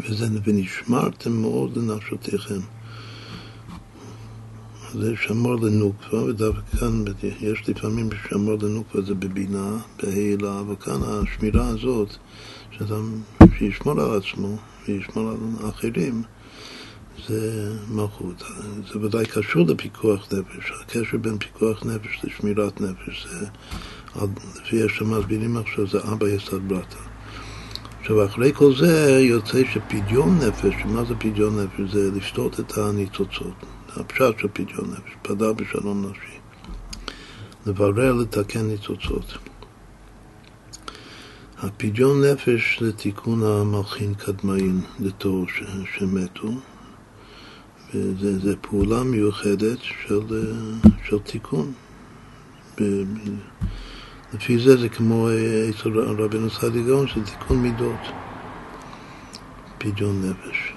[0.00, 2.60] וזה ונשמרתם מאוד לנפשותיכם.
[4.94, 7.04] זה שמור לנוקבה, ודווקא כאן
[7.40, 12.16] יש לפעמים שמור לנוקבה זה בבינה, בהילה, וכאן השמירה הזאת,
[12.70, 13.12] שאדם
[13.58, 14.56] שישמור על עצמו
[14.88, 16.22] וישמור על אחרים,
[17.28, 18.42] זה מלכות.
[18.92, 20.72] זה ודאי קשור לפיקוח נפש.
[20.80, 23.46] הקשר בין פיקוח נפש לשמירת נפש זה,
[24.62, 27.07] לפי איך שמסבירים עכשיו, זה אבא יסד ברטה.
[28.08, 31.92] עכשיו, אחרי כל זה יוצא שפדיון נפש, מה זה פדיון נפש?
[31.94, 33.54] זה לשתות את הניצוצות.
[33.96, 36.38] הפשט של פדיון נפש, פדה בשלום נפשי.
[37.66, 39.38] לברר, לתקן ניצוצות.
[41.58, 45.46] הפדיון נפש זה תיקון המלכין קדמאין לתור
[45.98, 46.48] שמתו,
[47.94, 50.20] וזה פעולה מיוחדת של,
[51.08, 51.72] של תיקון.
[54.34, 58.00] לפי זה זה כמו אה, אצל רבינו סעדי גאון של תיקון מידות,
[59.78, 60.72] פדיון נפש.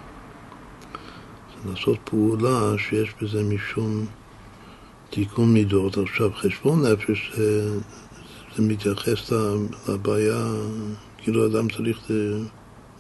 [1.64, 4.06] זה לעשות פעולה שיש בזה משום
[5.10, 5.98] תיקון מידות.
[5.98, 7.80] עכשיו, חשבון נפש זה,
[8.56, 9.32] זה מתייחס
[9.90, 10.46] לבעיה,
[11.18, 12.12] כאילו אדם צריך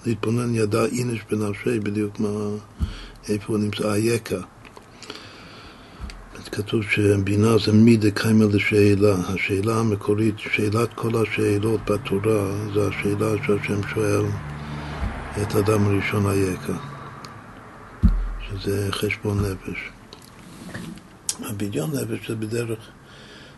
[0.06, 2.30] להתבונן ידע אינש בנפשי, בדיוק מה,
[3.30, 4.42] איפה הוא נמצא, היקה.
[6.52, 9.16] כתוב שבינה זה מי דקיימה לשאלה.
[9.28, 14.26] השאלה המקורית, שאלת כל השאלות בתורה, זה השאלה שהשם שואל
[15.42, 16.74] את אדם הראשון היקה,
[18.50, 19.90] שזה חשבון נפש.
[21.50, 22.80] הבדיון נפש זה בדרך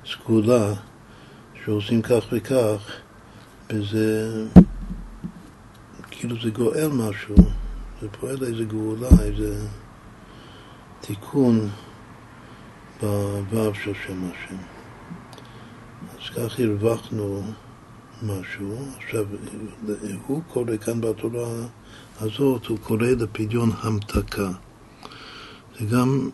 [0.05, 0.73] סגולה
[1.65, 2.91] שעושים כך וכך,
[3.69, 4.33] וזה
[6.11, 7.35] כאילו זה גואל משהו,
[8.01, 9.67] זה פועל איזה גאולה, איזה
[11.01, 11.69] תיקון.
[13.03, 14.57] בוו של שם השם.
[16.11, 17.43] אז כך הרווחנו
[18.23, 18.77] משהו.
[18.97, 19.25] עכשיו,
[20.27, 21.49] הוא קורא כאן בתורה
[22.19, 24.49] הזאת, הוא קורא לפדיון המתקה.
[25.79, 26.29] זה גם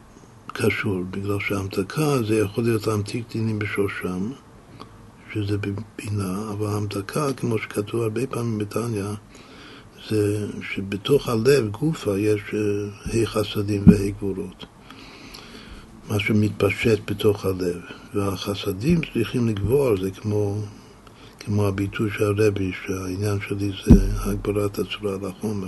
[0.47, 4.31] קשור, בגלל שהמתקה זה יכול להיות להמתיק דינים בשושם,
[5.33, 9.03] שזה בבינה, אבל המתקה, כמו שכתוב הרבה פעמים בתניא,
[10.09, 12.41] זה שבתוך הלב, גופה, יש
[13.05, 14.65] ה' חסדים וה' גבורות.
[16.09, 17.81] מה שמתפשט בתוך הלב.
[18.13, 20.61] והחסדים צריכים לגבור, זה כמו,
[21.39, 25.67] כמו הביטוי של הרבי, שהעניין שלי זה הגברת הצורה על החומר,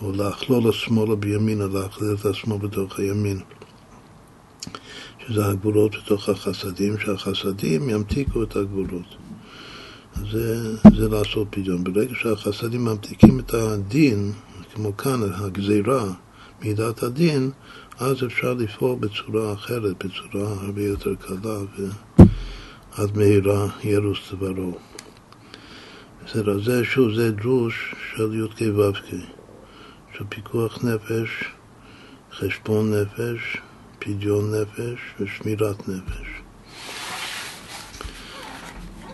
[0.00, 3.40] או לאכלול השמאלה בימינה, להכליל את השמאל בתוך הימין.
[5.26, 9.16] שזה הגבולות בתוך החסדים, שהחסדים ימתיקו את הגבולות.
[10.30, 11.84] זה, זה לעשות פדיון.
[11.84, 14.32] ברגע שהחסדים ממתיקים את הדין,
[14.74, 16.04] כמו כאן, הגזירה,
[16.62, 17.50] מידת הדין,
[17.98, 21.58] אז אפשר לפעול בצורה אחרת, בצורה הרבה יותר קלה,
[22.98, 24.78] ועד מהרה ירוס דברו.
[26.26, 29.04] בסדר, זה שוב, זה דרוש של י"ק ו"ק,
[30.18, 31.44] של פיקוח נפש,
[32.32, 33.56] חשבון נפש,
[33.98, 36.26] פדיון נפש ושמירת נפש.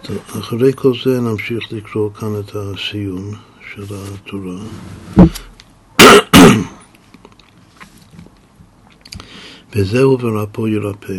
[0.02, 3.34] טוב, אחרי כל זה נמשיך לקרוא כאן את הסיום
[3.74, 4.58] של התורה.
[9.72, 11.18] וזהו ורפו ירפא.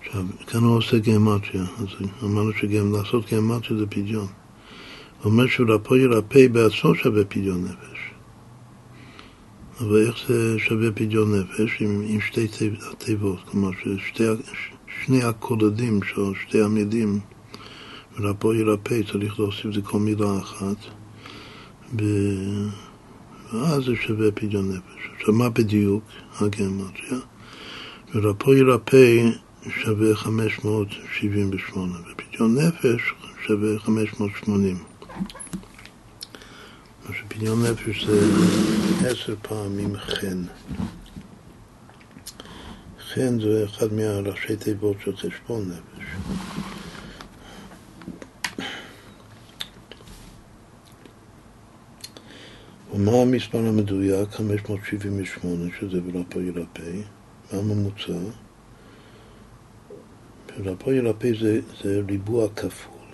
[0.00, 1.86] עכשיו, כאן הוא עושה גימטריה, אז
[2.22, 4.26] אמרנו שלעשות גימטריה זה פדיון.
[5.22, 8.10] הוא אומר שרפו ירפא בעצמו שווה פדיון נפש.
[9.80, 11.80] אבל איך זה שווה פדיון נפש?
[11.80, 12.48] עם, עם שתי
[12.98, 14.24] תיבות, כלומר ששתי,
[15.04, 17.20] שני הקודדים של שתי המילים,
[18.16, 20.76] ורפו ירפא צריך להוסיף זה כל מילה אחת.
[23.52, 25.08] ואז זה שווה פדיון נפש.
[25.16, 26.04] עכשיו, מה בדיוק
[26.40, 27.20] הגמטריה?
[28.14, 29.30] ורפו ירפא
[29.68, 33.14] שווה 578, ופדיון נפש
[33.46, 34.78] שווה 580.
[37.08, 38.20] מה שפדיון נפש זה
[39.10, 40.42] עשר פעמים חן.
[43.14, 46.04] חן זה אחד מהראשי תיבות של חשבון נפש.
[52.94, 54.30] ומה המספר המדויק?
[54.30, 56.90] 578, שזה ברפא ירפא.
[57.52, 58.18] מה הממוצע?
[60.58, 63.06] ברפא ירפא זה, זה ריבוע כפול.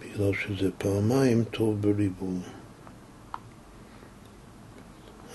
[0.00, 2.38] בגלל שזה פעמיים טוב בריבוע.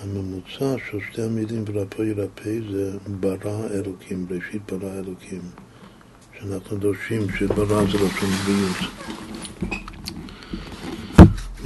[0.02, 5.42] הממוצע של שתי המילים ברפא ירפא זה ברא אלוקים, ראשית ברא אלוקים.
[6.40, 9.81] שאנחנו דורשים שברא זה לשון בריאות.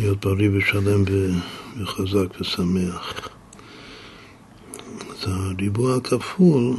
[0.05, 1.03] להיות בריא ושלם
[1.77, 3.29] וחזק ושמח.
[5.09, 6.73] אז הריבוע הכפול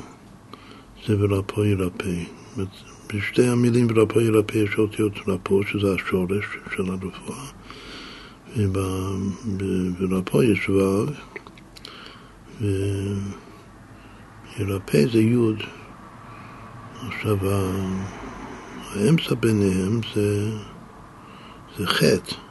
[1.07, 2.23] זה ברפא ירפא.
[3.15, 6.45] בשתי המילים ברפא ירפא יש אותיות רפא, שזה השורש
[6.75, 7.47] של הרפואה.
[8.57, 11.07] וברפא יש ו',
[14.59, 15.37] וירפא זה י'.
[17.09, 17.37] עכשיו,
[18.95, 20.51] האמצע ביניהם זה,
[21.79, 22.46] זה חטא.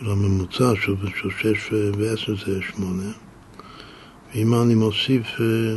[0.00, 3.12] של, של שש ועשר זה שמונה.
[4.34, 5.76] ואם אני מוסיף אה,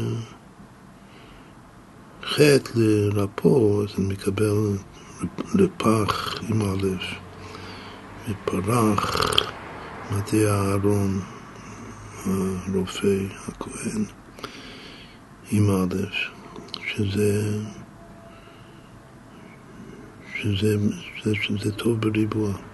[2.23, 4.77] חטא לרפו, אז אני מקבל
[5.56, 6.88] לפח עם א',
[8.30, 9.15] ופרח
[10.11, 11.19] מטה אהרון,
[12.26, 13.18] הרופא,
[13.48, 14.06] הכהן,
[15.52, 15.95] עם א',
[16.88, 17.60] שזה,
[20.41, 20.77] שזה,
[21.22, 22.70] שזה, שזה טוב בריבוע.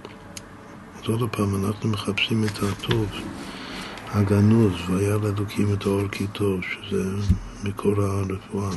[1.08, 3.06] עוד פעם, אנחנו מחפשים את הטוב
[4.12, 7.04] הגנוז, והיה לאלוקים את האור כי טוב, שזה
[7.64, 8.70] מקור הרפואה.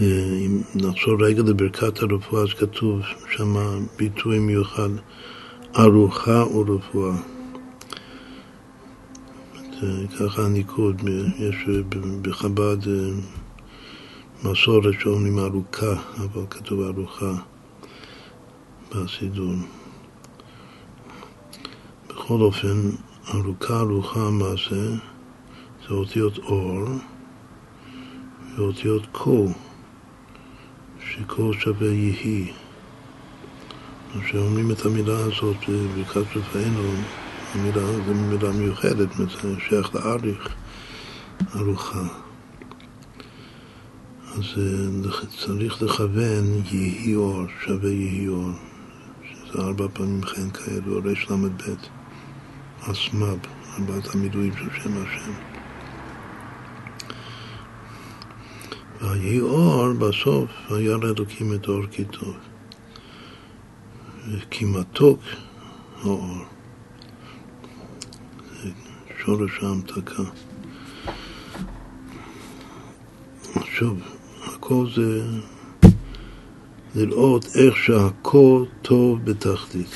[0.00, 3.00] אם נחזור רגע לברכת הרפואה, אז כתוב
[3.36, 3.54] שם
[3.96, 4.88] ביטוי מיוחד,
[5.78, 7.16] ארוחה ורפואה.
[10.18, 11.02] ככה הניקוד,
[11.38, 11.56] יש
[12.22, 13.10] בחב"ד אה,
[14.44, 17.32] מסורת שאומרים ארוכה, אבל כתוב ארוחה
[18.94, 19.54] בסידור.
[22.26, 22.90] בכל אופן,
[23.34, 24.94] ארוכה ארוכה מה זה?
[25.90, 26.84] אותיות אור
[28.56, 29.48] ואותיות קו,
[31.00, 32.52] שקו שווה יהי.
[34.24, 36.90] כשאומרים את המילה הזאת בברכת רפאנו,
[37.54, 39.26] המילה זו מילה מיוחדת, זה
[39.68, 40.48] שייך לאריך,
[41.56, 42.06] ארוחה.
[44.34, 48.50] אז אה, צריך לכוון יהי אור, שווה יהי אור,
[49.24, 51.95] שזה ארבע פעמים חן כאלו, רל"ב.
[52.92, 53.38] אסמב,
[53.78, 55.32] ארבעת המילואים של שם השם.
[59.00, 62.36] ויהי אור, בסוף, היה לאלוקים את אור כי טוב.
[64.50, 65.20] כי מתוק
[66.02, 66.44] האור.
[68.62, 68.70] זה
[69.24, 70.22] שורש ההמתקה.
[73.54, 73.94] עכשיו,
[74.44, 75.22] הכל זה
[76.94, 79.88] לראות איך שהכל טוב בתחתית.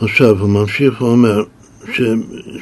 [0.00, 1.44] עכשיו, הוא ממשיך ואומר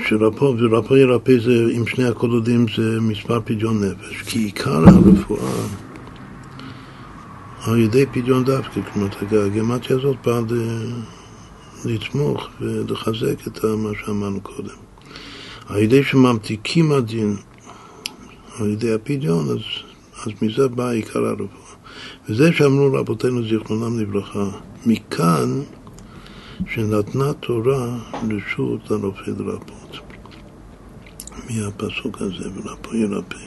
[0.08, 5.66] שרפו ורפו ירפא זה, עם שני הקולודים זה מספר פדיון נפש, כי עיקר הרפואה
[7.66, 9.08] על ידי פדיון דווקא, כלומר,
[9.46, 10.40] הגמטיה הזאת באה
[11.84, 14.76] לתמוך ולחזק את מה שאמרנו קודם.
[15.66, 17.36] על ידי שממתיקים הדין,
[18.60, 19.60] על ידי הפדיון, אז,
[20.26, 21.76] אז מזה בא עיקר הרפואה.
[22.28, 24.44] וזה שאמרו רבותינו זיכרונם לברכה,
[24.86, 25.60] מכאן
[26.66, 27.98] שנתנה תורה
[28.30, 29.96] רשות לרופא לרפות.
[31.50, 33.38] מהפסוק הזה, ולרפוא ירפא.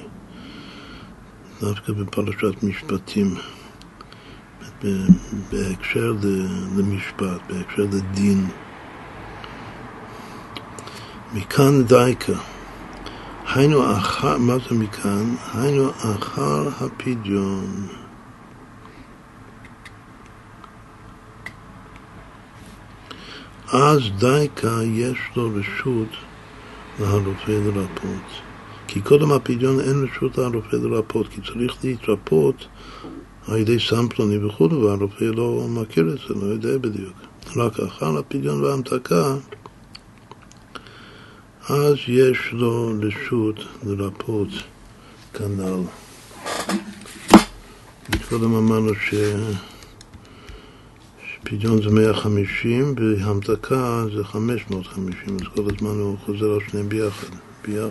[1.62, 3.36] דווקא בפרשת משפטים,
[5.52, 6.14] בהקשר
[6.78, 8.48] למשפט, בהקשר לדין.
[11.34, 12.34] מכאן דייקה.
[13.56, 15.36] היינו אחר, מה זה מכאן?
[15.54, 17.99] היינו אחר הפדיון.
[23.72, 26.08] אז דייקה יש לו רשות
[27.00, 28.42] לרופא לרפות.
[28.88, 32.68] כי קודם הפדיון אין רשות לרופא לרפות, כי צריך להתרפות
[33.48, 37.14] על ידי סם פלוני וכו', והרופא לא מכיר את זה, לא יודע בדיוק.
[37.56, 39.36] רק אחר הפדיון וההמתקה,
[41.70, 44.50] אז יש לו רשות לרפות
[45.34, 45.84] כנ"ל.
[48.30, 49.14] קודם אמרנו ש...
[51.44, 57.28] פדיון זה 150 והמתקה זה 550, אז כל הזמן הוא חוזר על שניהם ביחד.
[57.68, 57.90] ביחד.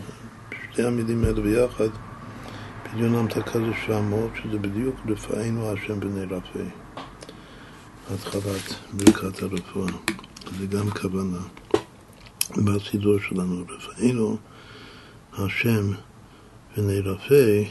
[0.73, 1.89] שתי המילים האלה ביחד,
[2.85, 6.65] פדיון המתקה זה 700, שזה בדיוק רפאנו השם בני רפא.
[8.15, 9.93] התחלת ברכת הרפואה.
[10.59, 11.41] זה גם כוונה.
[12.57, 14.37] בסידור שלנו, רפאנו
[15.39, 15.91] השם
[16.77, 17.63] בני רפא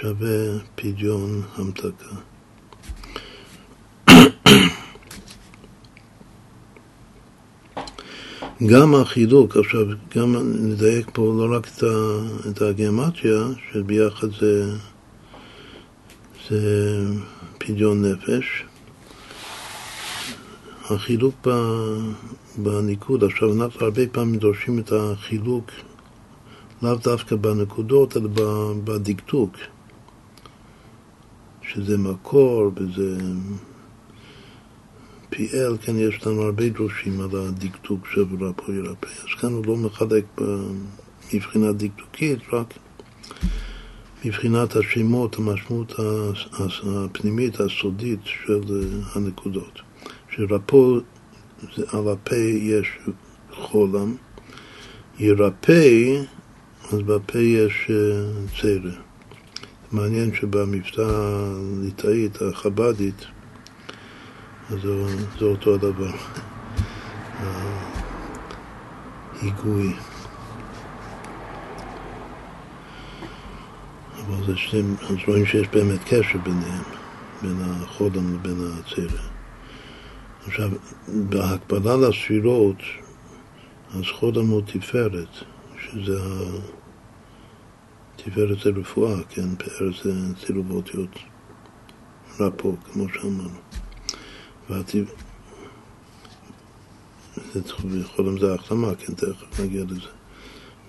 [0.00, 2.16] שווה פדיון המתקה.
[8.64, 11.66] גם החילוק, עכשיו גם נדייק פה לא רק
[12.48, 14.72] את הגיאמטריה, שביחד זה,
[16.50, 16.60] זה
[17.58, 18.64] פדיון נפש,
[20.90, 21.46] החילוק
[22.58, 25.70] בניקוד, עכשיו אנחנו הרבה פעמים דורשים את החילוק
[26.82, 28.28] לאו דווקא בנקודות, אלא
[28.84, 29.56] בדקדוק,
[31.62, 33.18] שזה מקור וזה
[35.32, 39.06] PL, כן, יש לנו הרבה דרושים על הדקדוק של רפו ירפא.
[39.06, 40.24] אז כאן הוא לא מחלק
[41.34, 42.74] מבחינה דקדוקית, רק
[44.24, 45.92] מבחינת השמות, המשמעות
[46.86, 48.60] הפנימית, הסודית של
[49.14, 49.80] הנקודות.
[50.30, 51.00] שרפו,
[51.92, 52.98] על הפה יש
[53.50, 54.16] חולם,
[55.18, 56.22] ירפא,
[56.92, 57.90] אז בפה יש
[58.60, 58.92] צרע.
[59.92, 63.26] מעניין שבמבטא הליטאית, החבדית,
[64.70, 64.78] אז
[65.38, 66.10] זה אותו הדבר,
[69.40, 69.92] ההיגוי.
[74.16, 76.82] אבל זה שתי, אז רואים שיש באמת קשר ביניהם,
[77.42, 79.22] בין החודם לבין הצרע.
[80.46, 80.70] עכשיו,
[81.08, 82.82] בהקבלה לספירות,
[83.94, 85.28] אז חודם הוא תפארת,
[85.78, 86.26] שזה ה...
[88.16, 90.12] תפארת זה רפואה, כן, פאר זה
[90.46, 91.18] צילוב אותיות
[92.40, 93.65] רפו, כמו שאמרנו.
[94.70, 95.10] והטיב...
[98.04, 100.08] חולם זה החלמה, כן, תכף נגיע לזה.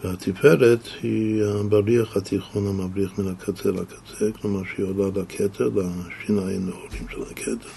[0.03, 7.21] והתפארת היא הבריח התיכון המבריח מן הקצה לקצה, כלומר שהיא עולה לכתר, לשיניים נאורים של
[7.31, 7.69] הכתר.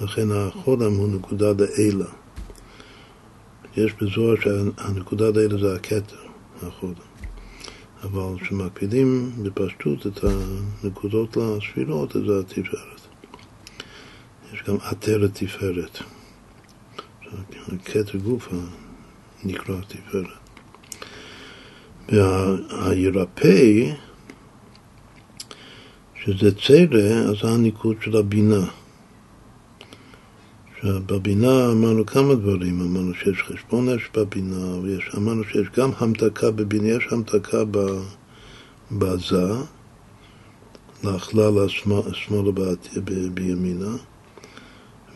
[0.00, 2.06] לכן החולם הוא נקודה דאלה.
[3.76, 6.16] יש בזוהר שהנקודה דאלה זה הכתר,
[6.62, 6.94] החולם.
[8.02, 12.99] אבל כשמקפידים בפשטות את הנקודות לספירות, זה התפארת.
[14.54, 15.98] יש גם עטרת תפארת.
[17.84, 18.48] כתר גוף
[19.44, 20.26] נקרא תפארת.
[22.08, 23.92] והירפא,
[26.24, 28.66] שזה צרע, אז זה הניקוד של הבינה.
[30.84, 36.88] בבינה אמרנו כמה דברים, אמרנו שיש חשבון אש בבינה, ויש, אמרנו שיש גם המתקה בבינה,
[36.88, 37.62] יש המתקה
[38.92, 39.52] בזה,
[41.04, 42.50] להכלל השמאלה
[43.34, 43.96] בימינה,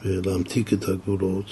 [0.05, 1.47] ולהמתיק את הגבולות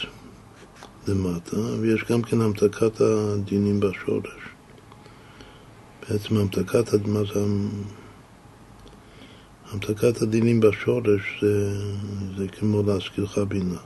[1.08, 4.52] למטה, ויש גם כן המתקת הדינים בשורש.
[6.00, 7.20] בעצם המתקת, מה
[9.72, 11.74] המתקת הדינים בשורש זה,
[12.36, 13.78] זה כמו להזכירך בינה.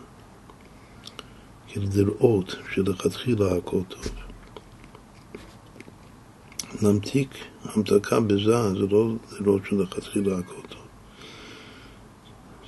[1.69, 4.09] כאילו לראות שלכתחילה הכל טוב.
[6.83, 7.35] להמתיק
[7.65, 10.87] המתקה בזה זה לא לראות שלכתחילה הכל טוב.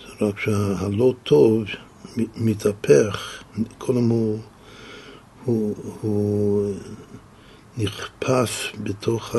[0.00, 1.64] זה רק שהלא טוב
[2.36, 3.42] מתהפך,
[3.78, 4.38] קודם הוא,
[5.44, 6.74] הוא, הוא
[7.78, 9.38] נכפף בתוך ה...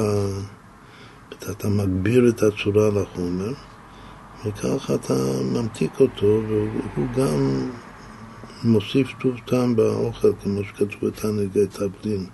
[1.52, 3.54] אתה מגביר את הצורה לחומר,
[4.46, 5.14] וככה אתה
[5.44, 7.70] ממתיק אותו, והוא גם
[8.64, 12.26] מוסיף טוב טעם באוכל, כמו שכתוב בתנגי תבלין.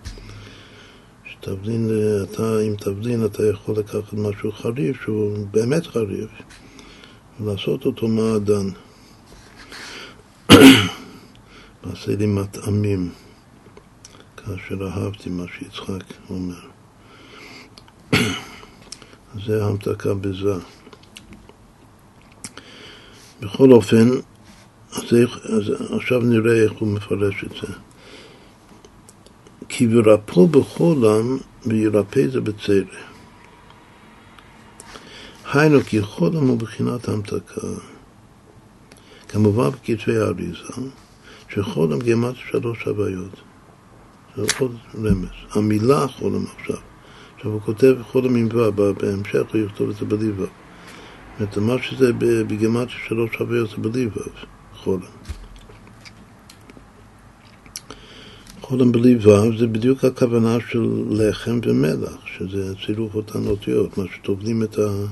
[1.26, 1.90] שתבלין,
[2.24, 6.30] אתה, עם תבלין אתה יכול לקחת משהו חריף, שהוא באמת חריף,
[7.40, 8.70] ולעשות אותו מעדן.
[11.84, 13.10] ועשה לי מטעמים,
[14.38, 16.60] כאשר אהבתי מה שיצחק אומר.
[19.46, 20.54] זה המתקה בזה.
[23.40, 24.10] בכל אופן,
[24.92, 25.04] אז,
[25.44, 27.74] אז עכשיו נראה איך הוא מפרש את זה.
[29.70, 33.16] כי ורפו בחולם וירפא זה בצרע.
[35.54, 37.68] היינו כי חולם הוא בחינת המתקה.
[39.36, 40.90] כמובן בכתבי האריזה,
[41.50, 43.42] שחולם גימת שלוש הוויות.
[44.36, 45.28] זה עוד רמז.
[45.52, 46.78] המילה חולם עכשיו.
[47.36, 50.32] עכשיו הוא כותב חולם עם ו', בהמשך הוא יכתוב את זה בלי.
[50.38, 52.14] זאת אומרת, מה שזה
[52.48, 54.20] בגימת שלוש הוויות זה בלי ו'.
[54.74, 55.02] חולם.
[58.62, 64.64] חולם בלי ו' זה בדיוק הכוונה של לחם ומלח, שזה צירוף אותן אותיות, מה שטובלים
[64.64, 65.06] את, ה,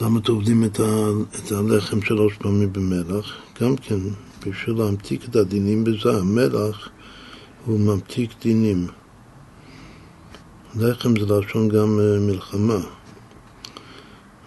[0.00, 1.08] למה טובלים את, ה,
[1.38, 3.32] את הלחם שלוש פעמים במלח?
[3.60, 3.98] גם כן,
[4.46, 6.88] בשביל להמתיק את הדינים בזה, המלח
[7.64, 8.86] הוא ממתיק דינים.
[10.74, 12.78] לחם זה לשון גם אה, מלחמה,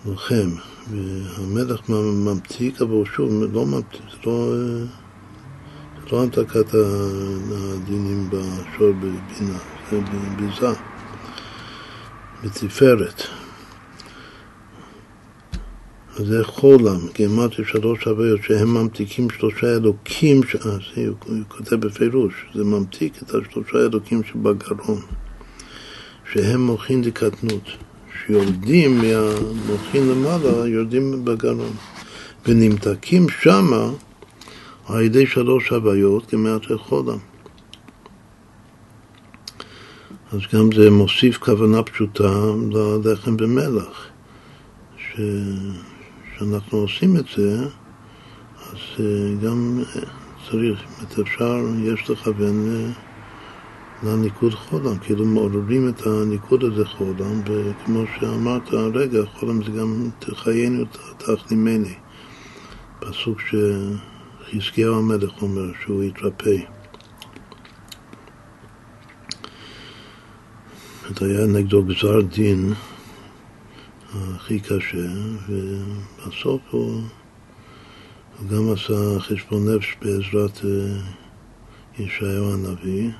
[0.05, 0.49] לוחם,
[0.91, 4.85] והמלח ממתיק, אבל שוב, לא ממתיק, זה לא, אה,
[6.11, 9.59] לא המתקת הדינים בשור בבינה,
[9.91, 10.73] זה בביזה,
[12.43, 13.38] בתפארת.
[16.25, 20.41] זה חולם, גימטרי שלוש הוויות שהם ממתיקים שלושה אלוקים.
[20.61, 25.01] אז הוא, הוא כותב בפירוש, זה ממתיק את השלושה אלוקים שבגרון,
[26.33, 27.69] שהם מוחין דקטנות,
[28.25, 31.73] שיורדים מהמוחין למעלה, יורדים בגרון,
[32.47, 33.91] ונמתקים שמה
[34.87, 37.17] על ידי שלוש הוויות גימטרי חולם.
[40.31, 42.41] אז גם זה מוסיף כוונה פשוטה
[43.03, 44.07] ללחם במלח.
[44.97, 45.19] ש...
[46.39, 47.65] כשאנחנו עושים את זה,
[48.71, 50.01] אז אה, גם אה,
[50.49, 52.91] צריך, זאת אפשר, יש לכוון אה,
[54.03, 60.85] לניקוד חולם, כאילו מעוררים את הניקוד הזה חולם, וכמו שאמרת הרגע, חולם זה גם תחיינו
[61.17, 61.93] תחלימני,
[62.99, 66.57] פסוק שחזקיהו המלך אומר שהוא יתרפא.
[71.19, 72.73] זה היה נגדו גזר דין
[74.13, 75.07] הכי קשה,
[75.49, 77.01] ובסוף הוא,
[78.39, 81.01] הוא גם עשה חשבון נפש בעזרת אה,
[81.99, 83.11] ישעיהו הנביא,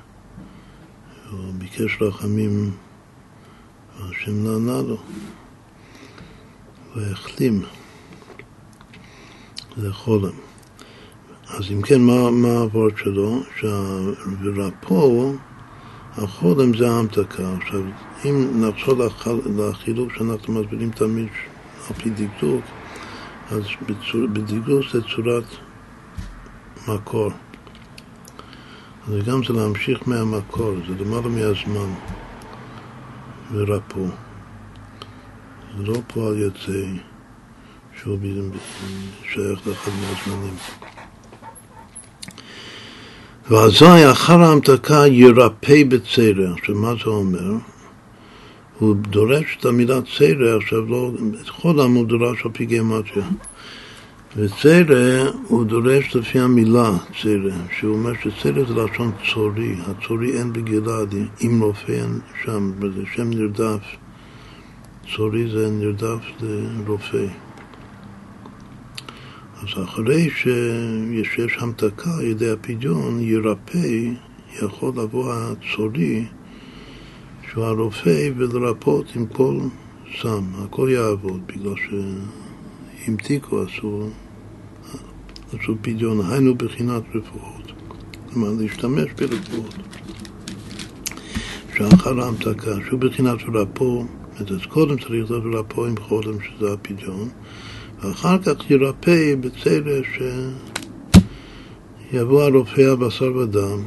[1.30, 2.70] הוא ביקש רחמים,
[3.98, 4.96] והשם נענה לו,
[6.96, 7.62] והחלים
[9.76, 10.34] לחולם.
[11.48, 13.40] אז אם כן, מה, מה הוורד שלו?
[13.60, 15.32] שהרפו,
[16.12, 17.54] החולם זה ההמתקה.
[17.56, 17.80] עכשיו,
[18.24, 18.94] אם נחזור
[19.56, 21.28] לחילוק שאנחנו מסבירים תמיד
[21.88, 22.64] על פי דקדוק,
[23.50, 25.44] אז בצור, בדקדוק זה צורת
[26.88, 27.30] מקור.
[29.08, 31.94] אז גם זה להמשיך מהמקור, זה למעלה מהזמן
[33.52, 34.06] ורפו.
[35.78, 36.82] זה לא פועל יוצא
[38.00, 38.18] שהוא
[39.22, 40.54] שייך לאחד מהזמנים.
[43.50, 46.52] ואזי אחר ההמתקה ירפא בצרע.
[46.58, 47.69] עכשיו, מה זה אומר?
[48.80, 51.10] הוא דורש את המילה צרע, עכשיו לא,
[51.42, 53.26] את חולם הוא דורש על פי גימטריה.
[54.36, 56.90] וצרע הוא דורש לפי המילה
[57.22, 63.02] צרע, שהוא אומר שצרע זה לשון צורי, הצורי אין בגלעד, אם רופא אין שם, זה
[63.14, 63.84] שם נרדף.
[65.16, 67.26] צורי זה נרדף לרופא.
[69.62, 73.88] אז אחרי שיש המתקה על ידי הפדיון, ירפא,
[74.62, 76.24] יכול לבוא הצורי
[77.50, 79.58] שהוא הרופא ולרפות עם כל
[80.22, 81.74] סם, הכל יעבוד, בגלל
[83.04, 84.08] שהמתיקו עשו,
[85.48, 87.72] עשו פדיון, היינו בחינת רפואות,
[88.32, 89.74] כלומר להשתמש ברפואות.
[91.76, 94.04] שאחר ההמתקה, שהוא בחינת רפו,
[94.36, 97.28] אז קודם צריך לרפוא עם חולם, שזה הפדיון,
[98.02, 100.00] ואחר כך ירפא בצלע
[102.10, 103.82] שיבוא הרופא הבשר ודם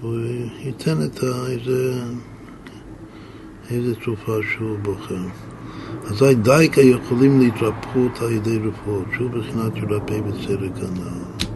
[0.00, 0.18] והוא
[0.58, 2.02] ייתן את איזה,
[3.70, 5.24] איזה תרופה שהוא בוחר.
[6.06, 11.46] אזי דייקה יכולים להתרפאות על ידי רפואות, שהוא בחינת ירפא בצדק הנ"ל.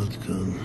[0.00, 0.61] עד כאן.